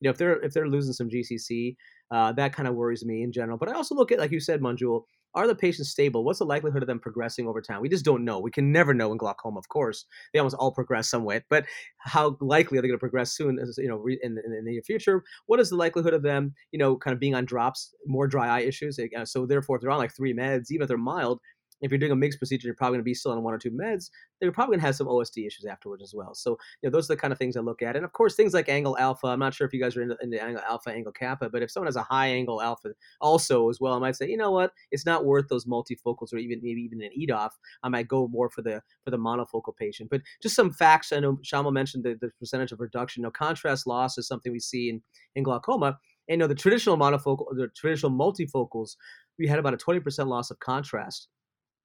You 0.00 0.08
know, 0.08 0.10
if 0.10 0.18
they're 0.18 0.40
if 0.40 0.52
they're 0.52 0.68
losing 0.68 0.92
some 0.92 1.08
GCC, 1.08 1.76
uh, 2.10 2.32
that 2.32 2.52
kind 2.52 2.68
of 2.68 2.74
worries 2.74 3.04
me 3.04 3.22
in 3.22 3.32
general. 3.32 3.58
But 3.58 3.68
I 3.68 3.74
also 3.74 3.94
look 3.94 4.10
at, 4.12 4.18
like 4.18 4.32
you 4.32 4.40
said, 4.40 4.60
Manjul, 4.60 5.02
are 5.34 5.46
the 5.46 5.54
patients 5.54 5.90
stable? 5.90 6.24
What's 6.24 6.40
the 6.40 6.44
likelihood 6.44 6.82
of 6.82 6.88
them 6.88 6.98
progressing 6.98 7.46
over 7.46 7.60
time? 7.60 7.80
We 7.80 7.88
just 7.88 8.04
don't 8.04 8.24
know. 8.24 8.40
We 8.40 8.50
can 8.50 8.72
never 8.72 8.92
know 8.92 9.12
in 9.12 9.18
glaucoma, 9.18 9.58
of 9.58 9.68
course. 9.68 10.04
They 10.32 10.40
almost 10.40 10.56
all 10.56 10.72
progress 10.72 11.08
somewhat, 11.08 11.44
but 11.48 11.66
how 11.98 12.36
likely 12.40 12.78
are 12.78 12.82
they 12.82 12.88
going 12.88 12.98
to 12.98 13.00
progress 13.00 13.32
soon? 13.32 13.58
As, 13.60 13.76
you 13.78 13.88
know, 13.88 14.04
in, 14.06 14.18
in, 14.22 14.38
in, 14.44 14.64
the 14.64 14.72
near 14.72 14.82
future, 14.82 15.22
what 15.46 15.60
is 15.60 15.70
the 15.70 15.76
likelihood 15.76 16.14
of 16.14 16.22
them, 16.22 16.52
you 16.72 16.78
know, 16.78 16.96
kind 16.96 17.14
of 17.14 17.20
being 17.20 17.34
on 17.36 17.44
drops, 17.44 17.94
more 18.06 18.26
dry 18.26 18.48
eye 18.48 18.62
issues? 18.62 18.98
Uh, 18.98 19.24
so 19.24 19.46
therefore, 19.46 19.76
if 19.76 19.82
they're 19.82 19.90
on 19.90 19.98
like 19.98 20.14
three 20.14 20.34
meds, 20.34 20.70
even 20.70 20.82
if 20.82 20.88
they're 20.88 20.98
mild, 20.98 21.38
if 21.80 21.90
you're 21.90 21.98
doing 21.98 22.12
a 22.12 22.16
MIGS 22.16 22.36
procedure, 22.36 22.66
you're 22.68 22.74
probably 22.74 22.96
going 22.96 23.00
to 23.00 23.04
be 23.04 23.14
still 23.14 23.32
on 23.32 23.42
one 23.42 23.54
or 23.54 23.58
two 23.58 23.70
meds. 23.70 24.10
They're 24.40 24.52
probably 24.52 24.74
going 24.74 24.80
to 24.80 24.86
have 24.86 24.96
some 24.96 25.06
OSD 25.06 25.46
issues 25.46 25.64
afterwards 25.64 26.02
as 26.02 26.14
well. 26.14 26.34
So, 26.34 26.52
you 26.82 26.88
know, 26.88 26.90
those 26.90 27.10
are 27.10 27.14
the 27.14 27.20
kind 27.20 27.32
of 27.32 27.38
things 27.38 27.56
I 27.56 27.60
look 27.60 27.82
at. 27.82 27.96
And 27.96 28.04
of 28.04 28.12
course, 28.12 28.34
things 28.34 28.54
like 28.54 28.68
angle 28.68 28.98
alpha. 28.98 29.28
I'm 29.28 29.38
not 29.38 29.54
sure 29.54 29.66
if 29.66 29.72
you 29.72 29.80
guys 29.80 29.96
are 29.96 30.02
into, 30.02 30.16
into 30.20 30.42
angle 30.42 30.62
alpha, 30.68 30.90
angle 30.90 31.12
kappa, 31.12 31.48
but 31.50 31.62
if 31.62 31.70
someone 31.70 31.86
has 31.86 31.96
a 31.96 32.02
high 32.02 32.28
angle 32.28 32.60
alpha 32.60 32.90
also 33.20 33.68
as 33.70 33.80
well, 33.80 33.94
I 33.94 33.98
might 33.98 34.16
say, 34.16 34.28
you 34.28 34.36
know 34.36 34.50
what, 34.50 34.72
it's 34.90 35.06
not 35.06 35.24
worth 35.24 35.48
those 35.48 35.66
multifocals 35.66 36.32
or 36.32 36.38
even 36.38 36.60
maybe 36.62 36.80
even 36.82 37.02
an 37.02 37.10
EDOF. 37.18 37.50
I 37.82 37.88
might 37.88 38.08
go 38.08 38.28
more 38.28 38.50
for 38.50 38.62
the 38.62 38.82
for 39.04 39.10
the 39.10 39.18
monofocal 39.18 39.76
patient. 39.76 40.10
But 40.10 40.22
just 40.42 40.56
some 40.56 40.72
facts. 40.72 41.12
I 41.12 41.20
know 41.20 41.38
Shamal 41.44 41.72
mentioned 41.72 42.04
the, 42.04 42.16
the 42.20 42.30
percentage 42.38 42.72
of 42.72 42.80
reduction. 42.80 43.22
You 43.22 43.30
contrast 43.30 43.86
loss 43.86 44.18
is 44.18 44.26
something 44.26 44.52
we 44.52 44.60
see 44.60 44.90
in 44.90 45.02
in 45.34 45.42
glaucoma. 45.42 45.98
And 46.28 46.34
you 46.34 46.36
know, 46.38 46.46
the 46.46 46.54
traditional 46.54 46.96
monofocal, 46.96 47.46
the 47.56 47.68
traditional 47.74 48.12
multifocals, 48.12 48.96
we 49.38 49.48
had 49.48 49.58
about 49.58 49.74
a 49.74 49.78
20% 49.78 50.26
loss 50.26 50.50
of 50.50 50.58
contrast 50.60 51.28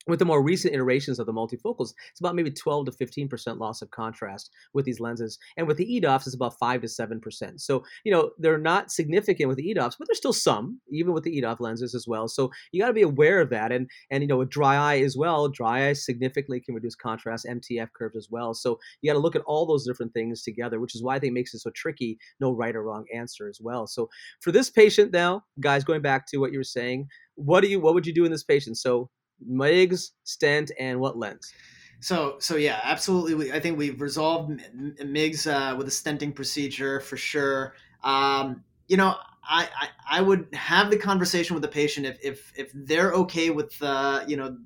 with 0.07 0.19
the 0.19 0.25
more 0.25 0.41
recent 0.41 0.73
iterations 0.73 1.19
of 1.19 1.25
the 1.25 1.33
multifocals, 1.33 1.93
it's 2.11 2.19
about 2.19 2.35
maybe 2.35 2.51
12 2.51 2.85
to 2.85 2.91
15% 2.91 3.59
loss 3.59 3.81
of 3.81 3.91
contrast 3.91 4.51
with 4.73 4.85
these 4.85 4.99
lenses. 4.99 5.39
And 5.57 5.67
with 5.67 5.77
the 5.77 5.85
EDOFs, 6.01 6.27
it's 6.27 6.35
about 6.35 6.57
5 6.59 6.81
to 6.81 6.87
7%. 6.87 7.59
So, 7.59 7.83
you 8.03 8.11
know, 8.11 8.31
they're 8.37 8.57
not 8.57 8.91
significant 8.91 9.47
with 9.47 9.57
the 9.57 9.73
EDOFs, 9.73 9.95
but 9.97 10.07
there's 10.07 10.17
still 10.17 10.33
some, 10.33 10.79
even 10.91 11.13
with 11.13 11.23
the 11.23 11.41
EDOF 11.41 11.59
lenses 11.59 11.95
as 11.95 12.07
well. 12.07 12.27
So 12.27 12.51
you 12.71 12.81
got 12.81 12.87
to 12.87 12.93
be 12.93 13.01
aware 13.01 13.41
of 13.41 13.49
that. 13.49 13.71
And, 13.71 13.89
and, 14.11 14.21
you 14.21 14.27
know, 14.27 14.37
with 14.37 14.49
dry 14.49 14.75
eye 14.75 15.01
as 15.01 15.17
well, 15.17 15.47
dry 15.47 15.89
eye 15.89 15.93
significantly 15.93 16.59
can 16.59 16.75
reduce 16.75 16.95
contrast, 16.95 17.47
MTF 17.49 17.89
curves 17.93 18.15
as 18.15 18.27
well. 18.29 18.53
So 18.53 18.79
you 19.01 19.09
got 19.09 19.15
to 19.15 19.19
look 19.19 19.35
at 19.35 19.43
all 19.43 19.65
those 19.65 19.85
different 19.85 20.13
things 20.13 20.43
together, 20.43 20.79
which 20.79 20.95
is 20.95 21.03
why 21.03 21.15
I 21.15 21.19
think 21.19 21.33
makes 21.33 21.53
it 21.53 21.59
so 21.59 21.71
tricky. 21.71 22.17
No 22.39 22.51
right 22.51 22.75
or 22.75 22.83
wrong 22.83 23.05
answer 23.13 23.47
as 23.47 23.59
well. 23.61 23.87
So 23.87 24.09
for 24.41 24.51
this 24.51 24.69
patient 24.69 25.11
now, 25.11 25.43
guys, 25.59 25.83
going 25.83 26.01
back 26.01 26.27
to 26.27 26.37
what 26.37 26.51
you 26.51 26.59
were 26.59 26.63
saying, 26.63 27.07
what 27.35 27.61
do 27.61 27.67
you, 27.67 27.79
what 27.79 27.93
would 27.93 28.07
you 28.07 28.13
do 28.13 28.25
in 28.25 28.31
this 28.31 28.43
patient? 28.43 28.77
So 28.77 29.09
MIGS, 29.39 30.11
stent, 30.23 30.71
and 30.79 30.99
what 30.99 31.17
lens? 31.17 31.53
So, 31.99 32.35
so 32.39 32.55
yeah, 32.55 32.79
absolutely. 32.83 33.51
I 33.51 33.59
think 33.59 33.77
we've 33.77 33.99
resolved 34.01 34.61
MIGS 35.03 35.47
uh, 35.47 35.75
with 35.77 35.87
a 35.87 35.91
stenting 35.91 36.35
procedure 36.35 36.99
for 36.99 37.17
sure. 37.17 37.73
Um, 38.03 38.63
you 38.87 38.97
know, 38.97 39.15
I, 39.47 39.69
I, 39.79 40.19
I 40.19 40.21
would 40.21 40.47
have 40.53 40.89
the 40.89 40.97
conversation 40.97 41.53
with 41.53 41.61
the 41.61 41.69
patient 41.69 42.05
if 42.05 42.17
if, 42.23 42.53
if 42.55 42.71
they're 42.73 43.13
okay 43.13 43.49
with 43.49 43.81
uh, 43.81 44.23
you 44.27 44.37
know 44.37 44.57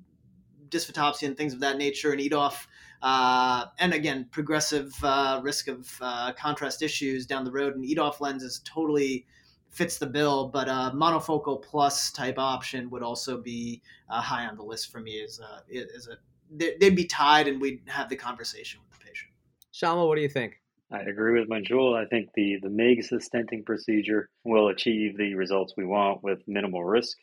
dysphotopsia 0.69 1.27
and 1.27 1.37
things 1.37 1.53
of 1.53 1.59
that 1.61 1.77
nature 1.77 2.11
and 2.11 2.21
EDOF. 2.21 2.67
Uh, 3.01 3.65
and 3.79 3.93
again, 3.93 4.27
progressive 4.31 4.93
uh, 5.03 5.39
risk 5.41 5.67
of 5.67 5.89
uh, 6.01 6.33
contrast 6.33 6.81
issues 6.81 7.25
down 7.25 7.45
the 7.45 7.51
road. 7.51 7.75
And 7.75 7.85
eat 7.85 7.97
EDOF 7.97 8.19
lens 8.19 8.43
is 8.43 8.61
totally 8.65 9.25
fits 9.69 9.97
the 9.97 10.05
bill, 10.05 10.47
but 10.47 10.67
a 10.67 10.91
monofocal 10.95 11.61
plus 11.61 12.11
type 12.11 12.37
option 12.37 12.89
would 12.89 13.03
also 13.03 13.37
be 13.37 13.81
uh, 14.09 14.21
high 14.21 14.45
on 14.45 14.55
the 14.55 14.63
list 14.63 14.91
for 14.91 14.99
me. 14.99 15.23
As 15.23 15.39
a, 15.39 15.77
as 15.95 16.07
a 16.07 16.17
they'd 16.51 16.95
be 16.95 17.05
tied, 17.05 17.47
and 17.47 17.61
we'd 17.61 17.81
have 17.87 18.09
the 18.09 18.15
conversation 18.15 18.79
with 18.81 18.99
the 18.99 19.05
patient. 19.05 19.31
Shama, 19.71 20.05
what 20.05 20.15
do 20.15 20.21
you 20.21 20.29
think? 20.29 20.59
I 20.91 21.01
agree 21.01 21.39
with 21.39 21.49
Manjul. 21.49 21.95
I 21.95 22.07
think 22.07 22.29
the 22.35 22.57
the 22.61 22.69
MIGS 22.69 23.11
stenting 23.11 23.65
procedure 23.65 24.29
will 24.43 24.69
achieve 24.69 25.17
the 25.17 25.35
results 25.35 25.73
we 25.77 25.85
want 25.85 26.23
with 26.23 26.39
minimal 26.47 26.83
risk 26.83 27.17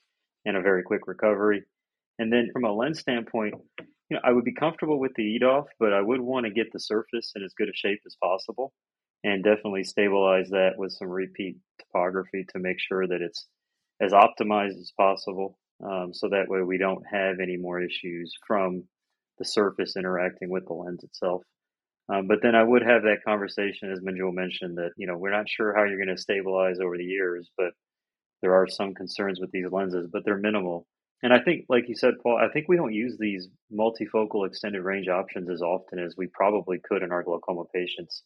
and 0.44 0.56
a 0.56 0.62
very 0.62 0.82
quick 0.82 1.08
recovery. 1.08 1.64
And 2.18 2.32
then 2.32 2.50
from 2.52 2.64
a 2.64 2.72
lens 2.72 3.00
standpoint, 3.00 3.54
you 3.80 4.16
know, 4.16 4.20
I 4.22 4.32
would 4.32 4.44
be 4.44 4.54
comfortable 4.54 5.00
with 5.00 5.12
the 5.16 5.38
EDOF, 5.38 5.64
but 5.80 5.92
I 5.92 6.00
would 6.00 6.20
want 6.20 6.46
to 6.46 6.52
get 6.52 6.72
the 6.72 6.78
surface 6.78 7.32
in 7.34 7.42
as 7.42 7.52
good 7.54 7.68
a 7.68 7.74
shape 7.74 8.00
as 8.06 8.16
possible 8.22 8.72
and 9.26 9.42
definitely 9.42 9.82
stabilize 9.82 10.48
that 10.50 10.74
with 10.78 10.92
some 10.92 11.08
repeat 11.08 11.56
topography 11.80 12.46
to 12.52 12.60
make 12.60 12.78
sure 12.78 13.08
that 13.08 13.20
it's 13.20 13.46
as 14.00 14.12
optimized 14.12 14.78
as 14.80 14.92
possible. 14.96 15.58
Um, 15.84 16.14
so 16.14 16.28
that 16.28 16.48
way 16.48 16.62
we 16.62 16.78
don't 16.78 17.02
have 17.10 17.40
any 17.42 17.56
more 17.56 17.80
issues 17.80 18.32
from 18.46 18.84
the 19.38 19.44
surface 19.44 19.96
interacting 19.96 20.48
with 20.48 20.66
the 20.66 20.74
lens 20.74 21.02
itself. 21.02 21.42
Um, 22.08 22.28
but 22.28 22.38
then 22.40 22.54
I 22.54 22.62
would 22.62 22.82
have 22.82 23.02
that 23.02 23.24
conversation, 23.26 23.90
as 23.90 23.98
Manjul 23.98 24.32
mentioned, 24.32 24.78
that 24.78 24.92
you 24.96 25.08
know 25.08 25.18
we're 25.18 25.36
not 25.36 25.48
sure 25.48 25.74
how 25.74 25.82
you're 25.82 26.02
going 26.02 26.16
to 26.16 26.22
stabilize 26.22 26.78
over 26.78 26.96
the 26.96 27.04
years, 27.04 27.50
but 27.58 27.72
there 28.42 28.54
are 28.54 28.68
some 28.68 28.94
concerns 28.94 29.40
with 29.40 29.50
these 29.50 29.72
lenses, 29.72 30.08
but 30.12 30.24
they're 30.24 30.38
minimal. 30.38 30.86
And 31.24 31.32
I 31.32 31.40
think, 31.40 31.64
like 31.68 31.88
you 31.88 31.96
said, 31.96 32.14
Paul, 32.22 32.38
I 32.40 32.52
think 32.52 32.68
we 32.68 32.76
don't 32.76 32.94
use 32.94 33.16
these 33.18 33.48
multifocal 33.76 34.46
extended 34.46 34.84
range 34.84 35.08
options 35.08 35.50
as 35.50 35.62
often 35.62 35.98
as 35.98 36.14
we 36.16 36.28
probably 36.28 36.78
could 36.88 37.02
in 37.02 37.10
our 37.10 37.24
glaucoma 37.24 37.64
patients 37.74 38.22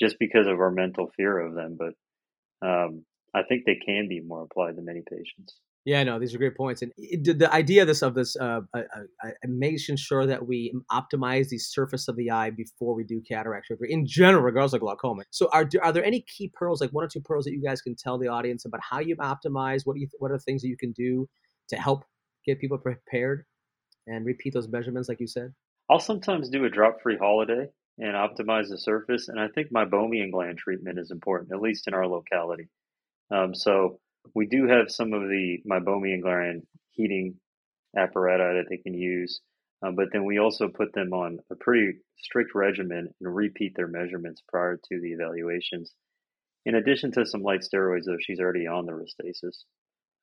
just 0.00 0.16
because 0.18 0.46
of 0.46 0.60
our 0.60 0.70
mental 0.70 1.10
fear 1.16 1.38
of 1.38 1.54
them. 1.54 1.76
But 1.78 2.66
um, 2.66 3.04
I 3.34 3.42
think 3.42 3.64
they 3.64 3.76
can 3.84 4.08
be 4.08 4.20
more 4.20 4.42
applied 4.42 4.76
to 4.76 4.82
many 4.82 5.02
patients. 5.08 5.58
Yeah, 5.84 6.02
no, 6.04 6.18
these 6.18 6.34
are 6.34 6.38
great 6.38 6.56
points, 6.56 6.82
and 6.82 6.92
it, 6.98 7.38
the 7.38 7.50
idea 7.50 7.80
of 7.80 7.88
this 7.88 8.02
of 8.02 8.14
this 8.14 8.36
uh, 8.36 8.60
uh, 8.74 8.82
uh, 9.24 9.30
making 9.46 9.96
sure 9.96 10.26
that 10.26 10.46
we 10.46 10.74
optimize 10.92 11.48
the 11.48 11.56
surface 11.56 12.08
of 12.08 12.16
the 12.16 12.30
eye 12.30 12.50
before 12.50 12.94
we 12.94 13.04
do 13.04 13.22
cataract 13.26 13.68
surgery 13.68 13.90
in 13.90 14.04
general, 14.06 14.42
regardless 14.42 14.74
of 14.74 14.80
glaucoma. 14.80 15.22
So, 15.30 15.48
are 15.50 15.66
are 15.82 15.92
there 15.92 16.04
any 16.04 16.26
key 16.36 16.52
pearls, 16.52 16.82
like 16.82 16.90
one 16.90 17.04
or 17.04 17.08
two 17.08 17.22
pearls, 17.22 17.46
that 17.46 17.52
you 17.52 17.62
guys 17.62 17.80
can 17.80 17.94
tell 17.96 18.18
the 18.18 18.28
audience 18.28 18.66
about 18.66 18.80
how 18.82 18.98
you 18.98 19.16
optimize? 19.16 19.82
What 19.84 19.94
do 19.94 20.00
you 20.00 20.08
what 20.18 20.30
are 20.30 20.36
the 20.36 20.42
things 20.42 20.60
that 20.60 20.68
you 20.68 20.76
can 20.76 20.92
do 20.92 21.26
to 21.70 21.76
help 21.76 22.04
get 22.44 22.60
people 22.60 22.76
prepared 22.76 23.46
and 24.06 24.26
repeat 24.26 24.52
those 24.52 24.68
measurements, 24.68 25.08
like 25.08 25.20
you 25.20 25.26
said? 25.26 25.54
I'll 25.90 26.00
sometimes 26.00 26.50
do 26.50 26.66
a 26.66 26.68
drop-free 26.68 27.16
holiday 27.16 27.68
and 27.98 28.14
optimize 28.14 28.68
the 28.68 28.78
surface. 28.78 29.28
And 29.28 29.40
I 29.40 29.48
think 29.48 29.72
meibomian 29.72 30.30
gland 30.30 30.58
treatment 30.58 30.98
is 30.98 31.10
important, 31.10 31.52
at 31.52 31.60
least 31.60 31.88
in 31.88 31.94
our 31.94 32.06
locality. 32.06 32.68
Um, 33.30 33.54
so 33.54 33.98
we 34.34 34.46
do 34.46 34.68
have 34.68 34.90
some 34.90 35.12
of 35.12 35.22
the 35.22 35.58
meibomian 35.68 36.22
gland 36.22 36.62
heating 36.90 37.36
apparatus 37.96 38.64
that 38.64 38.70
they 38.70 38.82
can 38.82 38.94
use, 38.94 39.40
um, 39.82 39.94
but 39.94 40.08
then 40.12 40.24
we 40.24 40.38
also 40.38 40.68
put 40.68 40.92
them 40.92 41.12
on 41.12 41.38
a 41.50 41.54
pretty 41.54 41.98
strict 42.18 42.54
regimen 42.54 43.08
and 43.20 43.34
repeat 43.34 43.74
their 43.76 43.88
measurements 43.88 44.42
prior 44.48 44.76
to 44.76 45.00
the 45.00 45.12
evaluations. 45.12 45.92
In 46.66 46.74
addition 46.74 47.12
to 47.12 47.24
some 47.24 47.42
light 47.42 47.60
steroids, 47.60 48.04
though 48.06 48.16
she's 48.20 48.40
already 48.40 48.66
on 48.66 48.86
the 48.86 48.92
Restasis. 48.92 49.64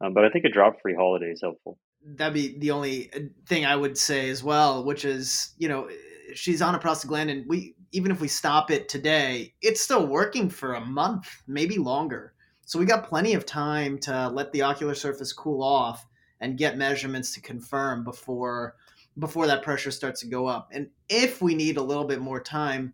Um, 0.04 0.14
but 0.14 0.26
I 0.26 0.30
think 0.30 0.46
a 0.46 0.50
drop-free 0.50 0.96
holiday 0.96 1.32
is 1.32 1.42
helpful. 1.42 1.80
That'd 2.06 2.34
be 2.34 2.58
the 2.60 2.72
only 2.72 3.12
uh, 3.14 3.20
thing 3.48 3.66
I 3.66 3.76
would 3.76 3.98
say 3.98 4.30
as 4.30 4.44
well, 4.44 4.84
which 4.84 5.06
is 5.06 5.54
you 5.58 5.70
know 5.70 5.90
she's 6.34 6.62
on 6.62 6.76
a 6.76 6.80
prostaglandin. 6.80 7.46
We 7.48 7.76
even 7.92 8.12
if 8.12 8.20
we 8.20 8.28
stop 8.28 8.72
it 8.72 8.90
today, 8.90 9.54
it's 9.62 9.82
still 9.82 10.06
working 10.08 10.50
for 10.50 10.74
a 10.74 10.86
month, 10.86 11.44
maybe 11.48 11.78
longer. 11.78 12.34
So 12.66 12.80
we 12.80 12.86
got 12.86 13.08
plenty 13.08 13.34
of 13.34 13.46
time 13.46 14.00
to 14.00 14.30
let 14.30 14.52
the 14.52 14.64
ocular 14.64 14.96
surface 14.96 15.32
cool 15.32 15.64
off 15.64 16.06
and 16.42 16.58
get 16.58 16.78
measurements 16.78 17.34
to 17.34 17.42
confirm 17.42 18.04
before 18.04 18.76
before 19.18 19.48
that 19.48 19.64
pressure 19.64 19.92
starts 19.92 20.20
to 20.22 20.28
go 20.28 20.46
up. 20.46 20.70
And 20.74 20.90
if 21.08 21.42
we 21.42 21.56
need 21.56 21.78
a 21.78 21.84
little 21.84 22.04
bit 22.04 22.20
more 22.20 22.42
time, 22.42 22.94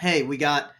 hey, 0.00 0.22
we 0.22 0.36
got 0.36 0.72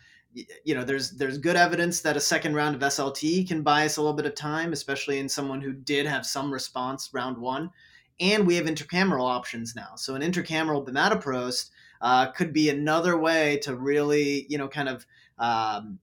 you 0.65 0.75
know 0.75 0.83
there's 0.83 1.11
there's 1.13 1.37
good 1.37 1.57
evidence 1.57 2.01
that 2.01 2.17
a 2.17 2.21
second 2.21 2.55
round 2.55 2.75
of 2.75 2.81
SLT 2.81 3.47
can 3.47 3.63
buy 3.63 3.85
us 3.85 3.97
a 3.97 4.01
little 4.01 4.17
bit 4.17 4.27
of 4.27 4.35
time, 4.35 4.73
especially 4.73 5.19
in 5.19 5.29
someone 5.29 5.61
who 5.61 5.73
did 5.73 6.07
have 6.07 6.25
some 6.27 6.53
response 6.53 7.11
round 7.13 7.37
one. 7.37 7.71
And 8.21 8.47
we 8.47 8.57
have 8.57 8.67
intracameral 8.67 9.29
options 9.29 9.75
now. 9.75 9.95
So 9.97 10.15
an 10.15 10.23
intracameral 10.23 10.87
bimatoprost 10.87 11.71
uh, 12.03 12.27
could 12.33 12.53
be 12.53 12.69
another 12.69 13.17
way 13.17 13.59
to 13.59 13.75
really, 13.75 14.45
you 14.49 14.59
know, 14.59 14.69
kind 14.69 14.88
of 14.88 15.07
um, 15.38 15.99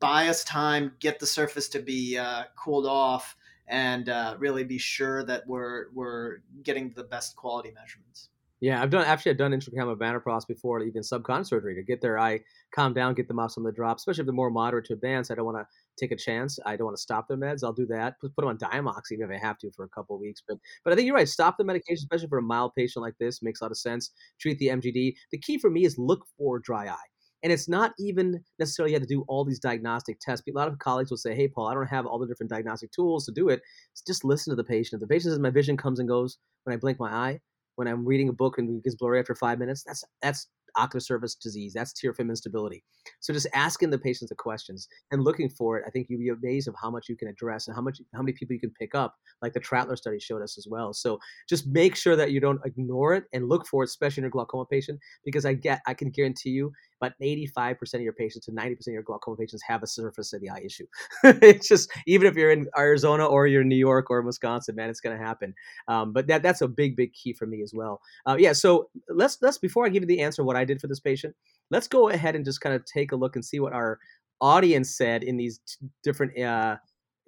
buy 0.00 0.28
us 0.28 0.44
time, 0.44 0.92
get 0.98 1.18
the 1.18 1.26
surface 1.26 1.68
to 1.70 1.78
be 1.78 2.18
uh, 2.18 2.42
cooled 2.56 2.86
off, 2.86 3.36
and 3.68 4.08
uh, 4.08 4.36
really 4.38 4.64
be 4.64 4.76
sure 4.76 5.24
that 5.24 5.46
we're 5.46 5.86
we're 5.94 6.38
getting 6.62 6.92
the 6.94 7.04
best 7.04 7.36
quality 7.36 7.70
measurements. 7.70 8.28
Yeah, 8.60 8.82
I've 8.82 8.90
done 8.90 9.04
actually 9.04 9.30
I've 9.30 9.38
done 9.38 9.52
intracameral 9.52 9.96
bimatoprost 9.96 10.48
before, 10.48 10.82
even 10.82 11.02
subconjunctival 11.02 11.46
surgery 11.46 11.74
to 11.76 11.82
get 11.82 12.00
their 12.00 12.18
eye 12.18 12.40
calmed 12.74 12.94
down, 12.94 13.14
get 13.14 13.28
them 13.28 13.38
off 13.38 13.52
some 13.52 13.64
of 13.64 13.72
the 13.72 13.76
drops, 13.76 14.02
especially 14.02 14.22
if 14.22 14.26
they're 14.26 14.34
more 14.34 14.50
moderate 14.50 14.86
to 14.86 14.92
advanced. 14.92 15.30
I 15.30 15.34
don't 15.34 15.44
want 15.44 15.58
to 15.58 15.66
take 15.98 16.12
a 16.12 16.16
chance. 16.16 16.58
I 16.64 16.76
don't 16.76 16.86
want 16.86 16.96
to 16.96 17.02
stop 17.02 17.28
their 17.28 17.36
meds. 17.36 17.62
I'll 17.62 17.72
do 17.72 17.86
that. 17.86 18.20
Put, 18.20 18.34
put 18.34 18.42
them 18.42 18.50
on 18.50 18.58
Diamox 18.58 19.02
even 19.12 19.30
if 19.30 19.40
I 19.40 19.44
have 19.44 19.58
to 19.58 19.70
for 19.72 19.84
a 19.84 19.88
couple 19.88 20.18
weeks. 20.18 20.42
But 20.46 20.58
but 20.84 20.92
I 20.92 20.96
think 20.96 21.06
you're 21.06 21.14
right. 21.14 21.28
Stop 21.28 21.56
the 21.58 21.64
medication, 21.64 22.04
especially 22.04 22.28
for 22.28 22.38
a 22.38 22.42
mild 22.42 22.72
patient 22.76 23.02
like 23.02 23.14
this, 23.18 23.42
makes 23.42 23.60
a 23.60 23.64
lot 23.64 23.70
of 23.70 23.78
sense. 23.78 24.10
Treat 24.40 24.58
the 24.58 24.68
MGD. 24.68 25.14
The 25.30 25.38
key 25.38 25.58
for 25.58 25.70
me 25.70 25.84
is 25.84 25.96
look 25.98 26.24
for 26.36 26.58
dry 26.58 26.86
eye. 26.86 27.08
And 27.42 27.52
it's 27.52 27.68
not 27.68 27.92
even 27.98 28.42
necessarily 28.58 28.92
you 28.92 28.96
have 28.96 29.06
to 29.06 29.14
do 29.14 29.22
all 29.28 29.44
these 29.44 29.58
diagnostic 29.58 30.18
tests. 30.18 30.42
A 30.48 30.52
lot 30.56 30.66
of 30.66 30.78
colleagues 30.78 31.10
will 31.10 31.18
say, 31.18 31.34
"Hey, 31.34 31.46
Paul, 31.46 31.68
I 31.68 31.74
don't 31.74 31.86
have 31.86 32.06
all 32.06 32.18
the 32.18 32.26
different 32.26 32.48
diagnostic 32.48 32.90
tools 32.90 33.26
to 33.26 33.32
do 33.32 33.50
it. 33.50 33.60
Just 34.06 34.24
listen 34.24 34.50
to 34.50 34.56
the 34.56 34.64
patient. 34.64 34.94
If 34.94 35.00
the 35.00 35.12
patient 35.12 35.32
says 35.32 35.38
my 35.38 35.50
vision 35.50 35.76
comes 35.76 36.00
and 36.00 36.08
goes 36.08 36.38
when 36.64 36.74
I 36.74 36.78
blink 36.78 36.98
my 36.98 37.12
eye, 37.12 37.40
when 37.76 37.86
I'm 37.86 38.06
reading 38.06 38.30
a 38.30 38.32
book 38.32 38.56
and 38.56 38.78
it 38.78 38.84
gets 38.84 38.96
blurry 38.96 39.20
after 39.20 39.34
five 39.34 39.58
minutes, 39.58 39.82
that's 39.84 40.04
that's 40.22 40.48
ocular 40.76 41.00
surface 41.00 41.34
disease. 41.34 41.72
That's 41.74 41.92
tear 41.92 42.12
film 42.14 42.30
instability. 42.30 42.84
So 43.20 43.32
just 43.32 43.46
asking 43.54 43.90
the 43.90 43.98
patients 43.98 44.28
the 44.30 44.34
questions 44.34 44.88
and 45.10 45.22
looking 45.22 45.48
for 45.48 45.78
it, 45.78 45.84
I 45.86 45.90
think 45.90 46.06
you'd 46.08 46.20
be 46.20 46.28
amazed 46.28 46.68
of 46.68 46.74
how 46.80 46.90
much 46.90 47.08
you 47.08 47.16
can 47.16 47.28
address 47.28 47.66
and 47.66 47.74
how 47.74 47.82
much 47.82 48.00
how 48.14 48.22
many 48.22 48.32
people 48.32 48.54
you 48.54 48.60
can 48.60 48.72
pick 48.78 48.94
up, 48.94 49.14
like 49.42 49.52
the 49.52 49.60
Trattler 49.60 49.96
study 49.96 50.18
showed 50.18 50.42
us 50.42 50.58
as 50.58 50.66
well. 50.68 50.92
So 50.92 51.18
just 51.48 51.66
make 51.66 51.96
sure 51.96 52.16
that 52.16 52.30
you 52.30 52.40
don't 52.40 52.60
ignore 52.64 53.14
it 53.14 53.24
and 53.32 53.48
look 53.48 53.66
for 53.66 53.82
it, 53.82 53.88
especially 53.88 54.22
in 54.22 54.24
your 54.24 54.30
glaucoma 54.30 54.66
patient, 54.66 54.98
because 55.24 55.44
I 55.44 55.54
get 55.54 55.80
I 55.86 55.94
can 55.94 56.10
guarantee 56.10 56.50
you 56.50 56.72
about 57.04 57.18
85% 57.20 57.94
of 57.94 58.00
your 58.00 58.12
patients 58.12 58.46
to 58.46 58.52
90% 58.52 58.72
of 58.72 58.92
your 58.92 59.02
glaucoma 59.02 59.36
patients 59.36 59.62
have 59.66 59.82
a 59.82 59.86
surface 59.86 60.32
of 60.32 60.40
the 60.40 60.50
eye 60.50 60.62
issue. 60.64 60.86
it's 61.24 61.68
just, 61.68 61.90
even 62.06 62.26
if 62.26 62.34
you're 62.34 62.50
in 62.50 62.66
Arizona 62.76 63.26
or 63.26 63.46
you're 63.46 63.62
in 63.62 63.68
New 63.68 63.76
York 63.76 64.10
or 64.10 64.22
Wisconsin, 64.22 64.76
man, 64.76 64.90
it's 64.90 65.00
going 65.00 65.16
to 65.16 65.22
happen. 65.22 65.54
Um, 65.88 66.12
but 66.12 66.26
that 66.28 66.42
that's 66.42 66.60
a 66.60 66.68
big, 66.68 66.96
big 66.96 67.12
key 67.12 67.32
for 67.32 67.46
me 67.46 67.62
as 67.62 67.72
well. 67.74 68.00
Uh, 68.26 68.36
yeah. 68.38 68.52
So 68.52 68.88
let's, 69.08 69.38
let's, 69.42 69.58
before 69.58 69.86
I 69.86 69.88
give 69.88 70.02
you 70.02 70.08
the 70.08 70.20
answer, 70.20 70.44
what 70.44 70.56
I 70.56 70.64
did 70.64 70.80
for 70.80 70.86
this 70.86 71.00
patient, 71.00 71.34
let's 71.70 71.88
go 71.88 72.08
ahead 72.08 72.36
and 72.36 72.44
just 72.44 72.60
kind 72.60 72.74
of 72.74 72.84
take 72.84 73.12
a 73.12 73.16
look 73.16 73.36
and 73.36 73.44
see 73.44 73.60
what 73.60 73.72
our 73.72 73.98
audience 74.40 74.96
said 74.96 75.22
in 75.22 75.36
these 75.36 75.60
t- 75.66 75.86
different, 76.02 76.38
uh, 76.38 76.76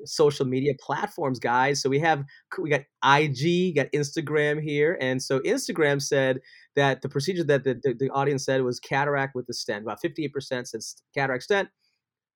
social 0.05 0.47
media 0.47 0.75
platforms 0.81 1.39
guys. 1.39 1.81
So 1.81 1.89
we 1.89 1.99
have 2.01 2.25
we 2.59 2.71
got 2.71 2.83
ig 3.19 3.77
got 3.77 3.87
instagram 3.93 4.63
here 4.63 4.99
and 5.01 5.23
so 5.23 5.41
instagram 5.41 6.03
said 6.03 6.41
that 6.75 7.03
the 7.03 7.09
procedure 7.09 7.45
that 7.45 7.65
the, 7.65 7.81
the, 7.83 7.95
the 7.95 8.11
audience 8.11 8.45
said 8.45 8.63
was 8.63 8.81
cataract 8.81 9.35
with 9.35 9.47
the 9.47 9.55
stent. 9.55 9.83
About 9.83 10.03
58% 10.03 10.67
said 10.67 10.81
cataract 11.15 11.45
stent 11.45 11.69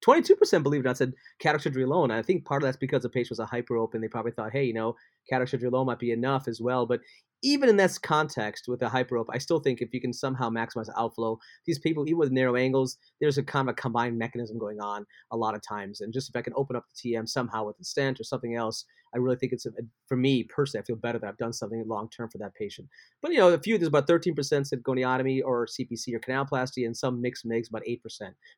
22% 0.06 0.62
believe 0.62 0.80
it 0.80 0.86
or 0.86 0.88
not 0.88 0.96
said 0.96 1.12
cataract 1.40 1.64
surgery 1.64 1.82
alone. 1.82 2.10
I 2.10 2.22
think 2.22 2.44
part 2.44 2.62
of 2.62 2.66
that's 2.66 2.76
because 2.76 3.02
the 3.02 3.08
patient 3.08 3.30
was 3.30 3.40
a 3.40 3.46
hyperope. 3.46 3.92
They 3.92 4.08
probably 4.08 4.32
thought, 4.32 4.52
hey, 4.52 4.64
you 4.64 4.74
know, 4.74 4.96
cataract 5.28 5.50
surgery 5.50 5.68
alone 5.68 5.86
might 5.86 5.98
be 5.98 6.12
enough 6.12 6.48
as 6.48 6.60
well. 6.60 6.86
But 6.86 7.00
even 7.42 7.68
in 7.68 7.76
this 7.76 7.98
context 7.98 8.66
with 8.68 8.82
a 8.82 8.86
hyperope, 8.86 9.26
I 9.32 9.38
still 9.38 9.60
think 9.60 9.80
if 9.80 9.94
you 9.94 10.00
can 10.00 10.12
somehow 10.12 10.50
maximize 10.50 10.88
outflow, 10.96 11.38
these 11.66 11.78
people, 11.78 12.06
even 12.06 12.18
with 12.18 12.32
narrow 12.32 12.56
angles, 12.56 12.98
there's 13.20 13.38
a 13.38 13.42
kind 13.42 13.68
of 13.68 13.72
a 13.72 13.76
combined 13.76 14.18
mechanism 14.18 14.58
going 14.58 14.80
on 14.80 15.06
a 15.32 15.36
lot 15.36 15.54
of 15.54 15.62
times. 15.62 16.00
And 16.00 16.12
just 16.12 16.28
if 16.28 16.36
I 16.36 16.42
can 16.42 16.52
open 16.56 16.76
up 16.76 16.84
the 16.88 17.14
TM 17.14 17.28
somehow 17.28 17.64
with 17.64 17.80
a 17.80 17.84
stent 17.84 18.20
or 18.20 18.24
something 18.24 18.56
else, 18.56 18.84
I 19.14 19.18
really 19.18 19.36
think 19.36 19.52
it's 19.52 19.66
a, 19.66 19.70
for 20.06 20.16
me 20.16 20.44
personally, 20.44 20.82
I 20.82 20.86
feel 20.86 20.96
better 20.96 21.18
that 21.18 21.26
I've 21.26 21.38
done 21.38 21.52
something 21.52 21.82
long 21.86 22.08
term 22.10 22.28
for 22.30 22.38
that 22.38 22.54
patient. 22.54 22.88
But 23.22 23.32
you 23.32 23.38
know, 23.38 23.48
a 23.48 23.58
few 23.58 23.78
there's 23.78 23.88
about 23.88 24.06
13% 24.06 24.66
said 24.66 24.82
goniotomy 24.82 25.42
or 25.44 25.66
CPC 25.66 26.14
or 26.14 26.20
canalplasty, 26.20 26.86
and 26.86 26.96
some 26.96 27.20
mixed 27.20 27.44
mix, 27.44 27.68
about 27.68 27.82
8%. 27.84 27.98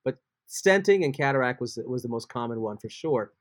But 0.04 0.18
stenting 0.52 1.04
and 1.04 1.16
cataract 1.16 1.60
was 1.60 1.78
was 1.86 2.02
the 2.02 2.08
most 2.08 2.28
common 2.28 2.60
one 2.60 2.76
for 2.76 2.88
sure. 2.88 3.32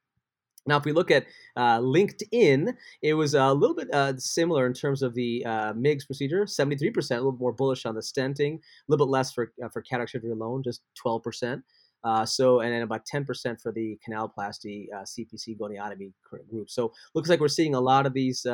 Now, 0.67 0.77
if 0.77 0.85
we 0.85 0.91
look 0.91 1.09
at 1.09 1.25
uh, 1.55 1.79
LinkedIn, 1.79 2.73
it 3.01 3.13
was 3.15 3.33
a 3.33 3.51
little 3.51 3.75
bit 3.75 3.91
uh, 3.93 4.17
similar 4.17 4.67
in 4.67 4.73
terms 4.73 5.01
of 5.01 5.15
the 5.15 5.43
uh, 5.43 5.73
MIGS 5.73 6.05
procedure, 6.05 6.45
73%, 6.45 7.11
a 7.11 7.15
little 7.15 7.31
more 7.33 7.51
bullish 7.51 7.85
on 7.85 7.95
the 7.95 8.01
stenting, 8.01 8.57
a 8.57 8.59
little 8.87 9.05
bit 9.05 9.11
less 9.11 9.31
for, 9.31 9.53
uh, 9.63 9.69
for 9.69 9.81
cataract 9.81 10.11
surgery 10.11 10.31
alone, 10.31 10.61
just 10.63 10.81
12%. 11.03 11.63
Uh, 12.03 12.25
so, 12.25 12.59
and 12.59 12.71
then 12.71 12.83
about 12.83 13.07
10% 13.11 13.59
for 13.59 13.71
the 13.71 13.97
canalplasty 14.07 14.85
uh, 14.95 15.01
CPC 15.01 15.57
goniotomy 15.57 16.11
group. 16.49 16.69
So, 16.69 16.93
looks 17.15 17.29
like 17.29 17.39
we're 17.39 17.47
seeing 17.47 17.73
a 17.73 17.81
lot 17.81 18.05
of 18.05 18.13
these 18.13 18.45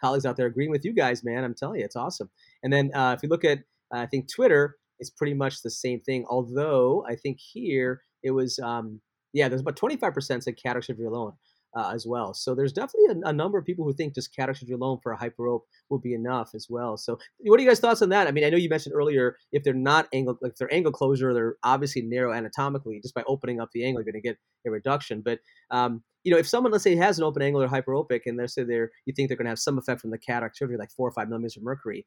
colleagues 0.00 0.24
out 0.24 0.36
there 0.36 0.46
agreeing 0.46 0.70
with 0.70 0.84
you 0.84 0.94
guys, 0.94 1.22
man. 1.22 1.44
I'm 1.44 1.54
telling 1.54 1.80
you, 1.80 1.84
it's 1.84 1.96
awesome. 1.96 2.30
And 2.62 2.72
then 2.72 2.90
if 2.94 3.22
you 3.22 3.28
look 3.28 3.44
at, 3.44 3.58
I 3.92 4.06
think 4.06 4.32
Twitter, 4.32 4.76
it's 5.00 5.10
pretty 5.10 5.34
much 5.34 5.62
the 5.62 5.70
same 5.70 6.00
thing. 6.00 6.24
Although 6.28 7.04
I 7.08 7.16
think 7.16 7.38
here 7.40 8.02
it 8.22 8.30
was, 8.30 8.58
um, 8.60 9.00
yeah, 9.32 9.48
there's 9.48 9.62
about 9.62 9.76
25% 9.76 10.42
said 10.42 10.56
cataract 10.62 10.86
surgery 10.86 11.06
alone 11.06 11.32
uh, 11.76 11.92
as 11.94 12.06
well. 12.06 12.34
So 12.34 12.54
there's 12.54 12.72
definitely 12.72 13.22
a, 13.22 13.28
a, 13.28 13.32
number 13.32 13.56
of 13.56 13.64
people 13.64 13.84
who 13.84 13.92
think 13.92 14.14
just 14.14 14.34
cataract 14.34 14.60
surgery 14.60 14.74
alone 14.74 14.98
for 15.02 15.12
a 15.12 15.18
hyperope 15.18 15.62
will 15.88 15.98
be 15.98 16.14
enough 16.14 16.50
as 16.54 16.66
well. 16.68 16.96
So 16.96 17.18
what 17.40 17.58
are 17.58 17.62
you 17.62 17.68
guys' 17.68 17.80
thoughts 17.80 18.02
on 18.02 18.08
that? 18.10 18.26
I 18.26 18.32
mean, 18.32 18.44
I 18.44 18.50
know 18.50 18.56
you 18.56 18.68
mentioned 18.68 18.94
earlier 18.94 19.36
if 19.52 19.62
they're 19.62 19.72
not 19.72 20.08
angle, 20.12 20.36
like 20.42 20.56
they're 20.56 20.72
angle 20.72 20.92
closure, 20.92 21.32
they're 21.32 21.56
obviously 21.62 22.02
narrow 22.02 22.32
anatomically. 22.32 23.00
Just 23.00 23.14
by 23.14 23.22
opening 23.26 23.60
up 23.60 23.70
the 23.72 23.84
angle, 23.84 24.00
you're 24.00 24.12
going 24.12 24.20
to 24.20 24.28
get 24.28 24.38
a 24.66 24.70
reduction. 24.70 25.22
But 25.22 25.38
um, 25.70 26.02
you 26.24 26.32
know, 26.32 26.38
if 26.38 26.46
someone, 26.46 26.72
let's 26.72 26.84
say, 26.84 26.96
has 26.96 27.18
an 27.18 27.24
open 27.24 27.40
angle 27.40 27.62
or 27.62 27.68
hyperopic, 27.68 28.22
and 28.26 28.38
they 28.38 28.46
say 28.46 28.62
they're, 28.62 28.90
you 29.06 29.14
think 29.14 29.28
they're 29.28 29.36
going 29.36 29.46
to 29.46 29.50
have 29.50 29.58
some 29.58 29.78
effect 29.78 30.00
from 30.00 30.10
the 30.10 30.18
cataract 30.18 30.58
surgery, 30.58 30.76
like 30.76 30.90
four 30.90 31.08
or 31.08 31.12
five 31.12 31.28
millimeters 31.28 31.56
of 31.56 31.62
mercury, 31.62 32.04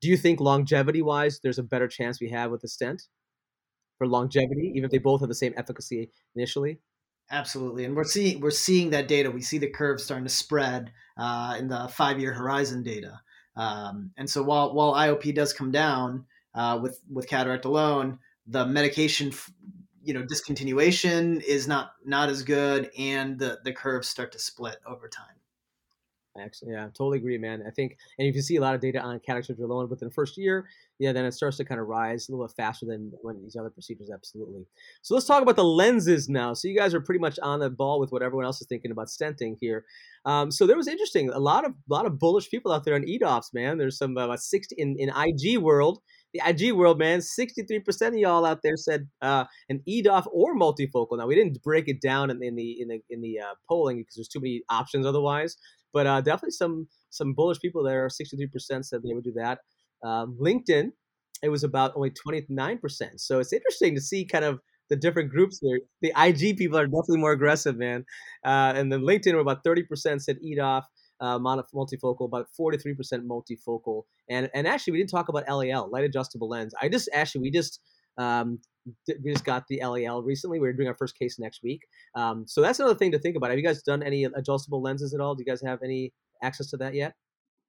do 0.00 0.08
you 0.08 0.16
think 0.16 0.40
longevity 0.40 1.02
wise 1.02 1.40
there's 1.42 1.58
a 1.58 1.62
better 1.62 1.88
chance 1.88 2.20
we 2.20 2.30
have 2.30 2.50
with 2.50 2.62
the 2.62 2.68
stent 2.68 3.02
for 3.98 4.06
longevity 4.06 4.72
even 4.74 4.84
if 4.84 4.90
they 4.90 4.98
both 4.98 5.20
have 5.20 5.28
the 5.28 5.34
same 5.34 5.54
efficacy 5.56 6.10
initially? 6.34 6.78
Absolutely 7.30 7.84
and 7.84 7.94
we're 7.94 8.04
seeing 8.04 8.40
we're 8.40 8.50
seeing 8.50 8.90
that 8.90 9.08
data. 9.08 9.30
We 9.30 9.42
see 9.42 9.58
the 9.58 9.70
curve 9.70 10.00
starting 10.00 10.24
to 10.24 10.30
spread 10.30 10.92
uh, 11.16 11.56
in 11.58 11.68
the 11.68 11.88
five 11.88 12.18
year 12.18 12.32
horizon 12.32 12.82
data. 12.82 13.20
Um, 13.56 14.10
and 14.16 14.28
so 14.28 14.42
while 14.42 14.74
while 14.74 14.94
iop 14.94 15.34
does 15.34 15.52
come 15.52 15.70
down 15.70 16.24
uh, 16.54 16.78
with 16.82 17.00
with 17.10 17.28
cataract 17.28 17.64
alone 17.64 18.18
the 18.46 18.66
medication 18.66 19.32
you 20.02 20.14
know 20.14 20.22
discontinuation 20.22 21.42
is 21.42 21.68
not 21.68 21.92
not 22.04 22.28
as 22.28 22.42
good 22.42 22.90
and 22.98 23.38
the 23.38 23.58
the 23.64 23.72
curves 23.72 24.08
start 24.08 24.32
to 24.32 24.38
split 24.38 24.76
over 24.86 25.08
time 25.08 25.26
Actually, 26.38 26.72
yeah, 26.72 26.84
totally 26.96 27.18
agree, 27.18 27.38
man. 27.38 27.62
I 27.66 27.70
think, 27.70 27.96
and 28.18 28.32
you 28.32 28.40
see 28.40 28.54
a 28.54 28.60
lot 28.60 28.76
of 28.76 28.80
data 28.80 29.00
on 29.00 29.18
cataract 29.18 29.48
surgery 29.48 29.64
alone 29.64 29.88
within 29.88 30.06
the 30.08 30.14
first 30.14 30.36
year, 30.38 30.68
yeah, 31.00 31.12
then 31.12 31.24
it 31.24 31.32
starts 31.32 31.56
to 31.56 31.64
kind 31.64 31.80
of 31.80 31.88
rise 31.88 32.28
a 32.28 32.32
little 32.32 32.46
bit 32.46 32.54
faster 32.56 32.86
than 32.86 33.10
when 33.22 33.42
these 33.42 33.56
other 33.56 33.68
procedures. 33.70 34.10
Absolutely. 34.14 34.64
So 35.02 35.14
let's 35.14 35.26
talk 35.26 35.42
about 35.42 35.56
the 35.56 35.64
lenses 35.64 36.28
now. 36.28 36.54
So 36.54 36.68
you 36.68 36.78
guys 36.78 36.94
are 36.94 37.00
pretty 37.00 37.18
much 37.18 37.38
on 37.42 37.58
the 37.58 37.68
ball 37.68 37.98
with 37.98 38.12
what 38.12 38.22
everyone 38.22 38.44
else 38.44 38.60
is 38.60 38.68
thinking 38.68 38.92
about 38.92 39.08
stenting 39.08 39.56
here. 39.60 39.84
Um, 40.24 40.52
so 40.52 40.68
there 40.68 40.76
was 40.76 40.86
interesting, 40.86 41.30
a 41.30 41.38
lot 41.40 41.64
of 41.64 41.72
a 41.72 41.92
lot 41.92 42.06
of 42.06 42.18
bullish 42.20 42.48
people 42.48 42.70
out 42.70 42.84
there 42.84 42.94
on 42.94 43.02
EDOFs, 43.02 43.52
man. 43.52 43.78
There's 43.78 43.98
some 43.98 44.16
uh, 44.16 44.26
about 44.26 44.40
sixty 44.40 44.76
in 44.78 44.96
in 44.98 45.08
IG 45.10 45.58
world. 45.58 45.98
The 46.32 46.42
IG 46.46 46.72
world, 46.74 46.96
man, 46.96 47.18
63% 47.18 48.08
of 48.08 48.14
y'all 48.14 48.44
out 48.44 48.60
there 48.62 48.76
said 48.76 49.08
uh, 49.20 49.46
an 49.68 49.82
EDOF 49.88 50.28
or 50.32 50.54
multifocal. 50.56 51.18
Now 51.18 51.26
we 51.26 51.34
didn't 51.34 51.60
break 51.60 51.88
it 51.88 52.00
down 52.00 52.30
in, 52.30 52.40
in 52.40 52.54
the 52.54 52.80
in 52.80 52.86
the 52.86 53.00
in 53.10 53.20
the 53.20 53.40
uh, 53.40 53.54
polling 53.68 53.98
because 53.98 54.14
there's 54.14 54.28
too 54.28 54.38
many 54.40 54.62
options 54.70 55.06
otherwise. 55.06 55.56
But 55.92 56.06
uh, 56.06 56.20
definitely 56.20 56.52
some 56.52 56.88
some 57.10 57.34
bullish 57.34 57.60
people 57.60 57.82
there. 57.82 58.06
63% 58.08 58.84
said 58.84 59.00
they 59.02 59.14
would 59.14 59.24
do 59.24 59.32
that. 59.36 59.58
Um, 60.04 60.38
LinkedIn, 60.40 60.92
it 61.42 61.48
was 61.48 61.64
about 61.64 61.92
only 61.96 62.10
29%. 62.10 62.78
So 63.16 63.40
it's 63.40 63.52
interesting 63.52 63.94
to 63.94 64.00
see 64.00 64.24
kind 64.24 64.44
of 64.44 64.60
the 64.88 64.96
different 64.96 65.30
groups 65.30 65.60
there. 65.60 65.80
The 66.02 66.12
IG 66.16 66.56
people 66.56 66.78
are 66.78 66.86
definitely 66.86 67.18
more 67.18 67.32
aggressive, 67.32 67.76
man. 67.76 68.04
Uh, 68.44 68.72
and 68.76 68.92
then 68.92 69.02
LinkedIn 69.02 69.34
were 69.34 69.40
about 69.40 69.64
30% 69.64 70.20
said 70.20 70.38
EDOF. 70.44 70.82
Uh, 71.22 71.38
multifocal, 71.38 72.24
about 72.24 72.46
43% 72.58 72.96
multifocal, 73.28 74.04
and 74.30 74.48
and 74.54 74.66
actually 74.66 74.92
we 74.92 74.98
didn't 75.00 75.10
talk 75.10 75.28
about 75.28 75.46
LAL, 75.46 75.90
light 75.90 76.04
adjustable 76.04 76.48
lens. 76.48 76.72
I 76.80 76.88
just 76.88 77.10
actually 77.12 77.42
we 77.42 77.50
just 77.50 77.78
um, 78.20 78.58
we 79.22 79.32
just 79.32 79.44
got 79.44 79.64
the 79.68 79.80
LAL 79.82 80.22
recently. 80.22 80.60
We're 80.60 80.72
doing 80.72 80.88
our 80.88 80.96
first 80.96 81.18
case 81.18 81.38
next 81.38 81.62
week. 81.62 81.82
Um, 82.14 82.44
so 82.46 82.60
that's 82.60 82.78
another 82.78 82.94
thing 82.94 83.12
to 83.12 83.18
think 83.18 83.36
about. 83.36 83.50
Have 83.50 83.58
you 83.58 83.64
guys 83.64 83.82
done 83.82 84.02
any 84.02 84.24
adjustable 84.24 84.82
lenses 84.82 85.14
at 85.14 85.20
all? 85.20 85.34
Do 85.34 85.42
you 85.42 85.50
guys 85.50 85.62
have 85.62 85.80
any 85.82 86.12
access 86.42 86.68
to 86.70 86.76
that 86.78 86.94
yet? 86.94 87.14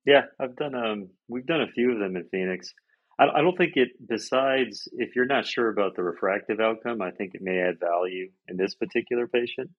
Yeah, 0.05 0.23
I've 0.39 0.55
done. 0.55 0.75
Um, 0.75 1.09
we've 1.27 1.45
done 1.45 1.61
a 1.61 1.71
few 1.71 1.91
of 1.91 1.99
them 1.99 2.15
in 2.15 2.25
Phoenix. 2.31 2.73
I, 3.19 3.27
I 3.35 3.41
don't 3.41 3.57
think 3.57 3.73
it. 3.75 3.89
Besides, 4.07 4.87
if 4.93 5.15
you're 5.15 5.25
not 5.25 5.45
sure 5.45 5.69
about 5.69 5.95
the 5.95 6.03
refractive 6.03 6.59
outcome, 6.59 7.01
I 7.01 7.11
think 7.11 7.31
it 7.33 7.41
may 7.41 7.59
add 7.59 7.79
value 7.79 8.29
in 8.47 8.57
this 8.57 8.75
particular 8.75 9.27
patient. 9.27 9.69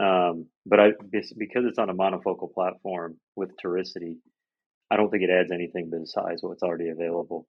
Um, 0.00 0.46
but 0.66 0.80
I 0.80 0.88
because 1.10 1.64
it's 1.66 1.78
on 1.78 1.90
a 1.90 1.94
monofocal 1.94 2.52
platform 2.52 3.16
with 3.36 3.50
toricity, 3.64 4.16
I 4.90 4.96
don't 4.96 5.10
think 5.10 5.22
it 5.22 5.30
adds 5.30 5.52
anything 5.52 5.90
besides 5.90 6.42
what's 6.42 6.62
already 6.62 6.88
available 6.88 7.46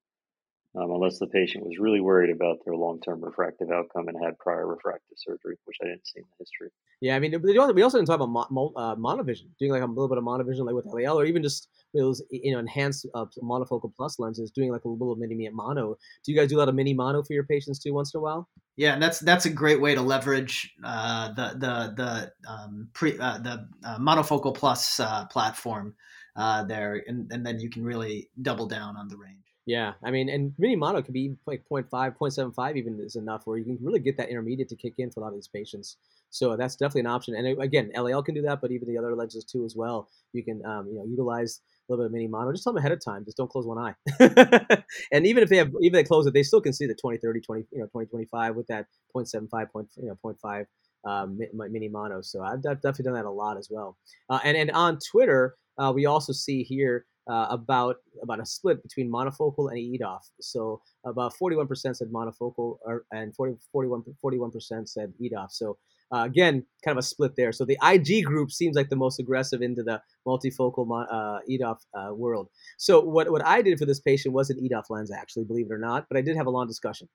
um, 0.75 0.91
unless 0.91 1.17
the 1.17 1.27
patient 1.27 1.65
was 1.65 1.79
really 1.79 1.99
worried 1.99 2.29
about 2.29 2.57
their 2.63 2.75
long-term 2.75 3.23
refractive 3.23 3.71
outcome 3.71 4.07
and 4.07 4.17
had 4.23 4.37
prior 4.37 4.67
refractive 4.67 5.17
surgery, 5.17 5.57
which 5.65 5.77
I 5.81 5.87
didn't 5.87 6.05
see 6.05 6.19
in 6.19 6.25
the 6.29 6.43
history. 6.43 6.69
Yeah, 7.01 7.15
I 7.15 7.19
mean, 7.19 7.41
we 7.41 7.57
also 7.57 7.97
didn't 7.97 8.07
talk 8.07 8.19
about 8.19 8.51
mo- 8.51 8.73
uh, 8.75 8.95
monovision, 8.95 9.47
doing 9.57 9.71
like 9.71 9.81
a 9.81 9.85
little 9.85 10.09
bit 10.09 10.17
of 10.17 10.23
monovision, 10.23 10.65
like 10.65 10.75
with 10.75 10.85
LAL, 10.85 11.19
or 11.19 11.25
even 11.25 11.41
just 11.41 11.69
those 11.93 12.21
you 12.29 12.51
know 12.51 12.59
enhanced 12.59 13.07
uh, 13.15 13.25
monofocal 13.41 13.91
plus 13.95 14.19
lenses, 14.19 14.51
doing 14.51 14.71
like 14.71 14.83
a 14.83 14.89
little 14.89 15.15
mini 15.15 15.49
mono. 15.49 15.95
Do 16.25 16.31
you 16.31 16.37
guys 16.37 16.49
do 16.49 16.57
a 16.57 16.59
lot 16.59 16.69
of 16.69 16.75
mini 16.75 16.93
mono 16.93 17.23
for 17.23 17.33
your 17.33 17.45
patients 17.45 17.79
too, 17.79 17.93
once 17.93 18.13
in 18.13 18.19
a 18.19 18.21
while? 18.21 18.49
Yeah, 18.75 18.93
and 18.93 19.01
that's 19.01 19.19
that's 19.19 19.45
a 19.45 19.49
great 19.49 19.81
way 19.81 19.95
to 19.95 20.01
leverage 20.01 20.73
uh, 20.83 21.33
the 21.33 21.57
the 21.57 21.93
the 21.95 22.51
um, 22.51 22.89
pre 22.93 23.17
uh, 23.17 23.37
the 23.39 23.67
uh, 23.83 23.97
monofocal 23.97 24.53
plus 24.53 24.99
uh, 24.99 25.25
platform 25.27 25.95
there, 26.35 27.03
and, 27.07 27.31
and 27.31 27.45
then 27.45 27.59
you 27.59 27.69
can 27.69 27.83
really 27.83 28.29
double 28.41 28.67
down 28.67 28.97
on 28.97 29.07
the 29.07 29.17
range. 29.17 29.48
Yeah, 29.69 29.93
I 30.03 30.09
mean, 30.09 30.29
and 30.29 30.51
mini 30.57 30.75
mono 30.75 30.99
can 31.03 31.13
be 31.13 31.35
like 31.45 31.63
0.5, 31.71 32.17
0.75 32.17 32.75
even 32.75 32.99
is 32.99 33.15
enough 33.15 33.45
where 33.45 33.55
you 33.55 33.63
can 33.63 33.77
really 33.79 33.99
get 33.99 34.17
that 34.17 34.29
intermediate 34.29 34.67
to 34.69 34.75
kick 34.75 34.95
in 34.97 35.11
for 35.11 35.19
a 35.19 35.23
lot 35.23 35.29
of 35.29 35.35
these 35.35 35.47
patients. 35.47 35.97
So 36.31 36.57
that's 36.57 36.75
definitely 36.75 37.01
an 37.01 37.07
option. 37.07 37.35
And 37.35 37.45
uh, 37.45 37.61
again, 37.61 37.91
LAL 37.95 38.23
can 38.23 38.33
do 38.33 38.41
that, 38.41 38.61
but 38.61 38.71
even 38.71 38.87
the 38.87 38.97
other 38.97 39.15
lenses 39.15 39.45
too 39.45 39.65
as 39.65 39.75
well. 39.75 40.09
You 40.33 40.43
can 40.43 40.65
um, 40.65 40.87
you 40.87 40.95
know 40.95 41.05
utilize 41.05 41.61
a 41.87 41.93
little 41.93 42.03
bit 42.03 42.07
of 42.07 42.13
mini 42.13 42.27
mono. 42.27 42.51
Just 42.51 42.63
tell 42.63 42.73
them 42.73 42.79
ahead 42.79 42.93
of 42.93 43.05
time. 43.05 43.23
Just 43.25 43.37
don't 43.37 43.47
close 43.47 43.67
one 43.67 43.77
eye. 43.77 43.93
and 45.11 45.27
even 45.27 45.43
if 45.43 45.49
they 45.49 45.57
have 45.57 45.67
even 45.83 45.99
if 45.99 46.03
they 46.03 46.07
close 46.07 46.25
it, 46.25 46.33
they 46.33 46.41
still 46.41 46.61
can 46.61 46.73
see 46.73 46.87
the 46.87 46.95
20, 46.95 47.19
30, 47.19 47.39
20, 47.39 47.65
you 47.71 47.79
know, 47.81 47.87
20, 47.91 48.07
25 48.07 48.55
with 48.55 48.65
that 48.69 48.87
0.75, 49.15 49.71
point, 49.71 49.87
you 49.97 50.07
know, 50.07 50.17
0.5 50.25 50.65
um, 51.07 51.37
mini 51.53 51.89
mono. 51.89 52.21
So 52.21 52.41
I've, 52.41 52.65
I've, 52.67 52.81
definitely 52.81 53.05
done 53.05 53.13
that 53.13 53.25
a 53.25 53.29
lot 53.29 53.57
as 53.57 53.67
well. 53.69 53.97
Uh, 54.31 54.39
and 54.43 54.57
and 54.57 54.71
on 54.71 54.97
Twitter, 55.11 55.57
uh, 55.77 55.91
we 55.93 56.07
also 56.07 56.33
see 56.33 56.63
here 56.63 57.05
uh, 57.29 57.47
about 57.49 57.97
about 58.21 58.39
a 58.39 58.45
split 58.45 58.81
between 58.81 59.11
monofocal 59.11 59.69
and 59.69 59.77
EDOF. 59.77 60.21
So 60.41 60.81
about 61.05 61.33
41% 61.41 61.67
said 61.95 62.07
monofocal, 62.13 62.77
or, 62.81 63.05
and 63.11 63.35
40, 63.35 63.55
41 63.71 64.51
percent 64.51 64.89
said 64.89 65.13
EDOF. 65.21 65.51
So 65.51 65.77
uh, 66.11 66.23
again, 66.23 66.65
kind 66.83 66.97
of 66.97 67.03
a 67.03 67.05
split 67.05 67.35
there. 67.35 67.51
So 67.51 67.65
the 67.65 67.77
IG 67.83 68.25
group 68.25 68.51
seems 68.51 68.75
like 68.75 68.89
the 68.89 68.95
most 68.95 69.19
aggressive 69.19 69.61
into 69.61 69.83
the 69.83 70.01
multifocal 70.27 71.05
uh, 71.11 71.39
EDOF 71.49 71.77
uh, 71.93 72.13
world. 72.15 72.49
So 72.77 72.99
what 72.99 73.31
what 73.31 73.45
I 73.45 73.61
did 73.61 73.77
for 73.77 73.85
this 73.85 73.99
patient 73.99 74.33
was 74.33 74.49
an 74.49 74.57
EDOF 74.57 74.89
lens, 74.89 75.11
actually, 75.11 75.45
believe 75.45 75.67
it 75.69 75.73
or 75.73 75.79
not. 75.79 76.07
But 76.09 76.17
I 76.17 76.21
did 76.21 76.35
have 76.35 76.47
a 76.47 76.51
long 76.51 76.67
discussion. 76.67 77.07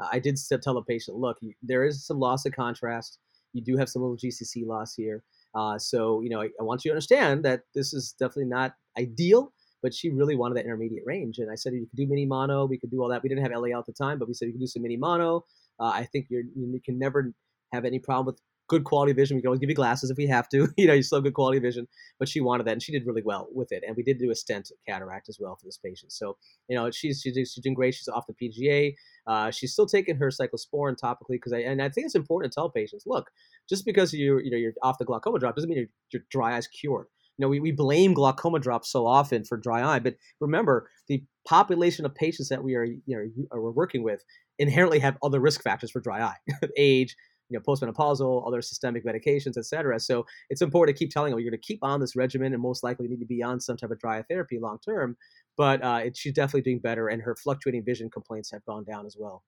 Uh, 0.00 0.08
I 0.12 0.18
did 0.18 0.38
tell 0.62 0.74
the 0.74 0.82
patient, 0.82 1.16
look, 1.16 1.38
there 1.62 1.84
is 1.84 2.04
some 2.06 2.18
loss 2.18 2.44
of 2.46 2.52
contrast. 2.52 3.18
You 3.52 3.62
do 3.62 3.76
have 3.76 3.88
some 3.88 4.02
little 4.02 4.16
GCC 4.16 4.66
loss 4.66 4.94
here. 4.94 5.22
Uh, 5.54 5.78
so, 5.78 6.20
you 6.20 6.30
know, 6.30 6.40
I, 6.40 6.48
I, 6.60 6.62
want 6.62 6.84
you 6.84 6.90
to 6.90 6.92
understand 6.92 7.44
that 7.44 7.62
this 7.74 7.92
is 7.92 8.12
definitely 8.12 8.44
not 8.44 8.74
ideal, 8.96 9.52
but 9.82 9.94
she 9.94 10.10
really 10.10 10.36
wanted 10.36 10.56
that 10.56 10.64
intermediate 10.64 11.04
range. 11.06 11.38
And 11.38 11.50
I 11.50 11.54
said, 11.54 11.72
you 11.72 11.86
could 11.86 11.96
do 11.96 12.06
mini 12.06 12.26
mono, 12.26 12.66
we 12.66 12.78
could 12.78 12.90
do 12.90 13.02
all 13.02 13.08
that. 13.08 13.22
We 13.22 13.28
didn't 13.28 13.42
have 13.42 13.52
LAL 13.52 13.78
at 13.78 13.86
the 13.86 13.92
time, 13.92 14.18
but 14.18 14.28
we 14.28 14.34
said 14.34 14.46
you 14.46 14.52
could 14.52 14.60
do 14.60 14.66
some 14.66 14.82
mini 14.82 14.96
mono. 14.96 15.44
Uh, 15.78 15.92
I 15.94 16.04
think 16.04 16.26
you're, 16.28 16.42
you 16.54 16.80
can 16.84 16.98
never 16.98 17.32
have 17.72 17.84
any 17.84 17.98
problem 17.98 18.26
with 18.26 18.40
good 18.70 18.84
quality 18.84 19.12
vision. 19.12 19.36
We 19.36 19.42
can 19.42 19.48
always 19.48 19.58
give 19.58 19.68
you 19.68 19.74
glasses 19.74 20.10
if 20.10 20.16
we 20.16 20.26
have 20.28 20.48
to. 20.50 20.68
you 20.78 20.86
know, 20.86 20.94
you 20.94 21.02
still 21.02 21.18
have 21.18 21.24
good 21.24 21.34
quality 21.34 21.58
vision. 21.58 21.88
But 22.18 22.28
she 22.28 22.40
wanted 22.40 22.66
that, 22.66 22.72
and 22.72 22.82
she 22.82 22.92
did 22.92 23.04
really 23.04 23.22
well 23.22 23.48
with 23.52 23.72
it. 23.72 23.82
And 23.86 23.96
we 23.96 24.02
did 24.02 24.18
do 24.18 24.30
a 24.30 24.34
stent 24.34 24.70
cataract 24.88 25.28
as 25.28 25.38
well 25.40 25.56
for 25.56 25.66
this 25.66 25.76
patient. 25.76 26.12
So 26.12 26.38
you 26.68 26.76
know, 26.76 26.90
she's 26.90 27.20
she's, 27.20 27.34
she's 27.34 27.62
doing 27.62 27.74
great. 27.74 27.94
She's 27.94 28.08
off 28.08 28.24
the 28.26 28.34
PGA. 28.34 28.94
Uh, 29.26 29.50
she's 29.50 29.72
still 29.72 29.86
taking 29.86 30.16
her 30.16 30.28
cyclosporin 30.28 30.96
topically 30.96 31.36
because 31.36 31.52
I 31.52 31.58
and 31.58 31.82
I 31.82 31.88
think 31.88 32.06
it's 32.06 32.14
important 32.14 32.52
to 32.52 32.54
tell 32.54 32.70
patients, 32.70 33.04
look, 33.06 33.30
just 33.68 33.84
because 33.84 34.14
you 34.14 34.38
you 34.38 34.50
know 34.50 34.56
you're 34.56 34.72
off 34.82 34.98
the 34.98 35.04
glaucoma 35.04 35.40
drop 35.40 35.56
doesn't 35.56 35.68
mean 35.68 35.78
your, 35.78 35.88
your 36.12 36.22
dry 36.30 36.56
eyes 36.56 36.68
cured. 36.68 37.06
You 37.38 37.46
know, 37.46 37.48
we, 37.48 37.60
we 37.60 37.72
blame 37.72 38.12
glaucoma 38.12 38.58
drops 38.58 38.90
so 38.90 39.06
often 39.06 39.44
for 39.44 39.56
dry 39.56 39.82
eye, 39.82 39.98
but 39.98 40.16
remember 40.40 40.90
the 41.08 41.24
population 41.46 42.04
of 42.04 42.14
patients 42.14 42.48
that 42.50 42.62
we 42.62 42.74
are 42.74 42.84
you 42.84 43.00
know 43.06 43.26
are 43.50 43.72
working 43.72 44.02
with 44.02 44.22
inherently 44.58 44.98
have 44.98 45.16
other 45.22 45.40
risk 45.40 45.62
factors 45.62 45.90
for 45.90 46.00
dry 46.00 46.20
eye, 46.22 46.36
age, 46.76 47.16
you 47.50 47.58
know, 47.58 47.62
postmenopausal, 47.62 48.46
other 48.46 48.62
systemic 48.62 49.04
medications, 49.04 49.56
etc. 49.56 49.98
So 50.00 50.24
it's 50.48 50.62
important 50.62 50.96
to 50.96 50.98
keep 50.98 51.10
telling 51.10 51.30
them 51.30 51.40
you're 51.40 51.50
going 51.50 51.60
to 51.60 51.66
keep 51.66 51.80
on 51.82 52.00
this 52.00 52.14
regimen 52.14 52.52
and 52.52 52.62
most 52.62 52.82
likely 52.84 53.08
need 53.08 53.20
to 53.20 53.26
be 53.26 53.42
on 53.42 53.60
some 53.60 53.76
type 53.76 53.90
of 53.90 53.98
dry 53.98 54.18
eye 54.18 54.24
therapy 54.28 54.58
long 54.60 54.78
term. 54.84 55.16
But 55.56 55.82
uh, 55.82 56.00
it, 56.04 56.16
she's 56.16 56.32
definitely 56.32 56.62
doing 56.62 56.78
better, 56.78 57.08
and 57.08 57.20
her 57.22 57.34
fluctuating 57.34 57.84
vision 57.84 58.08
complaints 58.08 58.50
have 58.52 58.64
gone 58.64 58.84
down 58.84 59.04
as 59.04 59.16
well. 59.18 59.42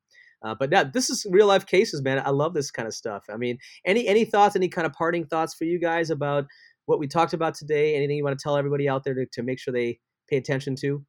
Uh, 0.45 0.55
but 0.59 0.71
yeah, 0.73 0.85
this 0.85 1.09
is 1.09 1.25
real 1.31 1.47
life 1.47 1.67
cases, 1.67 2.03
man. 2.03 2.21
I 2.25 2.31
love 2.31 2.53
this 2.53 2.71
kind 2.71 2.89
of 2.89 2.95
stuff. 2.95 3.25
I 3.33 3.37
mean, 3.37 3.59
any 3.87 4.09
any 4.09 4.25
thoughts, 4.25 4.57
any 4.57 4.69
kind 4.69 4.87
of 4.87 4.93
parting 4.93 5.25
thoughts 5.25 5.55
for 5.55 5.65
you 5.65 5.79
guys 5.79 6.11
about 6.11 6.47
what 6.87 6.99
we 6.99 7.07
talked 7.07 7.33
about 7.33 7.55
today? 7.55 7.95
Anything 7.95 8.17
you 8.17 8.25
want 8.25 8.39
to 8.39 8.43
tell 8.43 8.57
everybody 8.57 8.89
out 8.89 9.05
there 9.05 9.15
to, 9.15 9.27
to 9.33 9.43
make 9.43 9.59
sure 9.59 9.73
they 9.73 9.99
pay 10.29 10.37
attention 10.37 10.77
to? 10.77 11.05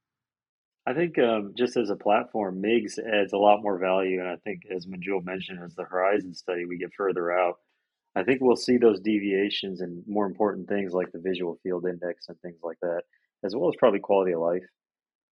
I 0.85 0.93
think 0.93 1.17
um, 1.17 1.53
just 1.57 1.77
as 1.77 1.89
a 1.89 1.95
platform, 1.95 2.61
MIGS 2.61 2.99
adds 2.99 3.31
a 3.31 3.37
lot 3.37 3.63
more 3.63 3.77
value. 3.79 4.19
And 4.19 4.27
I 4.27 4.35
think, 4.43 4.63
as 4.73 4.85
Manjul 4.85 5.23
mentioned, 5.23 5.59
as 5.63 5.75
the 5.75 5.83
Horizon 5.83 6.33
study, 6.33 6.65
we 6.65 6.77
get 6.77 6.91
further 6.97 7.31
out. 7.31 7.55
I 8.15 8.23
think 8.23 8.41
we'll 8.41 8.55
see 8.55 8.77
those 8.77 8.99
deviations 8.99 9.81
and 9.81 10.03
more 10.07 10.25
important 10.25 10.67
things 10.67 10.93
like 10.93 11.11
the 11.11 11.21
visual 11.23 11.57
field 11.63 11.85
index 11.85 12.25
and 12.27 12.37
things 12.41 12.59
like 12.63 12.77
that, 12.81 13.03
as 13.43 13.55
well 13.55 13.69
as 13.69 13.75
probably 13.79 13.99
quality 13.99 14.33
of 14.33 14.41
life. 14.41 14.63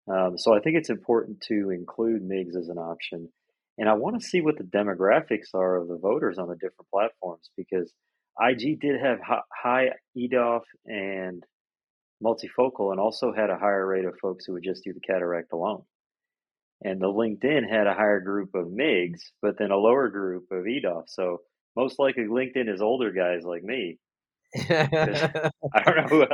Um, 0.06 0.38
so 0.38 0.54
I 0.54 0.60
think 0.60 0.76
it's 0.76 0.90
important 0.90 1.40
to 1.48 1.70
include 1.70 2.22
MIGS 2.22 2.56
as 2.56 2.68
an 2.68 2.78
option. 2.78 3.28
And 3.78 3.88
I 3.88 3.94
want 3.94 4.20
to 4.20 4.26
see 4.26 4.40
what 4.40 4.58
the 4.58 4.64
demographics 4.64 5.54
are 5.54 5.76
of 5.76 5.88
the 5.88 5.98
voters 5.98 6.38
on 6.38 6.48
the 6.48 6.54
different 6.54 6.90
platforms 6.92 7.50
because 7.56 7.92
IG 8.40 8.80
did 8.80 9.00
have 9.00 9.18
high 9.52 9.90
EDOF 10.16 10.62
and 10.86 11.42
multifocal 12.22 12.90
and 12.90 13.00
also 13.00 13.32
had 13.32 13.50
a 13.50 13.58
higher 13.58 13.86
rate 13.86 14.04
of 14.04 14.14
folks 14.20 14.44
who 14.44 14.54
would 14.54 14.64
just 14.64 14.84
do 14.84 14.92
the 14.92 15.00
cataract 15.00 15.52
alone. 15.52 15.82
And 16.82 17.00
the 17.00 17.06
LinkedIn 17.06 17.68
had 17.68 17.86
a 17.86 17.94
higher 17.94 18.20
group 18.20 18.54
of 18.54 18.66
MIGs, 18.66 19.20
but 19.42 19.58
then 19.58 19.72
a 19.72 19.76
lower 19.76 20.08
group 20.08 20.44
of 20.52 20.64
EDOF. 20.64 21.04
So 21.08 21.38
most 21.76 21.98
likely 21.98 22.24
LinkedIn 22.24 22.72
is 22.72 22.80
older 22.80 23.12
guys 23.12 23.42
like 23.44 23.64
me. 23.64 23.98
I 24.56 25.50
don't 25.84 26.10
know. 26.10 26.26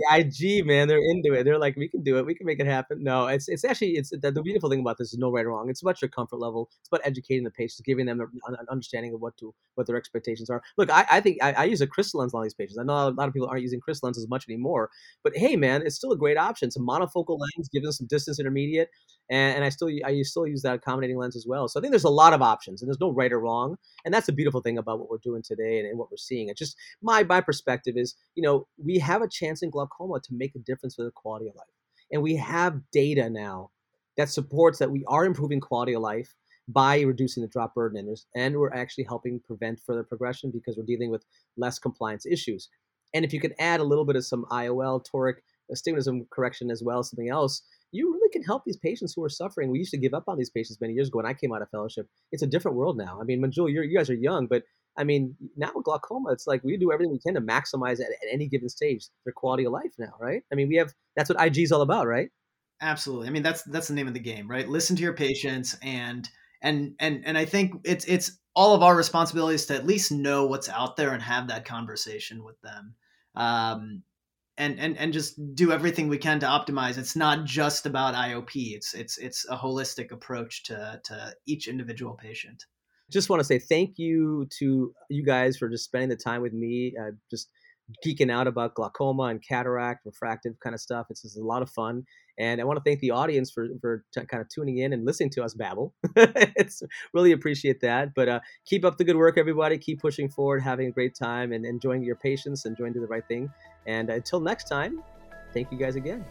The 0.00 0.16
IG 0.18 0.66
man, 0.66 0.88
they're 0.88 0.98
into 0.98 1.34
it. 1.34 1.44
They're 1.44 1.58
like, 1.58 1.76
we 1.76 1.88
can 1.88 2.02
do 2.02 2.16
it. 2.18 2.24
We 2.24 2.34
can 2.34 2.46
make 2.46 2.58
it 2.58 2.66
happen. 2.66 3.02
No, 3.02 3.26
it's 3.26 3.48
it's 3.48 3.64
actually 3.64 3.92
it's 3.92 4.10
the, 4.10 4.30
the 4.30 4.42
beautiful 4.42 4.70
thing 4.70 4.80
about 4.80 4.96
this 4.96 5.12
is 5.12 5.18
no 5.18 5.30
right 5.30 5.44
or 5.44 5.50
wrong. 5.50 5.68
It's 5.68 5.82
about 5.82 6.00
your 6.00 6.08
comfort 6.08 6.38
level. 6.38 6.70
It's 6.80 6.88
about 6.88 7.02
educating 7.04 7.44
the 7.44 7.50
patients, 7.50 7.82
giving 7.84 8.06
them 8.06 8.20
an 8.20 8.56
understanding 8.70 9.12
of 9.12 9.20
what 9.20 9.36
to 9.38 9.54
what 9.74 9.86
their 9.86 9.96
expectations 9.96 10.48
are. 10.48 10.62
Look, 10.78 10.90
I, 10.90 11.06
I 11.10 11.20
think 11.20 11.38
I, 11.42 11.52
I 11.52 11.64
use 11.64 11.82
a 11.82 11.86
Crystalens 11.86 12.32
on 12.32 12.42
these 12.42 12.54
patients. 12.54 12.78
I 12.78 12.82
know 12.84 12.94
a 12.94 13.10
lot 13.10 13.28
of 13.28 13.34
people 13.34 13.48
aren't 13.48 13.62
using 13.62 13.80
Crystalenses 13.86 14.28
much 14.28 14.46
anymore, 14.48 14.90
but 15.22 15.36
hey, 15.36 15.56
man, 15.56 15.82
it's 15.84 15.96
still 15.96 16.12
a 16.12 16.16
great 16.16 16.38
option. 16.38 16.68
It's 16.68 16.76
a 16.76 16.80
monofocal 16.80 17.38
lens, 17.38 17.68
gives 17.70 17.84
them 17.84 17.92
some 17.92 18.06
distance 18.06 18.40
intermediate, 18.40 18.88
and, 19.30 19.56
and 19.56 19.64
I 19.64 19.68
still 19.68 19.90
I 20.04 20.22
still 20.22 20.46
use 20.46 20.62
that 20.62 20.76
accommodating 20.76 21.18
lens 21.18 21.36
as 21.36 21.46
well. 21.46 21.68
So 21.68 21.78
I 21.78 21.82
think 21.82 21.92
there's 21.92 22.04
a 22.04 22.10
lot 22.10 22.32
of 22.32 22.42
options, 22.42 22.80
and 22.80 22.88
there's 22.88 23.00
no 23.00 23.10
right 23.12 23.32
or 23.32 23.40
wrong. 23.40 23.76
And 24.04 24.14
that's 24.14 24.26
the 24.26 24.32
beautiful 24.32 24.62
thing 24.62 24.78
about 24.78 24.98
what 24.98 25.10
we're 25.10 25.18
doing 25.18 25.42
today 25.42 25.78
and, 25.78 25.88
and 25.88 25.98
what 25.98 26.10
we're 26.10 26.16
seeing. 26.16 26.48
It's 26.48 26.58
just 26.58 26.76
my 27.02 27.22
my 27.24 27.40
perspective 27.40 27.96
is, 27.96 28.14
you 28.34 28.42
know, 28.42 28.66
we 28.82 28.98
have 28.98 29.20
a 29.22 29.28
chance 29.28 29.62
in 29.62 29.70
glaucoma 29.70 29.89
to 29.98 30.34
make 30.34 30.54
a 30.54 30.60
difference 30.60 30.94
for 30.94 31.04
the 31.04 31.10
quality 31.10 31.48
of 31.48 31.54
life. 31.54 31.66
And 32.12 32.22
we 32.22 32.34
mm. 32.34 32.40
have 32.40 32.80
data 32.92 33.28
now 33.30 33.70
that 34.16 34.28
supports 34.28 34.78
that 34.78 34.90
we 34.90 35.04
are 35.06 35.24
improving 35.24 35.60
quality 35.60 35.94
of 35.94 36.02
life 36.02 36.34
by 36.68 37.00
reducing 37.00 37.42
the 37.42 37.48
drop 37.48 37.74
burden 37.74 37.98
and, 37.98 38.16
and 38.36 38.56
we're 38.56 38.72
actually 38.72 39.04
helping 39.04 39.40
prevent 39.40 39.80
further 39.80 40.04
progression 40.04 40.50
because 40.50 40.76
we're 40.76 40.84
dealing 40.84 41.10
with 41.10 41.24
less 41.56 41.78
compliance 41.78 42.26
issues. 42.26 42.68
And 43.12 43.24
if 43.24 43.32
you 43.32 43.40
could 43.40 43.54
add 43.58 43.80
a 43.80 43.84
little 43.84 44.04
bit 44.04 44.16
of 44.16 44.24
some 44.24 44.44
IOL, 44.52 45.04
toric 45.04 45.38
uh, 45.38 45.72
astigmatism 45.72 46.26
correction 46.30 46.70
as 46.70 46.82
well, 46.82 47.02
something 47.02 47.28
else, 47.28 47.62
you 47.92 48.12
really 48.12 48.30
can 48.30 48.42
help 48.42 48.64
these 48.64 48.76
patients 48.76 49.14
who 49.14 49.24
are 49.24 49.28
suffering. 49.28 49.70
We 49.70 49.78
used 49.78 49.90
to 49.92 49.98
give 49.98 50.14
up 50.14 50.24
on 50.28 50.38
these 50.38 50.50
patients 50.50 50.80
many 50.80 50.92
years 50.92 51.08
ago 51.08 51.18
when 51.18 51.26
I 51.26 51.34
came 51.34 51.52
out 51.52 51.62
of 51.62 51.70
fellowship. 51.70 52.08
It's 52.30 52.42
a 52.42 52.46
different 52.46 52.76
world 52.76 52.96
now. 52.96 53.18
I 53.20 53.24
mean, 53.24 53.42
Manjul, 53.42 53.72
you 53.72 53.96
guys 53.96 54.10
are 54.10 54.14
young, 54.14 54.46
but 54.46 54.62
I 54.96 55.04
mean, 55.04 55.36
now 55.56 55.70
with 55.74 55.84
glaucoma, 55.84 56.30
it's 56.32 56.46
like 56.46 56.62
we 56.64 56.76
do 56.76 56.92
everything 56.92 57.12
we 57.12 57.20
can 57.20 57.34
to 57.34 57.40
maximize 57.40 58.00
at, 58.00 58.10
at 58.10 58.32
any 58.32 58.48
given 58.48 58.68
stage 58.68 59.06
their 59.24 59.32
quality 59.32 59.64
of 59.64 59.72
life 59.72 59.92
now, 59.98 60.12
right? 60.20 60.42
I 60.52 60.54
mean, 60.54 60.68
we 60.68 60.76
have 60.76 60.92
that's 61.16 61.30
what 61.30 61.42
IG 61.44 61.58
is 61.58 61.72
all 61.72 61.82
about, 61.82 62.06
right? 62.06 62.30
Absolutely. 62.80 63.28
I 63.28 63.30
mean, 63.30 63.42
that's 63.42 63.62
that's 63.62 63.88
the 63.88 63.94
name 63.94 64.08
of 64.08 64.14
the 64.14 64.20
game, 64.20 64.48
right? 64.48 64.68
Listen 64.68 64.96
to 64.96 65.02
your 65.02 65.14
patients 65.14 65.76
and 65.82 66.28
and 66.62 66.94
and 66.98 67.22
and 67.24 67.38
I 67.38 67.44
think 67.44 67.74
it's 67.84 68.04
it's 68.06 68.38
all 68.54 68.74
of 68.74 68.82
our 68.82 68.96
responsibilities 68.96 69.66
to 69.66 69.74
at 69.74 69.86
least 69.86 70.12
know 70.12 70.46
what's 70.46 70.68
out 70.68 70.96
there 70.96 71.12
and 71.12 71.22
have 71.22 71.48
that 71.48 71.64
conversation 71.64 72.42
with 72.42 72.60
them. 72.62 72.94
Um, 73.36 74.02
and, 74.58 74.78
and 74.78 74.98
and 74.98 75.12
just 75.12 75.54
do 75.54 75.72
everything 75.72 76.08
we 76.08 76.18
can 76.18 76.40
to 76.40 76.46
optimize. 76.46 76.98
It's 76.98 77.16
not 77.16 77.44
just 77.44 77.86
about 77.86 78.14
IOP. 78.14 78.50
It's 78.74 78.92
it's 78.92 79.16
it's 79.16 79.46
a 79.48 79.56
holistic 79.56 80.12
approach 80.12 80.64
to 80.64 81.00
to 81.04 81.34
each 81.46 81.68
individual 81.68 82.14
patient 82.14 82.64
just 83.10 83.28
want 83.28 83.40
to 83.40 83.44
say 83.44 83.58
thank 83.58 83.98
you 83.98 84.46
to 84.58 84.94
you 85.08 85.24
guys 85.24 85.56
for 85.56 85.68
just 85.68 85.84
spending 85.84 86.08
the 86.08 86.16
time 86.16 86.42
with 86.42 86.52
me. 86.52 86.94
Uh, 86.98 87.10
just 87.30 87.48
geeking 88.04 88.30
out 88.30 88.46
about 88.46 88.74
glaucoma 88.74 89.24
and 89.24 89.42
cataract, 89.42 90.06
refractive 90.06 90.58
kind 90.60 90.74
of 90.74 90.80
stuff. 90.80 91.06
It's 91.10 91.22
just 91.22 91.36
a 91.36 91.42
lot 91.42 91.62
of 91.62 91.70
fun. 91.70 92.04
And 92.38 92.60
I 92.60 92.64
want 92.64 92.78
to 92.78 92.82
thank 92.82 93.00
the 93.00 93.10
audience 93.10 93.50
for, 93.50 93.68
for 93.80 94.04
t- 94.14 94.24
kind 94.24 94.40
of 94.40 94.48
tuning 94.48 94.78
in 94.78 94.92
and 94.92 95.04
listening 95.04 95.30
to 95.30 95.42
us 95.42 95.54
babble. 95.54 95.92
it's 96.16 96.82
really 97.12 97.32
appreciate 97.32 97.80
that. 97.80 98.14
But 98.14 98.28
uh, 98.28 98.40
keep 98.64 98.84
up 98.84 98.96
the 98.96 99.04
good 99.04 99.16
work, 99.16 99.36
everybody. 99.36 99.76
Keep 99.76 100.00
pushing 100.00 100.28
forward, 100.28 100.62
having 100.62 100.86
a 100.86 100.90
great 100.90 101.14
time, 101.14 101.52
and 101.52 101.66
enjoying 101.66 102.02
your 102.02 102.16
patients, 102.16 102.64
enjoying 102.64 102.92
doing 102.92 103.02
the 103.02 103.08
right 103.08 103.26
thing. 103.26 103.50
And 103.86 104.08
until 104.08 104.40
next 104.40 104.68
time, 104.68 105.02
thank 105.52 105.70
you 105.70 105.78
guys 105.78 105.96
again. 105.96 106.24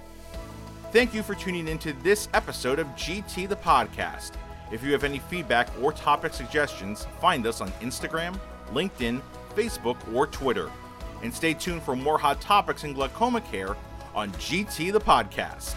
Thank 0.91 1.13
you 1.13 1.21
for 1.21 1.35
tuning 1.35 1.67
into 1.67 1.93
this 2.01 2.29
episode 2.33 2.79
of 2.79 2.87
GT 2.89 3.47
the 3.47 3.57
Podcast. 3.57 4.31
If 4.71 4.83
you 4.83 4.91
have 4.91 5.03
any 5.03 5.19
feedback 5.19 5.69
or 5.81 5.91
topic 5.91 6.33
suggestions, 6.33 7.07
find 7.19 7.47
us 7.47 7.61
on 7.61 7.71
Instagram, 7.81 8.39
LinkedIn, 8.71 9.21
Facebook, 9.55 9.97
or 10.13 10.27
Twitter. 10.27 10.69
And 11.23 11.33
stay 11.33 11.53
tuned 11.53 11.81
for 11.83 11.95
more 11.95 12.17
hot 12.17 12.39
topics 12.39 12.83
in 12.83 12.93
glaucoma 12.93 13.41
care 13.41 13.75
on 14.13 14.31
GT 14.33 14.91
the 14.91 15.01
Podcast. 15.01 15.75